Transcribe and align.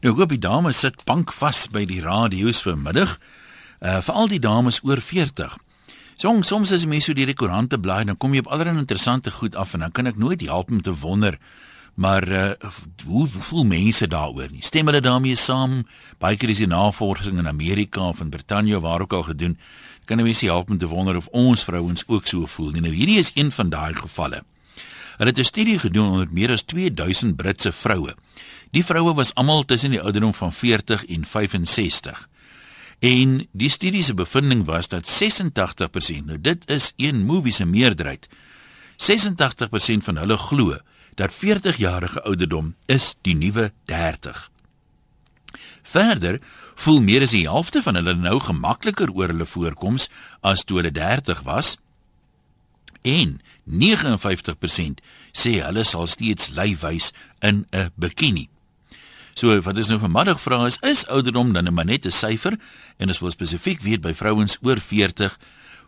Nou 0.00 0.26
die 0.26 0.38
dames 0.38 0.78
sit 0.78 1.04
bankvas 1.04 1.66
by 1.74 1.84
die 1.84 2.00
radio's 2.02 2.62
vanmiddag. 2.62 3.18
Uh 3.80 4.00
veral 4.02 4.28
die 4.28 4.42
dames 4.42 4.80
oor 4.82 5.00
40. 5.00 5.56
Soms 6.18 6.46
soms 6.50 6.72
as 6.72 6.86
mense 6.86 7.06
so 7.06 7.14
die 7.14 7.34
koerante 7.34 7.78
blaai, 7.78 8.04
dan 8.04 8.16
kom 8.16 8.34
jy 8.34 8.42
op 8.42 8.50
allerlei 8.50 8.78
interessante 8.78 9.30
goed 9.30 9.54
af 9.54 9.74
en 9.74 9.80
dan 9.80 9.92
kan 9.92 10.06
ek 10.06 10.16
nooit 10.18 10.40
help 10.42 10.70
om 10.70 10.82
te 10.82 10.94
wonder 10.94 11.38
maar 11.98 12.28
uh, 12.28 12.50
hoe, 13.06 13.28
hoe 13.28 13.42
voel 13.42 13.64
mense 13.64 14.06
daaroor 14.06 14.46
nie? 14.50 14.62
Stem 14.62 14.86
hulle 14.86 15.00
daarmee 15.02 15.36
saam? 15.36 15.80
Baie 16.22 16.36
keer 16.38 16.52
is 16.52 16.60
die 16.62 16.70
navorsing 16.70 17.40
in 17.42 17.50
Amerika 17.50 18.04
of 18.12 18.20
in 18.22 18.30
Brittanje 18.30 18.78
waar 18.80 19.02
ook 19.02 19.12
al 19.12 19.22
gedoen. 19.22 19.56
Kan 20.06 20.22
mense 20.22 20.46
help 20.46 20.70
om 20.70 20.78
te 20.78 20.86
wonder 20.86 21.16
of 21.16 21.26
ons 21.34 21.64
vrouens 21.64 22.04
ook 22.06 22.26
so 22.26 22.46
voel 22.46 22.70
nie? 22.70 22.84
Nou 22.86 22.94
hierdie 22.94 23.18
is 23.18 23.32
een 23.34 23.50
van 23.50 23.74
daai 23.74 23.94
gevalle. 23.98 24.44
Hulle 25.18 25.30
het 25.30 25.38
'n 25.38 25.44
studie 25.44 25.78
gedoen 25.78 26.10
onder 26.10 26.28
meer 26.30 26.50
as 26.50 26.62
2000 26.62 27.36
Britse 27.36 27.72
vroue. 27.72 28.14
Die 28.70 28.84
vroue 28.84 29.14
was 29.14 29.34
almal 29.34 29.64
tussen 29.64 29.90
die 29.90 30.00
ouderdom 30.00 30.34
van 30.34 30.52
40 30.52 31.04
en 31.04 31.24
65. 31.24 32.28
En 32.98 33.46
die 33.52 33.68
studie 33.68 34.02
se 34.02 34.14
bevinding 34.14 34.64
was 34.64 34.88
dat 34.88 35.06
86%, 35.06 36.26
nou 36.26 36.40
dit 36.40 36.70
is 36.70 36.92
een 36.96 37.24
movie 37.24 37.52
se 37.52 37.64
meerderheid, 37.64 38.28
86% 38.96 40.04
van 40.04 40.16
hulle 40.16 40.36
glo 40.36 40.76
dat 41.14 41.34
40-jarige 41.34 42.22
ouderdom 42.22 42.74
is 42.86 43.16
die 43.22 43.34
nuwe 43.34 43.72
30. 43.84 44.50
Verder 45.82 46.40
voel 46.74 47.00
meer 47.02 47.22
as 47.22 47.30
die 47.30 47.46
helfte 47.46 47.82
van 47.82 47.94
hulle 47.94 48.14
nou 48.14 48.40
gemakliker 48.40 49.10
oor 49.14 49.32
hulle 49.32 49.46
voorkoms 49.46 50.08
as 50.40 50.64
toe 50.64 50.76
hulle 50.76 50.92
30 50.92 51.42
was. 51.42 51.76
En 53.02 53.40
59% 53.68 55.02
sê 55.32 55.58
hulle 55.62 55.84
sal 55.84 56.06
steeds 56.06 56.50
lui 56.56 56.76
wys 56.80 57.12
in 57.40 57.66
'n 57.72 57.90
bikini. 57.96 58.48
So 59.34 59.60
wat 59.60 59.76
is 59.78 59.88
nou 59.88 59.98
vanmiddag 59.98 60.40
vra 60.40 60.66
is 60.66 60.78
is 60.82 61.06
ouderdom 61.06 61.52
dan 61.52 61.68
'n 61.68 61.86
net 61.86 62.06
'n 62.06 62.10
syfer 62.10 62.58
en 62.98 63.08
as 63.08 63.22
ons 63.22 63.32
spesifiek 63.32 63.80
weet 63.80 64.00
by 64.00 64.14
vrouens 64.14 64.58
oor 64.62 64.80
40 64.80 65.38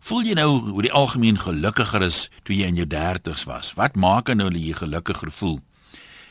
voel 0.00 0.22
jy 0.22 0.34
nou 0.34 0.72
oor 0.72 0.82
die 0.82 0.92
algemeen 0.92 1.38
gelukkiger 1.38 2.02
as 2.02 2.28
toe 2.42 2.56
jy 2.56 2.66
in 2.66 2.76
jou 2.76 2.86
30's 2.86 3.44
was? 3.44 3.74
Wat 3.74 3.96
maak 3.96 4.32
nou 4.34 4.50
dat 4.50 4.60
jy 4.60 4.72
gelukkiger 4.72 5.30
voel? 5.30 5.60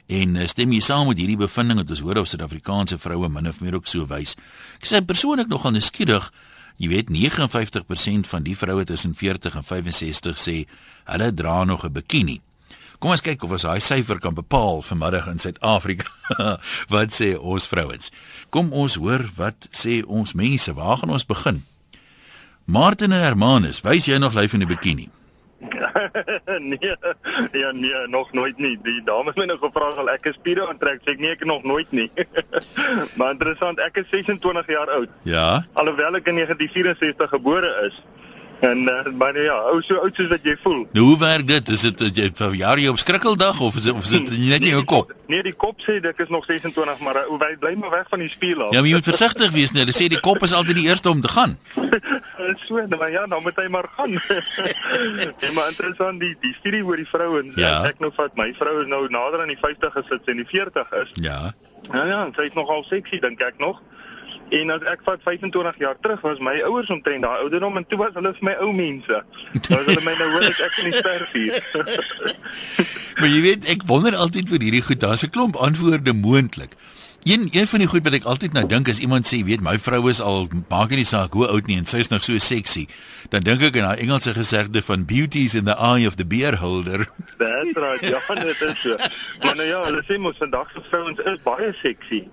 En 0.09 0.35
eh, 0.35 0.47
stem 0.47 0.71
jy 0.73 0.81
saam 0.81 1.07
met 1.07 1.17
hierdie 1.21 1.37
bevinding 1.37 1.77
dat 1.77 1.89
ons 1.89 2.01
hoor 2.01 2.17
of 2.17 2.27
Suid-Afrikaanse 2.27 2.97
vroue 2.97 3.29
min 3.29 3.47
of 3.47 3.61
meer 3.61 3.77
ook 3.77 3.87
so 3.87 4.07
wys? 4.09 4.35
Ek 4.81 4.89
sê 4.89 5.01
persoonlik 5.05 5.47
nogal 5.47 5.75
nuuskierig 5.77 6.31
jy 6.79 6.89
weet 6.91 7.09
59% 7.11 8.27
van 8.31 8.45
die 8.45 8.55
vroue 8.57 8.85
tussen 8.87 9.15
40 9.15 9.59
en 9.59 9.65
65 9.67 10.39
sê 10.39 10.55
hulle 11.11 11.33
dra 11.33 11.63
nog 11.63 11.83
'n 11.85 11.91
bikini 11.93 12.39
Kom 12.99 13.13
ons 13.15 13.23
kyk 13.23 13.43
of 13.47 13.53
ons 13.55 13.63
daai 13.63 13.79
syfer 13.79 14.19
kan 14.19 14.35
bepaal 14.35 14.81
vanmiddag 14.83 15.29
in 15.31 15.39
Suid-Afrika. 15.39 16.09
wat 16.93 17.15
sê 17.15 17.29
ons 17.39 17.67
vrouens? 17.71 18.11
Kom 18.51 18.73
ons 18.75 18.97
hoor 18.99 19.23
wat 19.37 19.69
sê 19.71 20.01
ons 20.03 20.35
mense. 20.35 20.73
Waar 20.75 20.99
gaan 20.99 21.15
ons 21.15 21.25
begin? 21.29 21.63
Martin 22.67 23.15
en 23.15 23.23
Hermanus, 23.23 23.79
wys 23.87 24.09
jy 24.11 24.19
nog 24.19 24.35
lyf 24.35 24.53
in 24.53 24.65
die 24.65 24.69
bikini? 24.69 25.07
nee, 26.71 26.95
ja 27.51 27.71
nee, 27.71 28.07
nog 28.07 28.31
nooit 28.31 28.57
nie. 28.57 28.79
Die 28.83 29.01
dames 29.03 29.33
het 29.33 29.37
my 29.37 29.45
nou 29.49 29.57
gevra 29.59 29.89
al 29.99 30.11
ek 30.13 30.29
is 30.31 30.37
spiere 30.39 30.67
aantrek, 30.67 31.01
sê 31.03 31.15
ek 31.15 31.23
nee, 31.23 31.33
ek 31.35 31.43
nog 31.47 31.65
nooit 31.67 31.91
nie. 31.91 32.07
maar 33.19 33.35
interessant, 33.35 33.81
ek 33.83 33.99
is 34.03 34.07
26 34.13 34.71
jaar 34.71 34.91
oud. 34.95 35.11
Ja. 35.27 35.49
Alhoewel 35.73 36.21
ek 36.21 36.31
in 36.31 36.39
1964 36.41 37.35
gebore 37.35 37.73
is. 37.89 37.99
En 38.59 38.77
uh, 38.77 39.11
maar 39.17 39.37
ja, 39.39 39.55
ou 39.71 39.81
so 39.81 39.95
oud 40.03 40.15
soos 40.15 40.27
wat 40.27 40.43
jy 40.43 40.55
voel. 40.63 40.81
Nou 40.91 41.05
hoe 41.05 41.17
werk 41.19 41.47
dit? 41.47 41.69
Is 41.75 41.83
dit 41.87 41.97
dat 41.97 42.17
jy 42.19 42.27
vir 42.35 42.55
jaar 42.59 42.79
jy 42.81 42.91
op 42.91 42.99
skrikkeldag 42.99 43.59
of 43.63 43.75
is 43.79 43.85
dit 43.87 43.93
of 43.95 44.03
is 44.03 44.11
dit 44.17 44.33
net 44.35 44.65
in 44.65 44.73
jou 44.73 44.83
kop? 44.83 45.13
Nee, 45.31 45.43
die 45.45 45.55
kop 45.55 45.79
sê 45.85 45.95
ek 46.03 46.19
is 46.25 46.31
nog 46.33 46.43
26, 46.49 46.99
maar 47.05 47.21
uh, 47.21 47.37
hy 47.39 47.53
bly 47.61 47.71
maar 47.79 47.93
weg 47.93 48.09
van 48.11 48.19
die 48.19 48.27
spieël 48.33 48.65
af. 48.65 48.73
Ja, 48.75 48.81
maar 48.81 48.91
jy 48.91 48.99
moet 48.99 49.07
versigtig 49.07 49.55
wees 49.55 49.71
net. 49.71 49.87
Hulle 49.87 49.95
sê 49.95 50.09
die 50.11 50.19
kop 50.19 50.43
is 50.43 50.55
altyd 50.57 50.81
die 50.81 50.89
eerste 50.91 51.13
om 51.13 51.23
te 51.23 51.31
gaan. 51.31 51.55
so, 52.65 52.75
nou 52.81 52.99
maar 52.99 53.13
ja, 53.15 53.23
dan 53.31 53.45
moet 53.47 53.63
hy 53.63 53.67
maar 53.71 53.87
gaan. 53.95 54.17
ja, 55.45 55.53
maar 55.55 55.71
interessant 55.71 56.19
die 56.19 56.35
die 56.43 56.55
studie 56.59 56.83
oor 56.83 56.99
die 56.99 57.07
vrouens. 57.07 57.55
Ja. 57.55 57.77
Ek 57.87 58.03
nou 58.03 58.11
vat 58.17 58.35
my 58.39 58.51
vrou 58.59 58.75
is 58.83 58.91
nou 58.91 59.05
nader 59.07 59.45
aan 59.45 59.53
die 59.53 59.61
50 59.61 59.95
gesit 60.01 60.27
en 60.27 60.43
die 60.43 60.49
40 60.51 60.97
is. 61.05 61.15
Ja. 61.23 61.39
Ja 61.93 62.03
ja, 62.05 62.19
sy 62.35 62.51
is 62.51 62.59
nogal 62.59 62.83
seksie 62.91 63.21
dink 63.23 63.39
ek 63.41 63.55
nog. 63.63 63.79
En 64.49 64.71
as 64.73 64.85
ek 64.89 65.03
vat 65.05 65.21
25 65.23 65.77
jaar 65.77 65.97
terug 66.01 66.21
was 66.25 66.39
my 66.41 66.55
ouers 66.65 66.89
omtrent 66.89 67.21
daai 67.21 67.43
ouderdom 67.43 67.77
en 67.77 67.85
toe 67.85 67.99
was 68.01 68.15
hulle 68.17 68.31
vir 68.37 68.47
my 68.47 68.55
ou 68.65 68.71
mense. 68.73 69.19
Nou 69.69 69.81
hulle 69.85 70.05
my 70.05 70.15
nou 70.17 70.29
hoor 70.35 70.47
ek 70.49 70.79
in 70.81 70.89
die 70.89 71.01
sterfuur. 71.01 71.59
maar 73.19 73.29
jy 73.29 73.41
weet 73.45 73.69
ek 73.75 73.85
wonder 73.89 74.17
altyd 74.17 74.49
vir 74.49 74.65
hierdie 74.65 74.85
goed, 74.87 75.01
daar's 75.03 75.25
'n 75.25 75.35
klomp 75.35 75.59
antwoorde 75.69 76.13
moontlik. 76.13 76.73
Een 77.23 77.47
een 77.51 77.67
van 77.67 77.79
die 77.79 77.87
goed 77.87 78.03
wat 78.03 78.13
ek 78.13 78.23
altyd 78.23 78.53
nou 78.55 78.65
dink 78.65 78.87
as 78.89 78.99
iemand 79.03 79.27
sê, 79.27 79.43
weet 79.43 79.61
my 79.61 79.75
vrou 79.77 80.07
is 80.09 80.21
al 80.23 80.47
maak 80.69 80.89
nie 80.95 81.03
saak 81.03 81.33
hoe 81.35 81.47
oud 81.51 81.67
nie 81.67 81.75
en 81.77 81.85
sy 81.85 81.99
is 81.99 82.07
nog 82.07 82.23
so 82.23 82.39
sexy, 82.39 82.87
dan 83.29 83.43
dink 83.43 83.61
ek 83.61 83.75
aan 83.75 83.89
daai 83.89 84.03
Engelse 84.05 84.33
gesegde 84.33 84.81
van 84.81 85.03
beauty's 85.05 85.53
in 85.53 85.65
the 85.67 85.75
eye 85.75 86.07
of 86.07 86.15
the 86.15 86.25
beholder. 86.25 87.05
That's 87.43 87.75
right, 87.75 88.05
ja, 88.07 88.35
dit 88.35 88.61
is 88.61 88.81
so. 88.81 88.95
Maar 89.43 89.55
nou 89.55 89.67
ja, 89.67 89.83
hulle 89.83 90.03
sê 90.07 90.17
mos 90.17 90.39
vandag 90.39 90.71
se 90.71 90.81
vrouens 90.89 91.19
is 91.19 91.43
baie 91.43 91.73
sexy. 91.83 92.23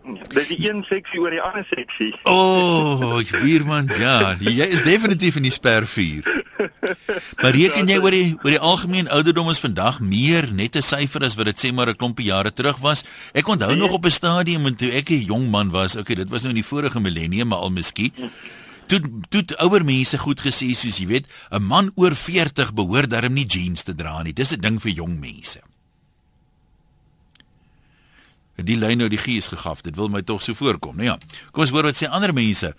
Dis 0.00 0.48
die 0.48 0.58
een 0.64 0.80
seksie 0.88 1.20
oor 1.20 1.32
die 1.34 1.40
ander 1.44 1.64
seksie. 1.68 2.08
O, 2.24 2.32
oh, 2.32 3.32
buurman, 3.42 3.90
ja, 4.00 4.34
jy 4.40 4.64
is 4.72 4.80
definitief 4.86 5.36
in 5.36 5.44
die 5.44 5.52
spervuur. 5.52 6.24
Maar 7.40 7.56
reken 7.56 7.88
jy 7.88 7.98
oor 8.00 8.16
die 8.16 8.30
oor 8.38 8.54
die 8.54 8.62
algemeen 8.70 9.10
ouderdom 9.12 9.50
is 9.52 9.60
vandag 9.60 10.00
meer 10.00 10.48
net 10.52 10.76
'n 10.76 10.84
syfer 10.84 11.24
as 11.24 11.36
wat 11.36 11.52
dit 11.52 11.60
sê 11.60 11.72
maar 11.72 11.88
'n 11.88 12.00
klompie 12.00 12.32
jare 12.32 12.52
terug 12.52 12.80
was. 12.80 13.04
Ek 13.34 13.48
onthou 13.48 13.72
nee. 13.72 13.80
nog 13.80 13.92
op 13.92 14.04
'n 14.04 14.10
stadium 14.10 14.64
toe 14.76 14.90
ek 14.92 15.10
'n 15.10 15.24
jong 15.24 15.50
man 15.50 15.70
was. 15.70 15.96
Okay, 15.96 16.16
dit 16.16 16.30
was 16.30 16.42
nou 16.42 16.50
in 16.54 16.60
die 16.62 16.70
vorige 16.72 17.00
millennium, 17.00 17.48
maar 17.48 17.58
al 17.58 17.70
miskien. 17.70 18.12
Toe 18.86 19.00
toe 19.28 19.44
ouer 19.58 19.84
mense 19.84 20.18
goed 20.18 20.40
gesê 20.40 20.74
soos 20.74 20.98
jy 20.98 21.06
weet, 21.06 21.26
'n 21.50 21.62
man 21.62 21.92
oor 21.94 22.14
40 22.14 22.72
behoort 22.72 23.10
darm 23.10 23.32
nie 23.32 23.46
jeans 23.46 23.82
te 23.82 23.94
dra 23.94 24.22
nie. 24.22 24.32
Dis 24.32 24.52
'n 24.52 24.60
ding 24.60 24.80
vir 24.80 24.92
jong 24.92 25.20
mense 25.20 25.60
die 28.66 28.76
lyn 28.76 28.98
nou 28.98 29.08
die 29.08 29.20
gees 29.20 29.48
gegaf. 29.48 29.82
Dit 29.86 29.96
wil 29.96 30.08
my 30.08 30.22
tog 30.22 30.42
so 30.42 30.54
voorkom, 30.54 30.96
nee 30.96 31.06
ja. 31.06 31.18
Kom 31.50 31.64
ons 31.64 31.72
hoor 31.74 31.88
wat 31.90 31.98
sê 31.98 32.08
ander 32.08 32.34
mense. 32.34 32.74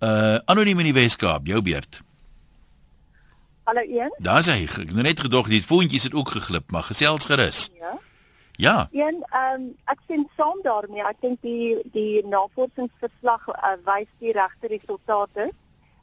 Uh 0.00 0.38
anoniem 0.50 0.82
in 0.84 0.92
die 0.92 0.96
Weskaap, 0.96 1.46
jou 1.46 1.62
beurt. 1.62 2.02
Hallo 3.64 3.80
een. 3.80 4.12
Daar's 4.18 4.46
hy. 4.46 4.66
Ek 4.66 4.76
het 4.76 4.92
net 4.92 5.20
gedog 5.24 5.48
die 5.48 5.62
voetjies 5.64 6.10
het 6.10 6.14
ook 6.14 6.34
geglip, 6.36 6.70
maar 6.70 6.84
gesels 6.84 7.24
gerus. 7.24 7.70
Ja. 7.80 7.94
Ja. 8.56 8.88
Een 8.92 9.24
ehm 9.30 9.60
um, 9.60 9.76
ek 9.84 9.98
sien 10.06 10.28
saam 10.36 10.60
daarmee. 10.62 11.02
Ek 11.02 11.16
dink 11.20 11.40
die 11.42 11.80
die 11.92 12.26
navorsingsverslag 12.26 13.48
uh, 13.48 13.72
wys 13.88 14.10
die 14.18 14.32
regte 14.36 14.68
resultate. 14.70 15.50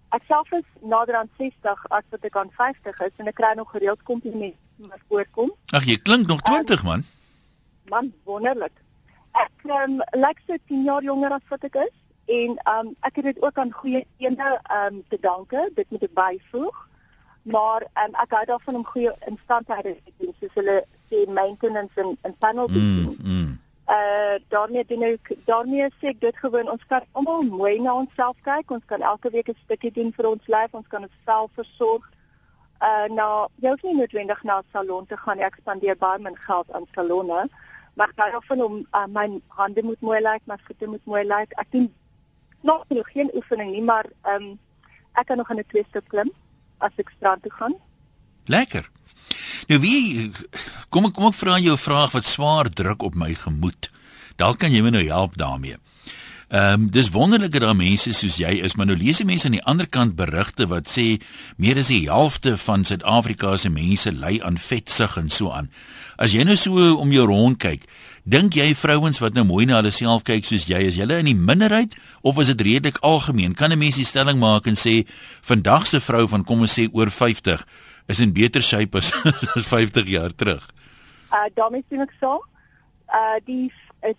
Ek 0.10 0.26
self 0.28 0.52
is 0.52 0.68
nader 0.82 1.16
aan 1.16 1.30
60 1.38 1.86
as 1.90 2.04
wat 2.10 2.26
ek 2.28 2.36
aan 2.36 2.52
50 2.58 3.00
is 3.08 3.22
en 3.22 3.32
ek 3.32 3.38
kry 3.40 3.54
nog 3.56 3.72
gereeld 3.72 4.04
komplimente 4.04 4.90
wat 4.90 5.06
voorkom. 5.08 5.54
Ag 5.72 5.86
jy 5.88 6.00
klink 6.02 6.28
nog 6.28 6.42
20 6.42 6.82
um, 6.82 6.86
man. 6.86 7.06
Man, 7.94 8.14
wonderlik. 8.26 8.81
Ek 9.32 9.66
um, 9.66 10.00
lyk 10.14 10.40
so 10.48 10.58
10 10.68 10.84
jaar 10.84 11.04
jonger 11.04 11.32
as 11.32 11.48
wat 11.50 11.64
ek 11.64 11.76
is 11.76 11.98
en 12.32 12.56
um, 12.70 12.94
ek 13.08 13.16
het 13.20 13.26
dit 13.32 13.42
ook 13.44 13.58
aan 13.58 13.72
goeie 13.72 14.06
eende 14.18 14.60
um, 14.72 15.04
te 15.10 15.18
danke, 15.20 15.70
dit 15.76 15.90
moet 15.90 16.04
ek 16.08 16.14
byvoeg. 16.14 16.88
Maar 17.42 17.88
um, 18.04 18.14
ek 18.22 18.36
hou 18.38 18.44
daarvan 18.46 18.76
om 18.82 18.86
goeie 18.86 19.14
instandhouding 19.28 19.98
te 20.06 20.14
doen, 20.18 20.36
soos 20.40 20.54
hulle 20.60 20.78
sê 21.10 21.26
maintenance 21.28 22.04
en 22.04 22.14
en 22.22 22.36
panel 22.38 22.68
te 22.68 22.80
mm, 22.80 23.04
doen. 23.04 23.18
Mm, 23.18 23.34
mm. 23.34 23.60
Uh 23.92 24.36
daarmee 24.54 24.86
doen 24.88 25.04
ek 25.04 25.34
daarmee 25.50 25.90
sê 26.00 26.14
ek 26.14 26.22
dit 26.22 26.38
gewoon 26.44 26.70
ons 26.72 26.84
kan 26.88 27.04
almal 27.12 27.42
mooi 27.48 27.80
na 27.82 27.96
onsself 28.04 28.38
kyk. 28.48 28.72
Ons 28.72 28.86
kan 28.86 29.02
elke 29.02 29.32
week 29.34 29.50
'n 29.50 29.58
stukkie 29.64 29.92
doen 29.92 30.14
vir 30.14 30.30
ons 30.30 30.48
lyf. 30.48 30.72
Ons 30.72 30.88
kan 30.88 31.08
onsself 31.10 31.52
versorg. 31.56 32.06
Uh 32.80 33.10
nou, 33.10 33.48
jy 33.56 33.70
hoef 33.70 33.84
nie 33.84 33.98
noodwendig 33.98 34.44
na 34.44 34.60
'n 34.60 34.72
salon 34.72 35.06
te 35.06 35.18
gaan. 35.18 35.40
Ek 35.40 35.58
spandeer 35.60 35.98
baie 35.98 36.20
min 36.20 36.38
geld 36.38 36.72
aan 36.72 36.88
salonne 36.94 37.50
maar 37.94 38.10
ek 38.10 38.34
hou 38.34 38.44
van 38.48 38.62
om 38.62 38.76
uh, 38.96 39.06
my 39.08 39.42
hande 39.48 39.84
moet 39.84 40.02
mooi 40.02 40.22
lyk, 40.22 40.42
my 40.46 40.58
voete 40.68 40.88
moet 40.88 41.06
mooi 41.06 41.24
lyk. 41.28 41.54
Ek 41.60 41.72
doen 41.72 41.94
nog 42.62 42.86
nog 42.88 43.12
geen 43.12 43.32
oefening 43.34 43.72
nie, 43.72 43.84
maar 43.84 44.06
ehm 44.22 44.52
um, 44.52 44.60
ek 45.14 45.28
kan 45.28 45.38
nog 45.38 45.50
aan 45.50 45.60
'n 45.60 45.68
twee 45.68 45.86
stap 45.90 46.08
klim 46.08 46.32
as 46.78 46.92
ek 46.98 47.12
strand 47.18 47.42
toe 47.44 47.52
gaan. 47.52 47.76
Lekker. 48.46 48.90
Nou 49.68 49.80
wie 49.80 50.32
kom 50.90 51.06
ek 51.06 51.14
kom 51.14 51.28
ek 51.28 51.40
vra 51.40 51.60
jou 51.60 51.74
'n 51.74 51.86
vraag 51.88 52.12
wat 52.12 52.26
swaar 52.26 52.70
druk 52.70 53.02
op 53.04 53.16
my 53.16 53.36
gemoed. 53.36 53.92
Dalk 54.36 54.60
kan 54.60 54.72
jy 54.72 54.82
my 54.82 54.90
nou 54.90 55.06
help 55.08 55.38
daarmee. 55.38 55.78
Ehm 56.52 56.74
um, 56.74 56.90
dis 56.92 57.10
wonderlik 57.10 57.52
dat 57.52 57.62
daar 57.62 57.76
mense 57.76 58.12
soos 58.12 58.36
jy 58.36 58.50
is, 58.60 58.74
maar 58.76 58.90
nou 58.90 58.98
lees 59.00 59.22
jy 59.22 59.26
mense 59.26 59.48
aan 59.48 59.54
die 59.56 59.64
ander 59.64 59.88
kant 59.88 60.18
berigte 60.20 60.66
wat 60.68 60.90
sê 60.92 61.06
meer 61.56 61.78
as 61.80 61.88
die 61.88 62.10
helfte 62.10 62.58
van 62.60 62.84
Suid-Afrika 62.84 63.54
se 63.56 63.70
mense 63.72 64.12
ly 64.12 64.34
aan 64.44 64.58
vetsug 64.60 65.16
en 65.16 65.30
so 65.32 65.54
aan. 65.56 65.70
As 66.20 66.36
jy 66.36 66.44
nou 66.44 66.58
so 66.60 66.90
om 67.00 67.14
jou 67.16 67.24
rond 67.30 67.56
kyk, 67.56 67.86
dink 68.28 68.58
jy 68.60 68.74
vrouens 68.76 69.22
wat 69.24 69.40
nou 69.40 69.46
mooi 69.48 69.64
na 69.66 69.78
hulle 69.80 69.94
self 69.96 70.26
kyk 70.28 70.44
soos 70.50 70.68
jy, 70.68 70.82
is 70.90 71.00
hulle 71.00 71.22
in 71.24 71.30
die 71.32 71.38
minderheid 71.40 71.96
of 72.20 72.42
is 72.44 72.52
dit 72.52 72.66
redelik 72.68 73.00
algemeen? 73.00 73.56
Kan 73.56 73.72
'n 73.72 73.80
mens 73.80 73.96
die 73.96 74.06
stelling 74.06 74.40
maak 74.40 74.68
en 74.68 74.76
sê 74.76 75.08
vandag 75.42 75.88
se 75.88 76.02
vrou 76.04 76.28
van 76.28 76.44
kom 76.44 76.68
ons 76.68 76.80
sê 76.80 76.90
oor 76.92 77.08
50 77.10 77.64
is 78.10 78.20
in 78.20 78.34
beter 78.34 78.62
shape 78.62 78.98
as, 78.98 79.14
as 79.56 79.66
50 79.68 80.04
jaar 80.08 80.36
terug? 80.36 80.68
Uh 81.32 81.48
daarmee 81.56 81.84
sien 81.90 82.02
ek 82.02 82.12
so. 82.20 82.44
Uh 83.08 83.40
die 83.46 83.72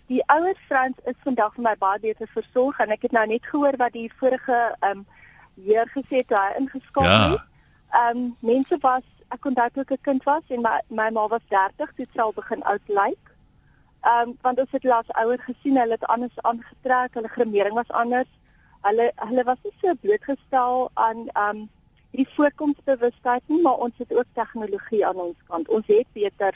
die 0.07 0.23
ouer 0.31 0.55
Frans 0.67 0.97
is 1.05 1.15
vandag 1.23 1.53
vir 1.55 1.63
my 1.63 1.75
baie 1.79 1.99
beter 1.99 2.27
versorg 2.33 2.79
en 2.79 2.91
ek 2.95 3.01
het 3.07 3.11
nou 3.11 3.25
net 3.27 3.45
gehoor 3.51 3.75
wat 3.77 3.93
die 3.93 4.09
vorige 4.19 4.59
ehm 4.79 5.03
um, 5.03 5.05
heer 5.65 5.85
gesê 5.93 6.21
het 6.23 6.31
hy 6.33 6.53
ingeskakel 6.59 7.09
Ja. 7.11 7.31
het. 7.31 7.41
Ehm 7.93 8.17
um, 8.17 8.35
mense 8.39 8.77
was 8.81 9.03
ek 9.29 9.45
onthou 9.45 9.69
toe 9.73 9.83
ek 9.83 9.91
'n 9.91 10.01
kind 10.01 10.23
was 10.23 10.43
en 10.49 10.61
my 10.61 10.79
my 10.89 11.09
ma 11.11 11.27
was 11.27 11.45
30 11.49 11.93
toe 11.95 12.05
sy 12.13 12.19
al 12.19 12.33
begin 12.33 12.63
oud 12.63 12.87
lyk. 12.87 13.23
Ehm 14.01 14.29
um, 14.29 14.37
want 14.41 14.59
ons 14.59 14.71
het 14.71 14.83
laas 14.83 15.09
ouer 15.23 15.39
gesien, 15.39 15.77
hulle 15.77 15.91
het 15.97 16.07
anders 16.07 16.39
aangetrek, 16.41 17.13
hulle 17.13 17.27
gremering 17.35 17.75
was 17.75 17.91
anders. 17.91 18.31
Hulle 18.81 19.11
hulle 19.15 19.43
was 19.43 19.57
nie 19.63 19.73
so 19.81 19.93
blootgestel 20.01 20.89
aan 20.93 21.27
ehm 21.33 21.49
um, 21.57 21.69
die 22.11 22.27
voorkomsbewustheid 22.35 23.41
nie, 23.47 23.61
maar 23.61 23.77
ons 23.85 23.93
het 23.97 24.13
ook 24.13 24.25
tegnologie 24.33 25.05
aan 25.07 25.15
ons 25.15 25.37
kant. 25.47 25.69
Ons 25.69 25.87
het 25.87 26.07
beter 26.13 26.53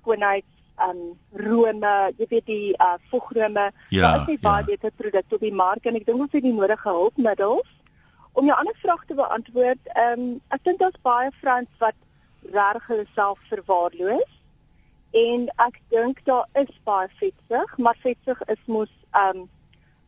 skoonheids 0.00 0.57
um 0.86 1.18
rome, 1.32 1.92
jy 2.18 2.26
weet 2.28 2.46
die 2.46 2.74
uh 2.78 2.94
vogrome. 3.10 3.70
Ja, 3.90 4.12
Daar 4.12 4.20
is 4.20 4.26
nie 4.26 4.38
baie 4.38 4.64
ja. 4.64 4.70
beter 4.70 4.92
produkte 4.96 5.34
op 5.34 5.40
die 5.40 5.54
mark 5.54 5.86
en 5.86 5.98
ek 5.98 6.06
dink 6.06 6.20
ons 6.20 6.32
het 6.32 6.42
die 6.42 6.54
nodige 6.54 6.88
hulpmiddels. 6.88 7.74
Om 8.32 8.46
jou 8.46 8.56
ander 8.58 8.76
vraag 8.82 9.04
te 9.06 9.14
beantwoord, 9.18 9.92
um 10.04 10.40
ek 10.54 10.64
dink 10.64 10.78
daar's 10.78 11.00
baie 11.02 11.30
vrouens 11.40 11.82
wat 11.82 11.98
reg 12.52 12.86
hulle 12.86 13.06
self 13.14 13.38
verwaarloos. 13.50 14.32
En 15.16 15.48
ek 15.66 15.80
dink 15.90 16.20
daar 16.24 16.46
is 16.54 16.72
baie 16.84 17.08
vetsig, 17.18 17.78
maar 17.78 17.96
vetsig 18.02 18.42
is 18.46 18.62
mos 18.66 18.92
um 19.26 19.48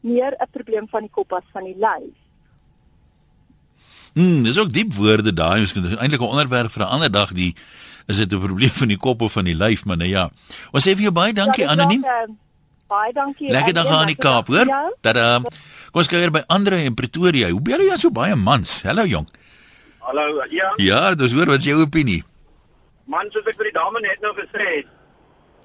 meer 0.00 0.36
'n 0.38 0.50
probleem 0.50 0.88
van 0.88 1.02
die 1.08 1.14
kop 1.18 1.32
as 1.32 1.52
van 1.52 1.64
die 1.64 1.76
lyf. 1.76 2.19
Mm, 4.14 4.42
dis 4.42 4.58
ook 4.58 4.72
diep 4.72 4.94
woorde 4.94 5.32
daai. 5.34 5.60
Ons 5.60 5.72
kan 5.72 5.84
eintlik 5.98 6.20
'n 6.20 6.24
onderwerp 6.34 6.70
vir 6.72 6.82
'n 6.82 6.88
ander 6.88 7.10
dag 7.10 7.32
die 7.32 7.54
is 8.08 8.16
dit 8.16 8.32
'n 8.32 8.40
probleem 8.40 8.70
van 8.70 8.88
die 8.88 8.96
kop 8.96 9.20
of 9.22 9.32
van 9.32 9.44
die 9.44 9.54
lyf, 9.54 9.84
maar 9.84 9.96
nou 9.96 10.08
ja. 10.08 10.30
Ons 10.72 10.86
sê 10.88 10.94
vir 10.94 11.02
jou 11.02 11.12
baie 11.12 11.32
dankie 11.32 11.64
Ja, 11.64 11.70
anoniem. 11.70 12.02
raak, 12.04 12.28
um, 12.28 12.38
Baie 12.88 13.12
dankie. 13.12 13.50
Lekker 13.50 13.72
dag 13.72 13.86
aan 13.86 14.06
die 14.06 14.16
Kaap, 14.16 14.46
hoor. 14.48 14.66
uh, 14.66 15.34
kom 15.92 16.00
ons 16.02 16.08
kuier 16.08 16.30
by 16.30 16.42
Andre 16.48 16.82
in 16.82 16.94
Pretoria. 16.94 17.48
Hoe 17.50 17.60
bel 17.60 17.78
jy 17.80 17.96
so 17.96 18.10
baie 18.10 18.34
mans? 18.34 18.82
Hallo 18.82 19.04
jong. 19.04 19.28
Hallo, 20.00 20.42
ja, 20.50 20.72
Ja, 20.76 21.14
dis 21.14 21.32
hoor 21.32 21.46
wat 21.46 21.58
is 21.58 21.64
jou 21.64 21.80
opinie? 21.82 22.24
man, 23.06 23.26
soos 23.30 23.46
ek 23.46 23.56
vir 23.56 23.64
die 23.64 23.72
dame 23.72 24.00
net 24.00 24.20
nou 24.22 24.32
gesê 24.34 24.76
het, 24.76 24.86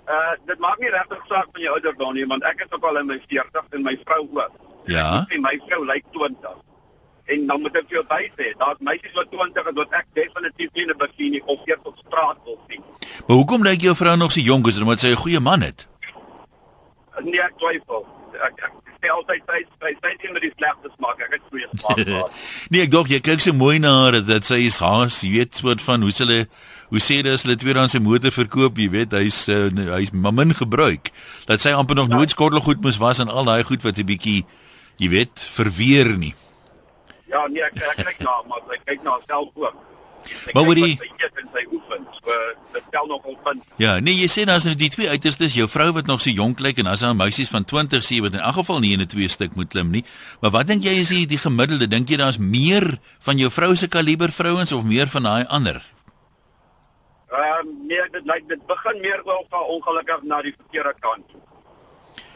uh 0.08 0.34
dit 0.48 0.60
maak 0.60 0.80
nie 0.80 0.90
regtig 0.90 1.22
saak 1.30 1.48
van 1.52 1.62
jou 1.62 1.74
ouderdom 1.74 2.14
nie, 2.14 2.26
want 2.28 2.44
ek 2.44 2.62
is 2.66 2.72
ook 2.72 2.84
al 2.84 2.98
in 2.98 3.06
my 3.08 3.20
40 3.28 3.66
en 3.72 3.82
my 3.84 3.98
vrou 4.06 4.28
ook. 4.34 4.52
Ja. 4.86 5.26
En 5.30 5.42
my 5.42 5.60
vrou 5.68 5.86
lyk 5.86 6.04
20. 6.12 6.56
En 7.26 7.48
dan 7.48 7.62
moet 7.62 7.78
ek 7.80 7.88
vir 7.90 7.98
jou 7.98 8.06
by 8.10 8.22
sê, 8.38 8.52
daar's 8.62 8.82
meisies 8.86 9.14
wat 9.18 9.32
20 9.34 9.70
is 9.72 9.78
wat 9.80 9.94
ek 9.98 10.10
definitief 10.14 10.70
nie 10.78 10.84
in 10.86 10.92
'n 10.94 10.98
bikini 11.02 11.42
of 11.46 11.60
eers 11.66 11.82
op 11.90 11.98
straat 12.06 12.38
wil 12.46 12.60
sien. 12.70 12.84
Maar 13.28 13.38
hoekom 13.38 13.64
lyk 13.66 13.82
jou 13.82 13.96
vrou 13.96 14.16
nog 14.18 14.32
so 14.32 14.42
jonk 14.42 14.68
is 14.68 14.78
omdat 14.80 15.00
sy 15.00 15.08
'n 15.14 15.24
goeie 15.24 15.40
man 15.40 15.62
het? 15.62 15.88
Nee, 17.24 17.42
ek 17.42 17.58
twyfel. 17.58 18.06
Ek 18.46 18.54
ek 18.68 18.74
sê 19.02 19.10
altyd 19.10 19.42
sy 19.50 19.60
sy 19.82 19.92
sy 20.04 20.12
sien 20.22 20.34
met 20.34 20.42
die 20.42 20.54
slegste 20.58 20.92
smaak. 20.98 21.18
Ek 21.26 21.32
het 21.32 21.42
goeie 21.50 21.68
smaak 21.74 21.98
nee, 22.72 22.82
ek 22.82 22.92
dink 22.92 23.10
jy 23.10 23.20
kyk 23.20 23.42
so 23.42 23.54
mooi 23.54 23.80
na 23.80 23.92
haar 24.04 24.22
dat, 24.22 24.46
sy 24.46 24.62
is 24.70 24.80
haas, 24.80 25.24
jy 25.24 25.32
weet 25.40 25.56
soort 25.56 25.82
van 25.82 26.02
hoe 26.02 26.12
hulle 26.12 26.48
hoe 26.90 27.02
sê 27.02 27.24
dit 27.24 27.34
as 27.34 27.44
hulle 27.44 27.58
tweedehands 27.58 27.92
se 27.98 28.00
motor 28.00 28.32
verkoop, 28.32 28.78
jy 28.78 28.90
weet, 28.90 29.12
hy's 29.18 29.50
uh, 29.50 29.70
hy's 29.98 30.14
min 30.14 30.54
gebruik. 30.54 31.10
Dat 31.48 31.62
sy 31.62 31.74
amper 31.74 31.96
nog 31.96 32.08
nooit 32.08 32.30
skottelgoed 32.30 32.86
moes 32.86 33.02
was 33.02 33.20
en 33.20 33.30
al 33.30 33.46
daai 33.46 33.64
goed 33.64 33.82
wat 33.82 33.98
'n 33.98 34.06
bietjie 34.06 34.46
jy 34.98 35.10
weet, 35.10 35.40
verweer 35.40 36.18
nie. 36.18 36.36
Ja, 37.36 37.44
nee, 37.52 37.64
ek 37.68 37.76
ek 37.92 38.00
kyk 38.06 38.24
na, 38.24 38.38
maar 38.50 38.64
sy 38.70 38.78
kyk 38.88 39.04
na 39.04 39.18
haarself 39.18 39.52
ook. 39.60 39.76
Maar 40.56 40.66
wat 40.66 40.76
die- 40.80 40.98
eet 41.22 41.36
en 41.42 41.50
sy 41.54 41.64
oefen. 41.72 42.06
So 42.18 42.38
dit 42.74 42.84
tel 42.92 43.06
nogal 43.12 43.36
punt. 43.44 43.64
Ja, 43.78 44.00
nee, 44.00 44.16
jy 44.16 44.28
sê 44.32 44.46
daar's 44.50 44.64
nou 44.66 44.76
die 44.76 44.90
twee 44.90 45.10
uiterstes, 45.10 45.54
jou 45.54 45.68
vrou 45.70 45.92
wat 45.94 46.08
nog 46.10 46.22
so 46.22 46.32
jonk 46.34 46.60
lyk 46.60 46.80
en 46.82 46.88
as 46.88 47.04
daar 47.06 47.16
meisies 47.16 47.50
van 47.50 47.66
20 47.66 48.02
sê 48.08 48.22
wat 48.24 48.34
in 48.34 48.40
elk 48.40 48.56
geval 48.62 48.80
nie 48.80 48.94
in 48.94 49.02
'n 49.02 49.08
twee 49.08 49.28
stuk 49.30 49.56
moet 49.56 49.70
klim 49.70 49.92
nie. 49.92 50.04
Maar 50.42 50.52
wat 50.52 50.68
dink 50.68 50.84
jy 50.84 50.96
is 51.00 51.10
die, 51.10 51.28
die 51.28 51.38
gemiddelde? 51.38 51.88
Dink 51.88 52.10
jy 52.10 52.18
daar's 52.18 52.38
meer 52.38 52.98
van 53.20 53.38
jou 53.38 53.52
vrou 53.52 53.76
se 53.76 53.88
kaliber 53.88 54.32
vrouens 54.32 54.72
of 54.72 54.84
meer 54.84 55.08
van 55.08 55.24
daai 55.24 55.46
ander? 55.48 55.84
Ehm 57.32 57.68
um, 57.68 57.88
nee, 57.88 58.02
dit 58.12 58.26
lyk 58.26 58.48
dit 58.48 58.66
begin 58.68 59.02
meer 59.02 59.22
wel 59.26 59.46
van 59.50 59.64
ongelukkig 59.64 60.24
na 60.24 60.42
die 60.42 60.56
verkeerde 60.58 60.94
kant. 61.00 61.26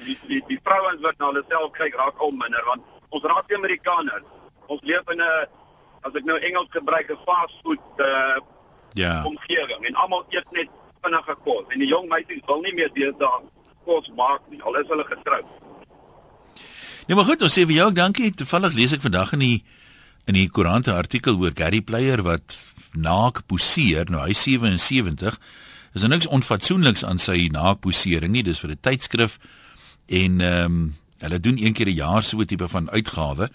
Die 0.06 0.18
die, 0.28 0.44
die 0.48 0.60
vrouens 0.64 1.02
wat 1.02 1.18
na 1.18 1.26
hulle 1.26 1.44
self 1.50 1.72
kyk 1.72 1.96
raak 1.96 2.18
al 2.20 2.32
minder 2.32 2.64
want 2.66 2.82
ons 3.10 3.24
raak 3.24 3.54
Amerikaners. 3.54 4.28
Ons 4.70 4.82
leef 4.86 5.06
in 5.14 5.22
'n 5.22 5.48
as 6.08 6.14
ek 6.16 6.26
nou 6.26 6.38
Engels 6.38 6.70
gebruik 6.72 7.10
'n 7.12 7.18
fast 7.26 7.56
food 7.64 7.80
uh 8.00 8.38
Ja. 8.94 9.24
omgewing 9.24 9.86
en 9.86 9.96
almal 9.96 10.26
eet 10.30 10.50
net 10.52 10.70
vinnige 11.04 11.36
kos 11.46 11.66
en 11.70 11.80
die 11.80 11.88
jong 11.88 12.08
meisies 12.10 12.42
wil 12.48 12.62
nie 12.62 12.74
meer 12.74 12.90
deesdae 12.94 13.42
kos 13.86 14.10
maak 14.18 14.42
nie. 14.50 14.62
Al 14.64 14.76
is 14.82 14.88
hulle 14.90 15.06
getroud. 15.06 15.46
Nee, 17.08 17.16
maar 17.16 17.26
goed, 17.26 17.42
ons 17.42 17.54
sê 17.54 17.66
vir 17.66 17.76
jou 17.76 17.86
ook 17.88 17.96
dankie. 17.96 18.32
Toevallig 18.32 18.74
lees 18.74 18.94
ek 18.94 19.02
vandag 19.02 19.34
in 19.34 19.40
die 19.40 19.64
in 20.28 20.34
die 20.34 20.50
koerant 20.50 20.88
'n 20.88 20.98
artikel 20.98 21.38
oor 21.38 21.52
Gary 21.56 21.82
Player 21.82 22.22
wat 22.24 22.66
naak 22.94 23.46
poseer. 23.48 24.10
Nou 24.10 24.22
hy 24.24 24.30
is 24.30 24.44
77. 24.44 25.40
Is 25.94 26.04
er 26.04 26.10
niks 26.10 26.28
onfatsoenliks 26.28 27.04
aan 27.04 27.20
sy 27.20 27.48
naakposering 27.52 28.32
nie. 28.32 28.44
Dis 28.44 28.60
vir 28.60 28.72
'n 28.72 28.80
tydskrif 28.82 29.38
en 30.08 30.42
ehm 30.42 30.66
um, 30.66 30.96
hulle 31.20 31.40
doen 31.40 31.58
een 31.58 31.74
keer 31.74 31.88
'n 31.88 31.96
jaar 31.96 32.24
so 32.24 32.38
'n 32.38 32.46
tipe 32.46 32.68
van 32.68 32.90
uitgawe. 32.90 33.50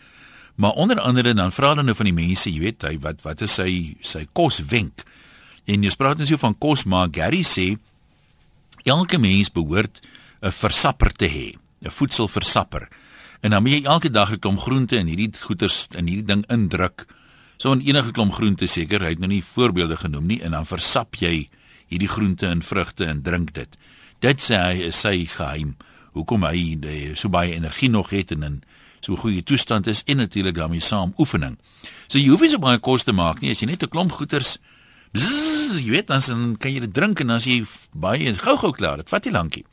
Maar 0.54 0.70
onder 0.70 1.00
andere 1.00 1.34
dan 1.34 1.52
vra 1.52 1.68
hulle 1.68 1.82
nou 1.82 1.96
van 1.96 2.06
die 2.06 2.14
mense, 2.14 2.50
jy 2.50 2.60
weet, 2.62 2.82
hy 2.86 2.98
wat 3.02 3.24
wat 3.26 3.42
is 3.42 3.56
sy 3.58 3.96
sy 4.00 4.26
koswenk? 4.32 5.02
En 5.66 5.82
jy 5.82 5.90
praat 5.98 6.20
nou 6.20 6.28
so 6.28 6.38
van 6.38 6.54
kos, 6.58 6.84
maar 6.84 7.10
Gary 7.10 7.42
sê 7.42 7.74
elke 8.84 9.18
mens 9.18 9.50
behoort 9.50 10.00
'n 10.42 10.52
versapper 10.52 11.12
te 11.12 11.26
hê, 11.26 11.56
'n 11.82 11.90
voedselversapper. 11.90 12.88
En 13.40 13.50
dan 13.50 13.62
moet 13.62 13.72
jy 13.72 13.84
elke 13.84 14.10
dag 14.10 14.32
'n 14.32 14.38
klomp 14.38 14.60
groente 14.60 14.96
in 14.96 15.06
hierdie 15.06 15.32
goeters 15.40 15.88
in 15.96 16.06
hierdie 16.06 16.26
ding 16.26 16.44
indruk. 16.48 17.06
So 17.56 17.72
'n 17.72 17.80
enige 17.80 18.10
klomp 18.12 18.32
groente 18.32 18.66
seker, 18.66 19.00
hy 19.00 19.08
het 19.08 19.18
nou 19.18 19.28
nie 19.28 19.44
voorbeelde 19.44 19.96
genoem 19.96 20.26
nie 20.26 20.42
en 20.42 20.50
dan 20.50 20.66
versap 20.66 21.14
jy 21.14 21.48
hierdie 21.88 22.08
groente 22.08 22.46
en 22.46 22.62
vrugte 22.62 23.04
en 23.04 23.22
drink 23.22 23.54
dit. 23.54 23.76
Dit 24.20 24.40
sê 24.40 24.56
hy 24.56 24.86
is 24.88 25.00
sy 25.00 25.26
geheim. 25.26 25.76
Hoekom 26.12 26.44
hy 26.44 26.78
eh, 26.82 27.14
so 27.14 27.28
baie 27.28 27.54
energie 27.54 27.90
nog 27.90 28.10
het 28.10 28.30
en 28.30 28.42
in 28.42 28.62
so 29.04 29.16
goeie 29.20 29.42
toestand 29.42 29.86
is 29.86 30.02
en 30.06 30.16
natuurlik 30.16 30.54
daarmee 30.54 30.80
saam 30.80 31.12
oefening. 31.18 31.58
So 32.08 32.18
jy 32.18 32.28
hoef 32.28 32.40
nie 32.40 32.52
so 32.52 32.58
baie 32.58 32.78
kos 32.78 33.04
te 33.04 33.12
maak 33.12 33.40
nie 33.40 33.50
as 33.50 33.60
jy 33.60 33.66
net 33.66 33.82
'n 33.82 33.92
klomp 33.92 34.12
goeters 34.12 34.58
Bzzz, 35.14 35.78
jy 35.78 35.92
weet 35.94 36.08
dan 36.10 36.56
kan 36.58 36.72
jy 36.72 36.80
dit 36.80 36.94
drink 36.94 37.20
en 37.20 37.30
dan 37.30 37.36
as 37.36 37.44
jy 37.46 37.62
baie 37.94 38.34
gou-gou 38.34 38.72
klaar. 38.74 38.98
Dit 38.98 39.08
vat 39.08 39.24
nie 39.24 39.32
lankie. 39.32 39.64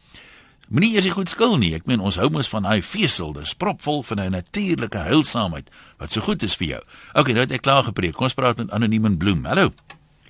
Moenie 0.70 0.94
eers 0.94 1.08
die 1.08 1.12
goed 1.12 1.30
skil 1.30 1.58
nie. 1.58 1.74
Ek 1.76 1.88
meen 1.90 2.00
ons 2.00 2.20
hou 2.22 2.30
mos 2.30 2.48
van 2.48 2.64
daai 2.64 2.84
vesel, 2.86 3.34
dis 3.34 3.56
propvol 3.58 4.04
van 4.08 4.20
'n 4.20 4.32
natuurlike 4.32 4.98
heilsaamheid 4.98 5.68
wat 5.98 6.12
so 6.12 6.22
goed 6.22 6.44
is 6.44 6.56
vir 6.56 6.68
jou. 6.68 6.82
Okay, 7.14 7.34
nou 7.34 7.42
het 7.44 7.52
ek 7.52 7.62
klaar 7.62 7.84
gepreek. 7.84 8.14
Kom 8.14 8.30
ons 8.30 8.34
praat 8.34 8.58
met 8.58 8.72
anoniem 8.72 9.06
en 9.06 9.18
bloem. 9.18 9.46
Hallo. 9.46 9.74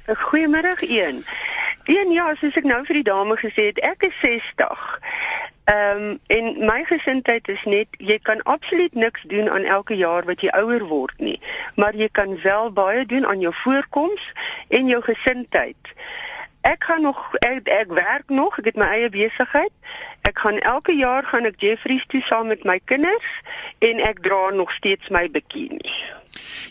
Goeiemiddag 0.07 0.81
een. 0.81 1.25
Een 1.85 2.11
ja, 2.11 2.35
soos 2.39 2.55
ek 2.55 2.63
nou 2.63 2.85
vir 2.85 2.93
die 2.93 3.03
dame 3.03 3.35
gesê 3.37 3.67
het, 3.69 3.79
ek 3.79 4.03
is 4.03 4.15
60. 4.21 4.99
Ehm 5.71 6.01
um, 6.01 6.19
en 6.27 6.65
my 6.65 6.83
gesindheid 6.83 7.47
is 7.47 7.63
net 7.63 7.87
jy 7.97 8.17
kan 8.19 8.43
absoluut 8.43 8.93
niks 8.93 9.21
doen 9.31 9.49
aan 9.49 9.63
elke 9.63 9.95
jaar 9.95 10.25
wat 10.27 10.41
jy 10.43 10.49
ouer 10.59 10.83
word 10.87 11.13
nie, 11.17 11.37
maar 11.75 11.95
jy 11.95 12.09
kan 12.11 12.33
wel 12.43 12.71
baie 12.75 13.05
doen 13.05 13.25
aan 13.25 13.39
jou 13.39 13.53
voorkoms 13.63 14.25
en 14.67 14.89
jou 14.91 14.99
gesindheid. 15.05 15.93
Ek 16.61 16.83
gaan 16.83 17.01
nog 17.01 17.21
ek, 17.39 17.69
ek 17.71 17.93
werk 17.95 18.27
nog, 18.27 18.57
ek 18.59 18.67
het 18.73 18.81
my 18.81 18.89
eie 18.97 19.09
besigheid. 19.09 19.71
Ek 20.27 20.43
gaan 20.43 20.59
elke 20.59 20.97
jaar 20.97 21.23
gaan 21.23 21.47
ek 21.47 21.63
Jeffreys 21.63 22.03
toe 22.11 22.21
saam 22.21 22.51
met 22.51 22.67
my 22.67 22.79
kinders 22.91 23.31
en 23.79 24.03
ek 24.11 24.19
dra 24.27 24.49
nog 24.51 24.75
steeds 24.75 25.07
my 25.07 25.23
bikini. 25.31 25.95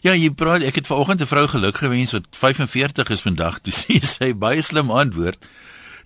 Ja, 0.05 0.13
jy 0.13 0.29
praat 0.31 0.63
ek 0.67 0.83
het 0.83 0.93
vanoggend 0.93 1.25
'n 1.25 1.33
vrou 1.33 1.49
geluk 1.49 1.77
gewens 1.77 2.13
wat 2.13 2.29
45 2.37 3.11
is 3.17 3.25
vandag. 3.25 3.61
Toe 3.65 3.73
sê 3.73 3.97
sy 4.05 4.35
baie 4.37 4.63
slim 4.63 4.91
antwoord. 4.91 5.41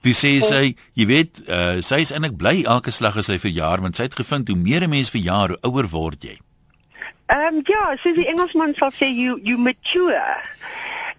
Toe 0.05 0.13
sê 0.13 0.35
sy, 0.45 0.75
jy 0.93 1.05
weet, 1.09 1.39
uh, 1.49 1.79
sy 1.81 2.03
is 2.05 2.11
eintlik 2.13 2.35
bly 2.37 2.59
elke 2.69 2.93
slag 2.93 3.17
as 3.17 3.31
sy 3.31 3.39
verjaar 3.41 3.81
want 3.81 3.97
sy 3.97 4.05
het 4.05 4.17
gevind 4.19 4.51
hoe 4.53 4.57
meer 4.61 4.85
'n 4.85 4.93
mens 4.93 5.09
verjaar, 5.09 5.55
hoe 5.55 5.63
ouer 5.65 5.89
word 5.89 6.27
jy. 6.29 6.37
Ehm 7.33 7.57
um, 7.57 7.63
ja, 7.65 7.97
soos 8.03 8.19
die 8.19 8.27
Engelsman 8.29 8.75
sal 8.77 8.93
sê 8.93 9.09
you 9.09 9.39
you 9.41 9.57
mature. 9.57 10.21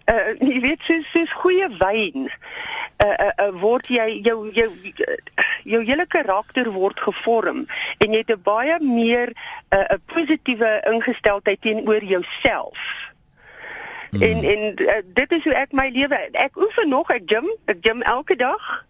Uh 0.06 0.38
jy 0.38 0.60
weet 0.62 0.86
soos 0.86 1.08
soos 1.10 1.34
goeie 1.42 1.66
wyn. 1.80 2.30
Uh, 3.02 3.08
uh, 3.08 3.32
uh 3.48 3.52
word 3.58 3.90
jy 3.90 4.22
jou 4.22 4.52
jou 4.54 4.70
jou 5.64 5.82
hele 5.82 6.06
karakter 6.06 6.70
word 6.72 7.02
gevorm 7.02 7.66
en 7.98 8.14
jy 8.14 8.22
het 8.22 8.38
'n 8.38 8.44
baie 8.46 8.78
meer 8.80 9.34
'n 9.74 9.82
uh, 9.82 9.98
positiewe 10.14 10.82
ingesteldheid 10.94 11.62
teenoor 11.62 12.04
jouself. 12.04 12.78
Mm. 14.16 14.22
En 14.22 14.44
en 14.44 14.74
uh, 14.82 14.98
dit 15.14 15.32
is 15.32 15.44
hoe 15.44 15.54
ek 15.54 15.72
my 15.72 15.90
lewe. 15.94 16.20
Ek 16.32 16.58
oefen 16.58 16.90
nog, 16.90 17.10
ek 17.12 17.24
gym, 17.26 17.48
ek 17.66 17.78
gym 17.82 18.02
elke 18.02 18.36
dag. 18.36 18.86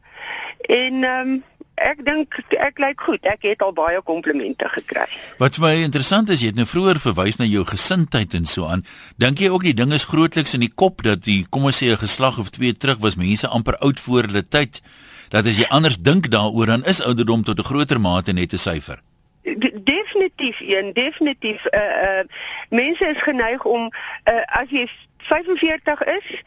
En 0.69 1.03
ehm 1.03 1.29
um, 1.29 1.43
ek 1.75 2.05
dink 2.07 2.37
ek 2.55 2.79
lyk 2.79 3.01
goed. 3.03 3.25
Ek 3.27 3.43
het 3.43 3.63
al 3.63 3.73
baie 3.75 3.99
komplimente 4.07 4.67
gekry. 4.71 5.07
Wat 5.41 5.57
vir 5.57 5.65
my 5.65 5.73
interessant 5.83 6.29
is, 6.31 6.39
jy 6.39 6.53
het 6.53 6.59
nou 6.59 6.67
vroeër 6.67 7.01
verwys 7.03 7.39
na 7.41 7.47
jou 7.49 7.65
gesindheid 7.67 8.33
en 8.37 8.47
so 8.47 8.69
aan. 8.71 8.85
Dink 9.19 9.43
jy 9.43 9.49
ook 9.51 9.65
die 9.67 9.75
ding 9.75 9.91
is 9.93 10.07
grootliks 10.07 10.55
in 10.55 10.63
die 10.63 10.71
kop 10.71 11.03
dat 11.03 11.25
die 11.27 11.43
kom 11.49 11.67
ons 11.67 11.81
sê 11.83 11.91
'n 11.91 11.99
geslag 11.99 12.39
of 12.39 12.49
twee 12.49 12.73
terug 12.73 12.99
was 12.99 13.19
mense 13.19 13.47
amper 13.47 13.75
oud 13.77 13.99
voor 13.99 14.23
hulle 14.23 14.43
tyd 14.47 14.81
dat 15.29 15.45
as 15.45 15.57
jy 15.57 15.67
anders 15.69 15.97
dink 15.97 16.31
daaroor 16.31 16.65
dan 16.65 16.85
is 16.85 17.01
ouderdom 17.01 17.43
tot 17.43 17.59
'n 17.59 17.69
groter 17.71 17.99
mate 17.99 18.31
net 18.31 18.53
'n 18.53 18.57
syfer. 18.57 19.01
De- 19.43 19.81
definitief 19.83 20.59
een 20.59 20.93
definitief 20.93 21.65
uh 21.65 21.79
uh 21.79 22.23
mense 22.69 23.05
is 23.05 23.21
geneig 23.21 23.65
om 23.65 23.91
uh 24.29 24.43
as 24.45 24.69
jy 24.69 24.87
45 25.27 26.03
is 26.03 26.43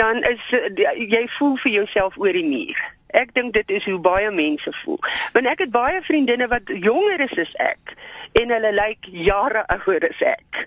dan 0.00 0.22
is 0.22 0.52
uh, 0.52 0.68
jy 0.94 1.24
voel 1.38 1.56
vir 1.64 1.72
jouself 1.72 2.16
oor 2.16 2.32
die 2.32 2.44
muur. 2.44 2.80
Ek 3.16 3.34
dink 3.34 3.54
dit 3.54 3.70
is 3.70 3.84
hoe 3.84 3.98
baie 3.98 4.30
mense 4.30 4.72
voel. 4.84 4.98
Want 5.32 5.46
ek 5.46 5.58
het 5.58 5.70
baie 5.70 6.02
vriendinne 6.02 6.48
wat 6.48 6.68
jonger 6.68 7.20
is 7.20 7.38
as 7.38 7.54
ek 7.56 7.96
en 8.32 8.50
hulle 8.52 8.72
lyk 8.72 9.08
jare 9.08 9.64
ouer 9.78 10.04
as 10.10 10.20
ek. 10.34 10.66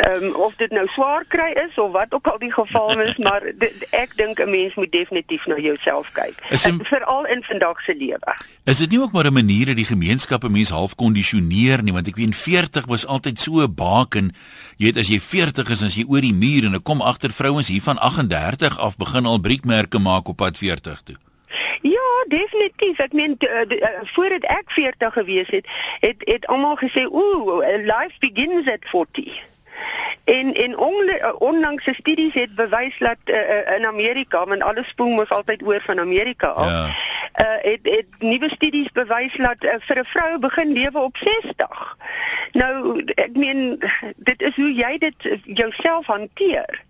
Ehm 0.00 0.24
um, 0.24 0.34
of 0.34 0.54
dit 0.56 0.70
nou 0.72 0.86
swaar 0.88 1.24
kry 1.28 1.50
is 1.68 1.78
of 1.78 1.92
wat 1.92 2.14
ook 2.14 2.26
al 2.26 2.38
die 2.38 2.52
geval 2.52 3.00
is, 3.00 3.16
maar 3.26 3.44
dit, 3.58 3.84
ek 3.90 4.16
dink 4.16 4.40
'n 4.40 4.50
mens 4.50 4.74
moet 4.74 4.92
definitief 4.92 5.46
na 5.46 5.58
jouself 5.58 6.12
kyk. 6.12 6.40
Veral 6.88 7.26
in 7.26 7.42
vandag 7.42 7.80
se 7.80 7.94
lewe. 7.96 8.34
Is 8.64 8.78
dit 8.78 8.90
nie 8.90 9.00
ook 9.00 9.12
maar 9.12 9.26
'n 9.26 9.32
manier 9.32 9.66
dat 9.66 9.76
die 9.76 9.84
gemeenskappe 9.84 10.48
mense 10.48 10.74
half 10.74 10.94
kondisioneer 10.94 11.82
nie 11.82 11.92
want 11.92 12.08
ek 12.08 12.16
weet 12.16 12.36
40 12.36 12.86
was 12.86 13.06
altyd 13.06 13.40
so 13.40 13.60
'n 13.60 13.74
baken. 13.74 14.34
Jy 14.76 14.84
weet 14.84 14.96
as 14.96 15.08
jy 15.08 15.20
40 15.20 15.68
is 15.70 15.82
as 15.82 15.94
jy 15.94 16.04
oor 16.08 16.20
die 16.20 16.34
muur 16.34 16.64
en 16.64 16.74
ek 16.74 16.84
kom 16.84 17.02
agter 17.02 17.30
vrouens 17.30 17.68
hier 17.68 17.82
van 17.82 17.98
38 17.98 18.78
af 18.78 18.96
begin 18.96 19.26
al 19.26 19.38
briekmerke 19.38 19.98
maak 19.98 20.28
op 20.28 20.36
pad 20.36 20.58
40 20.58 21.02
toe. 21.04 21.16
Ja, 21.82 22.08
definitief. 22.28 22.98
Ek 22.98 23.12
meen 23.12 23.36
d- 23.36 23.44
uh, 23.44 23.88
voordat 24.02 24.42
ek 24.42 24.70
40 24.70 25.12
gewees 25.12 25.48
het, 25.48 25.66
het 26.00 26.16
het 26.24 26.46
almal 26.46 26.76
gesê, 26.76 27.06
"Ooh, 27.10 27.58
life 27.84 28.16
begins 28.18 28.68
at 28.68 28.84
40." 28.84 29.48
En 30.24 30.54
en 30.54 30.80
uh, 30.80 31.32
onlangs 31.38 31.84
se 31.84 31.94
studies 31.94 32.34
het 32.34 32.54
bewys 32.54 32.98
dat 32.98 33.16
uh, 33.24 33.76
in 33.76 33.86
Amerika, 33.86 34.46
want 34.46 34.62
alles 34.62 34.88
spoel 34.88 35.08
mos 35.08 35.28
altyd 35.28 35.62
oor 35.62 35.80
van 35.82 35.98
Amerika 35.98 36.46
af. 36.46 36.68
Ja. 36.68 36.86
Uh, 37.40 37.70
het 37.72 37.80
het 37.82 38.06
nuwe 38.18 38.50
studies 38.50 38.90
bewys 38.92 39.36
dat 39.36 39.56
uh, 39.64 39.70
vir 39.78 39.98
'n 39.98 40.04
vrou 40.04 40.38
begin 40.38 40.72
lewe 40.72 40.98
op 40.98 41.16
60. 41.16 41.96
Nou, 42.52 43.02
ek 43.14 43.36
meen 43.36 43.82
dit 44.16 44.42
is 44.42 44.56
hoe 44.56 44.74
jy 44.74 44.98
dit 44.98 45.38
jouself 45.44 46.06
hanteer. 46.06 46.82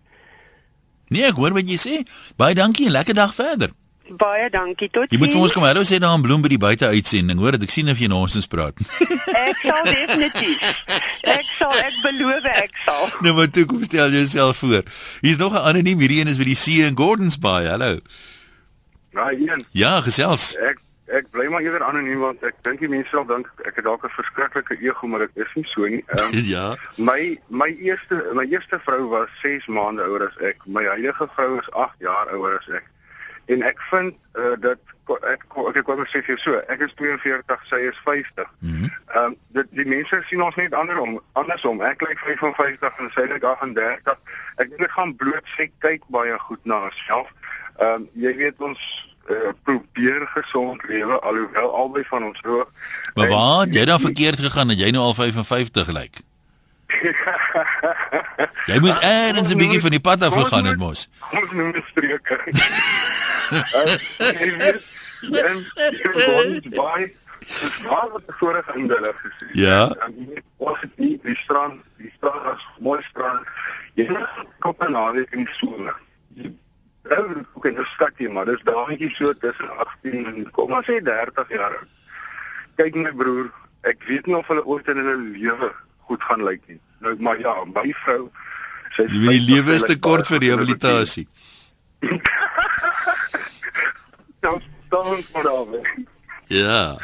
Nee, 1.09 1.25
ek 1.25 1.37
hoor 1.37 1.53
wat 1.53 1.69
jy 1.71 1.79
sê. 1.79 2.03
Baie 2.37 2.55
dankie 2.55 2.87
en 2.87 2.93
lekker 2.93 3.15
dag 3.15 3.35
verder. 3.35 3.71
Baie 4.11 4.51
dankie. 4.51 4.89
Tot 4.91 5.07
Jy 5.13 5.19
moet 5.23 5.31
vir 5.33 5.41
ons 5.41 5.53
kom 5.55 5.63
hallo 5.63 5.83
sê 5.87 5.99
daar 6.03 6.17
in 6.19 6.23
Bloem 6.25 6.43
by 6.43 6.49
die 6.49 6.59
buiteuitsending. 6.59 7.39
Hoor 7.39 7.53
dat 7.53 7.63
ek 7.63 7.71
sien 7.71 7.89
of 7.93 7.99
jy 8.03 8.09
nonsens 8.11 8.49
praat. 8.51 8.75
Ek 9.47 9.61
sal 9.63 9.85
definitief. 9.87 10.61
Ek 11.31 11.47
sal 11.59 11.73
ek 11.79 11.95
beloof 12.03 12.45
ek 12.51 12.75
sal. 12.85 13.07
nou 13.25 13.35
maar 13.39 13.51
toe 13.55 13.65
kom 13.71 13.85
stel 13.87 14.11
jouself 14.11 14.57
voor. 14.65 14.83
Hier's 15.23 15.39
nog 15.39 15.53
'n 15.55 15.63
anoniem 15.71 15.99
hierdie 16.03 16.21
een 16.21 16.29
is 16.35 16.39
by 16.43 16.45
die 16.51 16.59
See 16.59 16.83
in 16.83 16.97
Gordons 16.99 17.39
Bay. 17.39 17.67
Hallo. 17.71 18.01
Nou, 19.13 19.31
een, 19.35 19.65
Ja, 19.73 20.01
gesels. 20.01 20.57
ek 20.59 20.79
ek 21.11 21.31
bly 21.31 21.47
maar 21.51 21.63
eerder 21.63 21.83
anoniem 21.83 22.19
want 22.23 22.43
ek 22.47 22.55
dink 22.63 22.79
die 22.81 22.89
mense 22.89 23.11
sal 23.11 23.25
dink 23.27 23.47
ek 23.67 23.77
het 23.79 23.85
dalk 23.85 24.05
'n 24.07 24.11
verskriklike 24.15 24.77
ego, 24.83 25.07
maar 25.07 25.19
dit 25.27 25.31
is 25.47 25.55
nie 25.55 25.65
so 25.67 25.87
nie. 25.87 26.03
Ehm 26.19 26.35
Ja. 26.55 26.75
My 26.99 27.39
my 27.49 27.71
eerste 27.79 28.31
my 28.35 28.47
eerste 28.51 28.79
vrou 28.87 29.09
was 29.09 29.29
6 29.43 29.67
maande 29.67 30.03
ouer 30.03 30.27
as 30.29 30.37
ek. 30.43 30.57
My 30.67 30.83
huidige 30.85 31.29
vrou 31.35 31.59
is 31.59 31.71
8 31.71 31.95
jaar 32.03 32.27
ouer 32.35 32.59
as 32.59 32.69
ek. 32.75 32.90
En 33.51 33.63
ek 33.67 33.81
vind 33.91 34.15
uh, 34.39 34.55
dat 34.63 34.79
ek 35.27 35.43
ko- 35.51 35.67
ek 35.75 35.83
kom 35.85 35.99
sê 36.07 36.21
vir 36.23 36.39
so, 36.39 36.55
ek 36.71 36.85
is 36.87 36.93
42, 36.95 37.57
sy 37.71 37.81
is 37.91 37.99
50. 38.07 38.47
Mhm. 38.63 38.85
Ehm 39.11 39.25
um, 39.25 39.37
dit 39.57 39.67
die 39.81 39.87
mense 39.91 40.21
sien 40.29 40.43
ons 40.43 40.55
net 40.61 40.75
andersom, 40.79 41.17
andersom. 41.41 41.81
Ek 41.83 42.01
lyk 42.07 42.19
55 42.29 43.01
en 43.03 43.11
sy 43.17 43.25
lyk 43.33 43.43
38. 43.43 44.15
Ek 44.63 44.69
dink 44.71 44.79
dit 44.85 44.93
gaan 44.95 45.15
bloot 45.19 45.47
sê 45.57 45.67
kyk 45.83 46.07
baie 46.15 46.39
goed 46.47 46.63
na 46.65 46.79
haarself. 46.87 47.29
Ehm 47.81 47.93
um, 48.05 48.09
jy 48.15 48.37
weet 48.39 48.63
ons 48.71 48.87
uh, 49.31 49.51
probeer 49.67 50.27
gesond 50.37 50.83
lewe 50.89 51.19
alhoewel 51.21 51.75
albei 51.83 52.05
van 52.11 52.25
ons 52.31 52.41
rook. 52.47 52.71
Maar 53.15 53.29
waar 53.35 53.67
jy 53.67 53.85
dan 53.85 54.01
verkeerd 54.01 54.39
gegaan 54.47 54.69
dat 54.69 54.79
jy 54.79 54.91
nou 54.95 55.03
al 55.11 55.15
55 55.15 55.89
lyk? 55.91 56.23
Jy 58.67 58.79
moes 58.83 58.97
eers 58.99 59.51
'n 59.55 59.59
bietjie 59.59 59.81
van 59.81 59.91
die 59.95 60.01
pad 60.03 60.23
af 60.27 60.35
gegaan 60.35 60.65
het 60.67 60.77
mos. 60.79 61.09
Ons 61.31 61.51
noem 61.53 61.75
streke. 61.91 62.39
Jy 63.51 65.41
en 65.45 65.59
ons 65.61 66.69
baie 66.77 67.09
dis 67.41 67.77
waar 67.83 68.09
wat 68.13 68.23
vorige 68.41 68.77
indeling 68.77 69.17
gesê. 69.25 69.51
Ja. 69.59 69.83
En 70.07 70.15
jy 70.17 70.43
Ons 70.61 70.81
het 70.85 70.97
nie 71.01 71.15
die 71.25 71.37
strand, 71.41 71.81
die 71.97 72.13
strand 72.17 72.49
is 72.53 72.65
mooi 72.85 73.01
strand. 73.09 73.47
Jy 73.97 74.07
moet 74.11 74.89
naweek 74.89 75.33
in 75.33 75.45
die 75.45 75.55
somer. 75.57 75.97
Jy 76.37 76.53
Nou, 77.11 77.45
ook 77.55 77.65
in 77.65 77.79
'n 77.79 77.85
stadjie, 77.85 78.29
maar 78.29 78.45
dis 78.45 78.63
dametjie 78.63 79.11
so 79.11 79.33
tussen 79.33 79.71
18 79.77 80.27
en 80.27 80.51
kom 80.51 80.71
maar 80.71 80.85
sê 80.85 81.03
30 81.03 81.49
jaar. 81.49 81.77
oud. 81.79 81.89
Kyk 82.77 82.95
my 82.95 83.13
broer, 83.13 83.51
ek 83.81 84.03
weet 84.07 84.27
nie 84.27 84.37
of 84.37 84.47
hulle 84.47 84.65
ooit 84.65 84.89
in 84.89 84.97
hulle 84.97 85.17
lewe 85.17 85.73
goed 85.99 86.23
gaan 86.23 86.45
lyk 86.45 86.63
nie. 86.67 86.81
Nou 86.99 87.17
maar 87.19 87.41
ja, 87.41 87.65
my 87.65 87.95
vrou 88.05 88.31
sy 88.91 89.03
Jy 89.03 89.21
weet 89.21 89.31
die 89.31 89.55
lewe 89.55 89.73
is 89.75 89.83
te 89.83 89.99
kort 89.99 90.27
vir 90.27 90.39
rehabilitasie. 90.39 91.29
Nou, 94.41 94.61
staan 94.87 95.25
maar 95.33 95.43
daar. 95.43 96.05
Ja. 96.47 96.99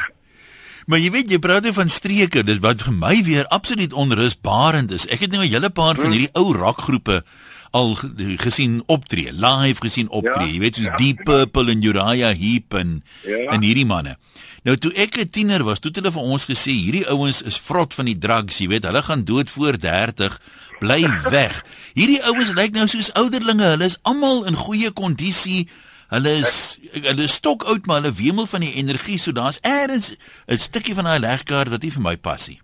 Maar 0.87 0.99
jy 1.03 1.11
weet 1.11 1.29
jy 1.29 1.39
praat 1.43 1.63
nou 1.67 1.73
van 1.75 1.89
streke, 1.91 2.43
dis 2.47 2.59
wat 2.63 2.81
vir 2.81 2.93
my 2.95 3.23
weer 3.23 3.47
absoluut 3.51 3.93
onrusbarend 3.93 4.91
is. 4.95 5.05
Ek 5.11 5.19
het 5.19 5.31
nou 5.31 5.43
'n 5.43 5.49
hele 5.51 5.69
paar 5.69 5.95
van 5.95 6.11
hierdie 6.11 6.29
ou 6.33 6.53
rockgroepe 6.55 7.23
al 7.71 7.95
ge- 7.95 8.37
gesien 8.37 8.83
optree, 8.85 9.33
live 9.33 9.81
gesien 9.81 10.09
optree. 10.09 10.47
Ja, 10.47 10.53
jy 10.53 10.59
weet 10.59 10.75
soos 10.75 10.85
ja, 10.85 10.95
Deep 10.95 11.23
Purple 11.23 11.71
en 11.71 11.83
Uriah 11.83 12.37
Heep 12.37 12.73
en 12.73 13.03
Ja. 13.23 13.51
en 13.51 13.61
hierdie 13.61 13.85
manne. 13.85 14.17
Nou 14.63 14.77
toe 14.77 14.93
ek 14.93 15.17
'n 15.17 15.29
tiener 15.29 15.63
was, 15.63 15.79
toe 15.79 15.91
het 15.91 15.99
hulle 15.99 16.11
vir 16.11 16.21
ons 16.21 16.45
gesê 16.45 16.71
hierdie 16.71 17.07
ouens 17.09 17.41
is 17.41 17.57
vrot 17.57 17.93
van 17.93 18.05
die 18.05 18.17
drugs, 18.17 18.57
jy 18.57 18.67
weet, 18.67 18.83
hulle 18.85 19.03
gaan 19.03 19.23
dood 19.23 19.49
voor 19.49 19.77
30. 19.79 20.39
Bly 20.79 21.09
weg. 21.29 21.65
Hierdie 21.95 22.23
ouens 22.23 22.51
lyk 22.53 22.71
nou 22.71 22.87
soos 22.87 23.11
ouderlinge. 23.13 23.63
Hulle 23.63 23.85
is 23.85 23.97
almal 24.03 24.45
in 24.45 24.55
goeie 24.55 24.91
kondisie. 24.91 25.67
Hulle 26.07 26.37
is 26.39 26.77
hulle 26.93 27.23
is 27.27 27.33
stok 27.35 27.65
oud 27.67 27.85
maar 27.85 27.99
hulle 28.01 28.13
wemel 28.15 28.45
van 28.47 28.63
die 28.63 28.73
energie 28.79 29.17
so 29.19 29.31
daar's 29.35 29.59
eers 29.61 30.15
'n 30.47 30.57
stukkie 30.57 30.95
van 30.95 31.03
daai 31.03 31.19
legkaart 31.19 31.69
wat 31.69 31.81
nie 31.81 31.91
vir 31.91 32.01
my 32.01 32.15
pas 32.15 32.47
nie. 32.47 32.61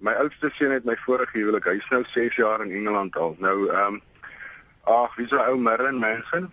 My 0.00 0.12
oudste 0.12 0.50
seun 0.54 0.70
het 0.70 0.84
my 0.84 0.96
vorige 0.96 1.38
huwelik. 1.38 1.64
Hy's 1.64 1.88
nou 1.90 2.04
6 2.14 2.36
jaar 2.36 2.62
in 2.64 2.70
Engeland 2.70 3.16
al. 3.16 3.36
Nou 3.38 3.68
ehm 3.68 3.94
um, 3.94 4.00
ag, 4.84 5.16
wie 5.16 5.26
se 5.28 5.36
ou 5.36 5.58
Merlin 5.58 5.98
Manson? 5.98 6.52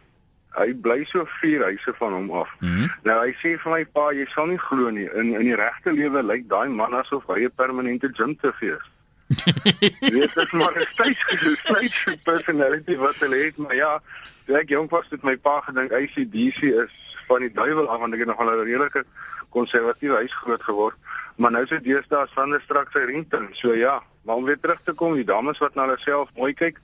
Hy 0.56 0.74
bly 0.74 1.06
so 1.06 1.26
vier 1.40 1.64
huise 1.64 1.94
van 2.00 2.14
hom 2.14 2.32
af. 2.32 2.50
Mhm. 2.60 2.90
Nou 3.04 3.18
hy 3.26 3.32
sê 3.40 3.56
vir 3.62 3.72
my 3.72 3.86
pa, 3.86 4.12
jy 4.12 4.26
sal 4.34 4.48
nie 4.48 4.60
glo 4.60 4.90
nie. 4.90 5.08
In 5.14 5.34
in 5.34 5.48
die 5.48 5.56
regte 5.56 5.94
lewe 5.94 6.24
lyk 6.24 6.50
daai 6.50 6.70
man 6.70 6.94
asof 6.94 7.24
hy 7.28 7.46
'n 7.46 7.56
permanente 7.56 8.10
gym 8.12 8.36
te 8.36 8.52
fees. 8.60 8.84
Dit 10.14 10.36
is 10.36 10.52
maar 10.52 10.76
'n 10.76 10.86
styf 10.90 11.18
styf 11.64 12.24
personality 12.24 12.96
wat 12.96 13.16
hy 13.16 13.46
het, 13.46 13.58
maar 13.58 13.76
ja, 13.76 14.02
toe 14.46 14.58
ek 14.60 14.70
jong 14.70 14.90
was 14.90 15.08
het 15.10 15.24
my 15.24 15.36
pa 15.38 15.60
gedink 15.66 15.92
ACDC 15.92 16.62
is 16.86 16.94
van 17.28 17.42
die 17.42 17.52
duiwel 17.54 17.90
af 17.90 18.00
want 18.00 18.14
ek 18.14 18.26
het 18.26 18.28
nog 18.28 18.42
'n 18.42 18.64
redelike 18.64 19.06
konservatiewe 19.50 20.16
huis 20.16 20.34
groot 20.34 20.64
geword, 20.64 20.96
maar 21.36 21.52
nou 21.52 21.64
sit 21.68 21.84
deesdae 21.84 22.28
Sander 22.34 22.62
straks 22.66 22.94
sy 22.94 23.06
ringtone. 23.08 23.50
So 23.54 23.74
ja, 23.74 24.02
maar 24.26 24.36
om 24.36 24.46
weer 24.46 24.60
terug 24.60 24.82
te 24.84 24.94
kom, 24.94 25.16
die 25.16 25.28
dames 25.28 25.62
wat 25.64 25.76
na 25.76 25.88
hulle 25.88 25.98
self 26.04 26.30
mooi 26.36 26.54
kyk, 26.54 26.82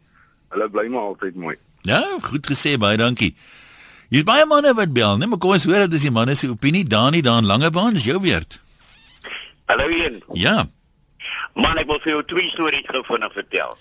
hulle 0.50 0.70
bly 0.70 0.88
maar 0.88 1.12
altyd 1.12 1.36
mooi. 1.36 1.56
Ja, 1.88 2.02
goed 2.22 2.48
gesê, 2.48 2.78
baie 2.78 2.98
dankie. 2.98 3.36
Hier's 4.12 4.28
baie 4.28 4.46
manne 4.46 4.74
wat 4.76 4.94
bel, 4.94 5.18
nee, 5.18 5.28
maar 5.28 5.40
kom 5.40 5.56
ons 5.56 5.66
hoor 5.66 5.86
wat 5.86 5.94
is 5.94 6.06
die 6.08 6.12
manne 6.12 6.36
se 6.36 6.50
opinie. 6.52 6.84
Dani 6.84 7.22
daar 7.22 7.40
in 7.42 7.46
Langebaan, 7.46 7.94
dis 7.94 8.04
jou 8.04 8.20
beurt. 8.20 8.60
Hallo 9.72 9.88
Ian. 9.88 10.20
Ja. 10.34 10.68
Man, 11.56 11.78
ek 11.78 11.88
wil 11.88 12.00
vir 12.04 12.12
jou 12.12 12.24
twee 12.34 12.50
stories 12.52 12.88
gou 12.92 13.04
vinnig 13.08 13.34
vertel. 13.34 13.78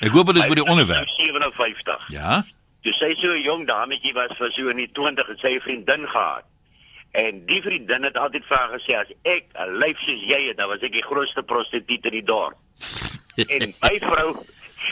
Ek 0.00 0.12
hoop 0.12 0.32
dit 0.32 0.42
is 0.42 0.48
by 0.48 0.58
die 0.60 0.66
onderwerp. 0.68 1.08
57. 1.16 2.08
Ja. 2.12 2.42
Toe 2.82 2.92
sy 2.92 3.14
so 3.14 3.32
'n 3.32 3.42
jong 3.42 3.66
dametjie 3.66 4.12
was 4.14 4.36
vir 4.38 4.52
so 4.52 4.68
in 4.68 4.76
die 4.76 4.92
20 4.92 5.28
en 5.28 5.38
sy 5.38 5.56
'n 5.56 5.60
vriendin 5.60 6.08
gehad. 6.08 6.44
En 7.12 7.46
die 7.46 7.62
vriendin 7.62 8.02
het 8.02 8.16
altyd 8.16 8.44
vir 8.46 8.56
haar 8.56 8.78
gesê 8.78 8.94
as 8.96 9.10
ek 9.22 9.44
'n 9.54 9.78
lyf 9.78 9.98
soos 9.98 10.22
jy 10.22 10.48
het, 10.48 10.56
dan 10.56 10.68
was 10.68 10.80
ek 10.80 10.92
die 10.92 11.02
grootste 11.02 11.42
prostituut 11.42 12.04
in 12.04 12.12
die 12.12 12.24
dorp. 12.24 12.56
en 13.54 13.74
my 13.80 13.98
vrou 14.00 14.46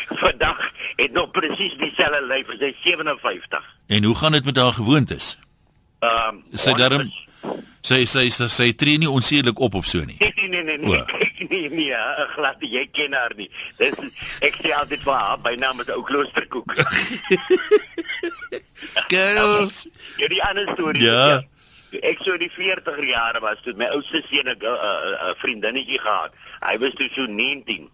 vandag 0.09 0.73
het 0.97 1.13
nog 1.13 1.31
presies 1.31 1.77
dieselfde 1.77 2.27
lyf 2.27 2.49
as 2.49 2.59
sy 2.59 2.75
57. 2.83 3.65
En 3.87 4.05
hoe 4.05 4.15
gaan 4.15 4.33
dit 4.33 4.45
met 4.45 4.57
haar 4.57 4.73
gewoontes? 4.73 5.39
Ehm 5.99 6.35
um, 6.35 6.45
Sy 6.53 6.73
darm 6.73 7.13
sy 7.89 8.05
sy 8.05 8.29
sy, 8.35 8.49
sy 8.53 8.69
tree 8.77 9.01
nie 9.01 9.09
onsedelik 9.09 9.61
op 9.65 9.79
of 9.81 9.87
so 9.89 10.05
nie. 10.05 10.17
Nee 10.21 10.49
nee 10.53 10.63
nee 10.63 10.79
nee, 10.83 11.03
kyk 11.09 11.45
nie 11.53 11.69
nee, 11.73 11.93
uh, 11.97 12.27
glad 12.35 12.65
jy 12.65 12.85
ken 12.93 13.17
haar 13.17 13.35
nie. 13.39 13.49
Dis 13.81 13.97
ek 14.45 14.59
sê 14.61 14.73
altyd 14.77 15.05
vir 15.07 15.15
haar, 15.17 15.39
by 15.45 15.55
naam 15.61 15.81
is 15.85 15.93
ou 15.97 16.03
kloosterkoek. 16.09 16.77
Girls. 19.13 19.87
Ja, 20.21 20.27
die 20.29 20.41
ander 20.43 20.67
storie. 20.75 21.05
Ja. 21.05 21.43
Ek 22.05 22.19
so 22.25 22.35
in 22.37 22.43
die 22.43 22.51
40er 22.53 23.05
jare 23.07 23.41
was 23.41 23.61
toe 23.65 23.73
my 23.79 23.87
oudste 23.95 24.21
seun 24.27 24.51
'n 24.51 24.59
'n 24.59 25.37
vriendinnetjie 25.41 26.01
gehad. 26.03 26.35
Hy 26.61 26.75
was 26.83 26.97
toe 26.99 27.09
so 27.15 27.27
19. 27.27 27.89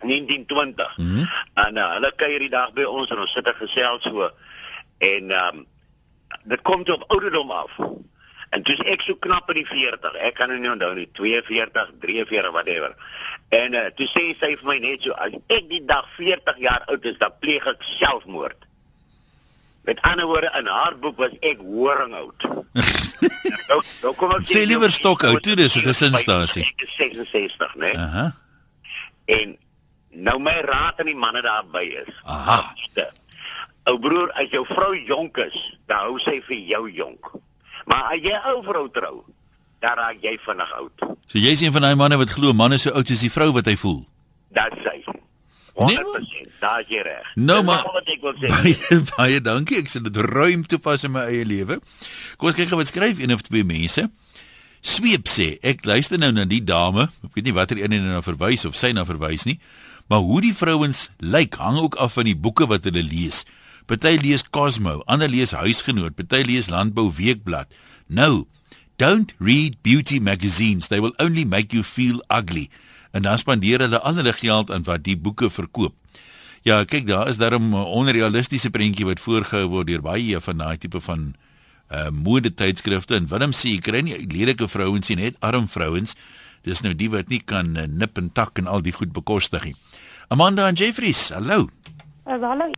1920. 0.00 0.96
Mhm. 0.96 1.26
En 1.54 1.76
uh, 1.76 1.88
hulle 1.94 2.12
kuier 2.16 2.38
die 2.38 2.52
dag 2.52 2.72
by 2.72 2.86
ons 2.88 3.10
en 3.10 3.20
ons 3.20 3.32
sit 3.32 3.46
en 3.46 3.58
gesels 3.58 4.02
so. 4.02 4.30
En 4.98 5.30
ehm 5.30 5.60
um, 5.60 5.66
dit 6.44 6.62
kom 6.62 6.84
toe 6.84 6.94
op 6.94 7.04
ouderdom 7.10 7.50
af. 7.50 7.76
En 8.50 8.62
toe 8.66 8.74
ek 8.90 9.04
so 9.06 9.14
knap 9.22 9.50
in 9.52 9.60
die 9.60 9.68
40. 9.68 10.16
Ek 10.26 10.34
kan 10.34 10.50
nou 10.50 10.58
nie 10.58 10.70
onthou 10.72 10.90
nie 10.96 11.06
42, 11.14 11.92
43 12.02 12.50
whatever. 12.50 12.96
En 13.54 13.76
uh, 13.78 13.84
toe 13.94 14.08
sê 14.10 14.24
sy 14.40 14.56
vir 14.56 14.66
my 14.66 14.78
net 14.82 15.06
so 15.06 15.14
as 15.22 15.36
ek 15.54 15.68
die 15.70 15.84
dag 15.86 16.08
40 16.16 16.58
jaar 16.62 16.82
oud 16.90 17.06
is, 17.06 17.18
dan 17.20 17.36
pleeg 17.42 17.68
ek 17.70 17.86
selfmoord. 17.94 18.66
Met 19.86 20.02
ander 20.02 20.26
woorde 20.26 20.50
in 20.58 20.66
haar 20.66 20.96
boek 20.98 21.16
was 21.22 21.36
ek 21.46 21.62
horing 21.62 22.16
oud. 22.18 22.46
nou, 23.70 23.78
nou 24.02 24.12
kom 24.18 24.34
ek 24.34 24.50
Sê 24.50 24.64
liewer 24.66 24.90
stok 24.92 25.24
oud, 25.30 25.40
toe 25.46 25.54
dis 25.58 25.76
'n 25.78 25.86
gesinsstasie. 25.86 26.64
Ek 26.66 26.84
is 26.88 26.96
66, 26.98 27.76
né? 27.78 27.92
Aha. 27.94 28.26
En 29.30 29.54
nou 30.10 30.38
my 30.42 30.56
raad 30.66 30.98
aan 30.98 31.10
die 31.12 31.16
manne 31.16 31.42
daar 31.46 31.70
by 31.70 31.86
is. 32.02 32.10
Aha. 32.26 32.74
Ou 33.88 33.96
broer, 33.98 34.34
as 34.42 34.50
jou 34.50 34.66
vrou 34.66 34.90
jonk 35.06 35.38
is, 35.46 35.56
dan 35.86 36.10
hou 36.10 36.18
sy 36.18 36.40
vir 36.50 36.58
jou 36.74 36.82
jonk. 36.90 37.30
Maar 37.88 38.14
as 38.14 38.24
jy 38.24 38.36
ou 38.52 38.62
vrou 38.66 38.86
trou, 38.92 39.16
dan 39.80 39.96
raak 40.00 40.20
jy 40.24 40.36
vinnig 40.44 40.72
oud. 40.80 41.06
So 41.30 41.38
jy's 41.38 41.62
een 41.64 41.72
van 41.72 41.86
daai 41.86 41.96
manne 41.98 42.18
wat 42.20 42.32
glo 42.36 42.52
manne 42.56 42.78
so 42.78 42.92
oud 42.92 43.08
soos 43.08 43.24
die 43.24 43.32
vrou 43.32 43.50
wat 43.56 43.70
hy 43.70 43.76
voel. 43.80 44.02
Dit 44.56 44.80
sê. 44.84 44.96
100%. 45.80 46.50
Daar 46.60 46.82
is 46.82 46.90
jy 46.92 47.00
reg. 47.06 47.28
Nou 47.40 47.62
maar 47.64 47.86
wat 47.94 48.08
ek 48.12 48.24
wil 48.24 48.34
sê. 48.36 48.50
baie 48.56 48.98
baie 49.14 49.40
dankie. 49.40 49.78
Ek 49.80 49.88
sal 49.88 50.04
dit 50.04 50.18
ruim 50.28 50.66
toepas 50.68 51.06
in 51.08 51.14
my 51.14 51.24
eie 51.30 51.46
lewe. 51.48 51.80
Kom 52.36 52.50
ons 52.50 52.58
kyk 52.58 52.74
wat 52.76 52.90
skryf 52.90 53.22
een 53.22 53.32
of 53.32 53.44
twee 53.46 53.64
mense. 53.64 54.08
Sweep 54.80 55.28
sê, 55.28 55.58
ek 55.60 55.84
luister 55.84 56.16
nou 56.20 56.30
na 56.32 56.46
die 56.48 56.62
dame, 56.64 57.10
ek 57.26 57.34
weet 57.36 57.50
nie 57.50 57.56
watter 57.56 57.80
een 57.80 57.98
nou 58.00 58.22
verwys 58.24 58.64
of 58.64 58.78
sy 58.80 58.94
na 58.96 59.04
verwys 59.04 59.44
nie, 59.44 59.58
maar 60.08 60.24
hoe 60.24 60.40
die 60.40 60.54
vrouens 60.56 61.10
lyk 61.20 61.58
hang 61.60 61.76
ook 61.82 61.98
af 62.00 62.16
van 62.16 62.24
die 62.30 62.36
boeke 62.36 62.64
wat 62.68 62.88
hulle 62.88 63.02
lees. 63.04 63.42
Party 63.90 64.20
lees 64.22 64.44
Cosmo, 64.46 65.00
ander 65.10 65.26
lees 65.26 65.50
Huisgenoot, 65.50 66.14
party 66.14 66.44
lees 66.46 66.68
Landbou 66.70 67.08
Weekblad. 67.10 67.66
Nou, 68.06 68.46
don't 69.02 69.32
read 69.42 69.80
beauty 69.82 70.20
magazines. 70.20 70.86
They 70.86 71.00
will 71.00 71.14
only 71.18 71.42
make 71.44 71.74
you 71.74 71.82
feel 71.82 72.22
ugly. 72.30 72.68
En 73.10 73.26
dan 73.26 73.40
spandeer 73.42 73.82
hulle 73.82 73.98
al 73.98 74.20
hulle 74.20 74.32
geld 74.38 74.70
aan 74.70 74.84
wat 74.86 75.02
die 75.02 75.16
boeke 75.18 75.50
verkoop. 75.50 75.96
Ja, 76.62 76.84
kyk, 76.84 77.08
daar 77.08 77.28
is 77.28 77.40
daarom 77.42 77.74
'n 77.74 77.82
onrealistiese 77.82 78.70
prentjie 78.70 79.06
wat 79.06 79.18
voorgehou 79.20 79.66
word 79.66 79.86
deur 79.86 80.02
baie 80.02 80.40
van 80.40 80.56
daai 80.56 80.78
tipe 80.78 81.00
van 81.00 81.34
uh 81.90 82.10
modetydskrifte 82.10 83.14
en 83.14 83.26
Willem 83.26 83.50
sê 83.50 83.74
jy 83.74 83.80
kry 83.80 84.00
nie 84.00 84.26
lelike 84.26 84.68
vrouens 84.68 85.08
nie, 85.08 85.16
net 85.16 85.40
arm 85.40 85.66
vrouens. 85.68 86.14
Dis 86.62 86.80
nou 86.80 86.94
die 86.94 87.10
wat 87.10 87.28
nie 87.28 87.42
kan 87.42 87.76
uh, 87.76 87.86
nip 87.86 88.18
en 88.18 88.30
tak 88.32 88.58
en 88.58 88.66
al 88.66 88.82
die 88.82 88.92
goed 88.92 89.12
bekostig 89.12 89.64
nie. 89.64 89.74
Amanda 90.28 90.68
en 90.68 90.74
Jeffries, 90.74 91.30
hallo. 91.30 91.68
Uh, 92.26 92.38
hallo. 92.38 92.70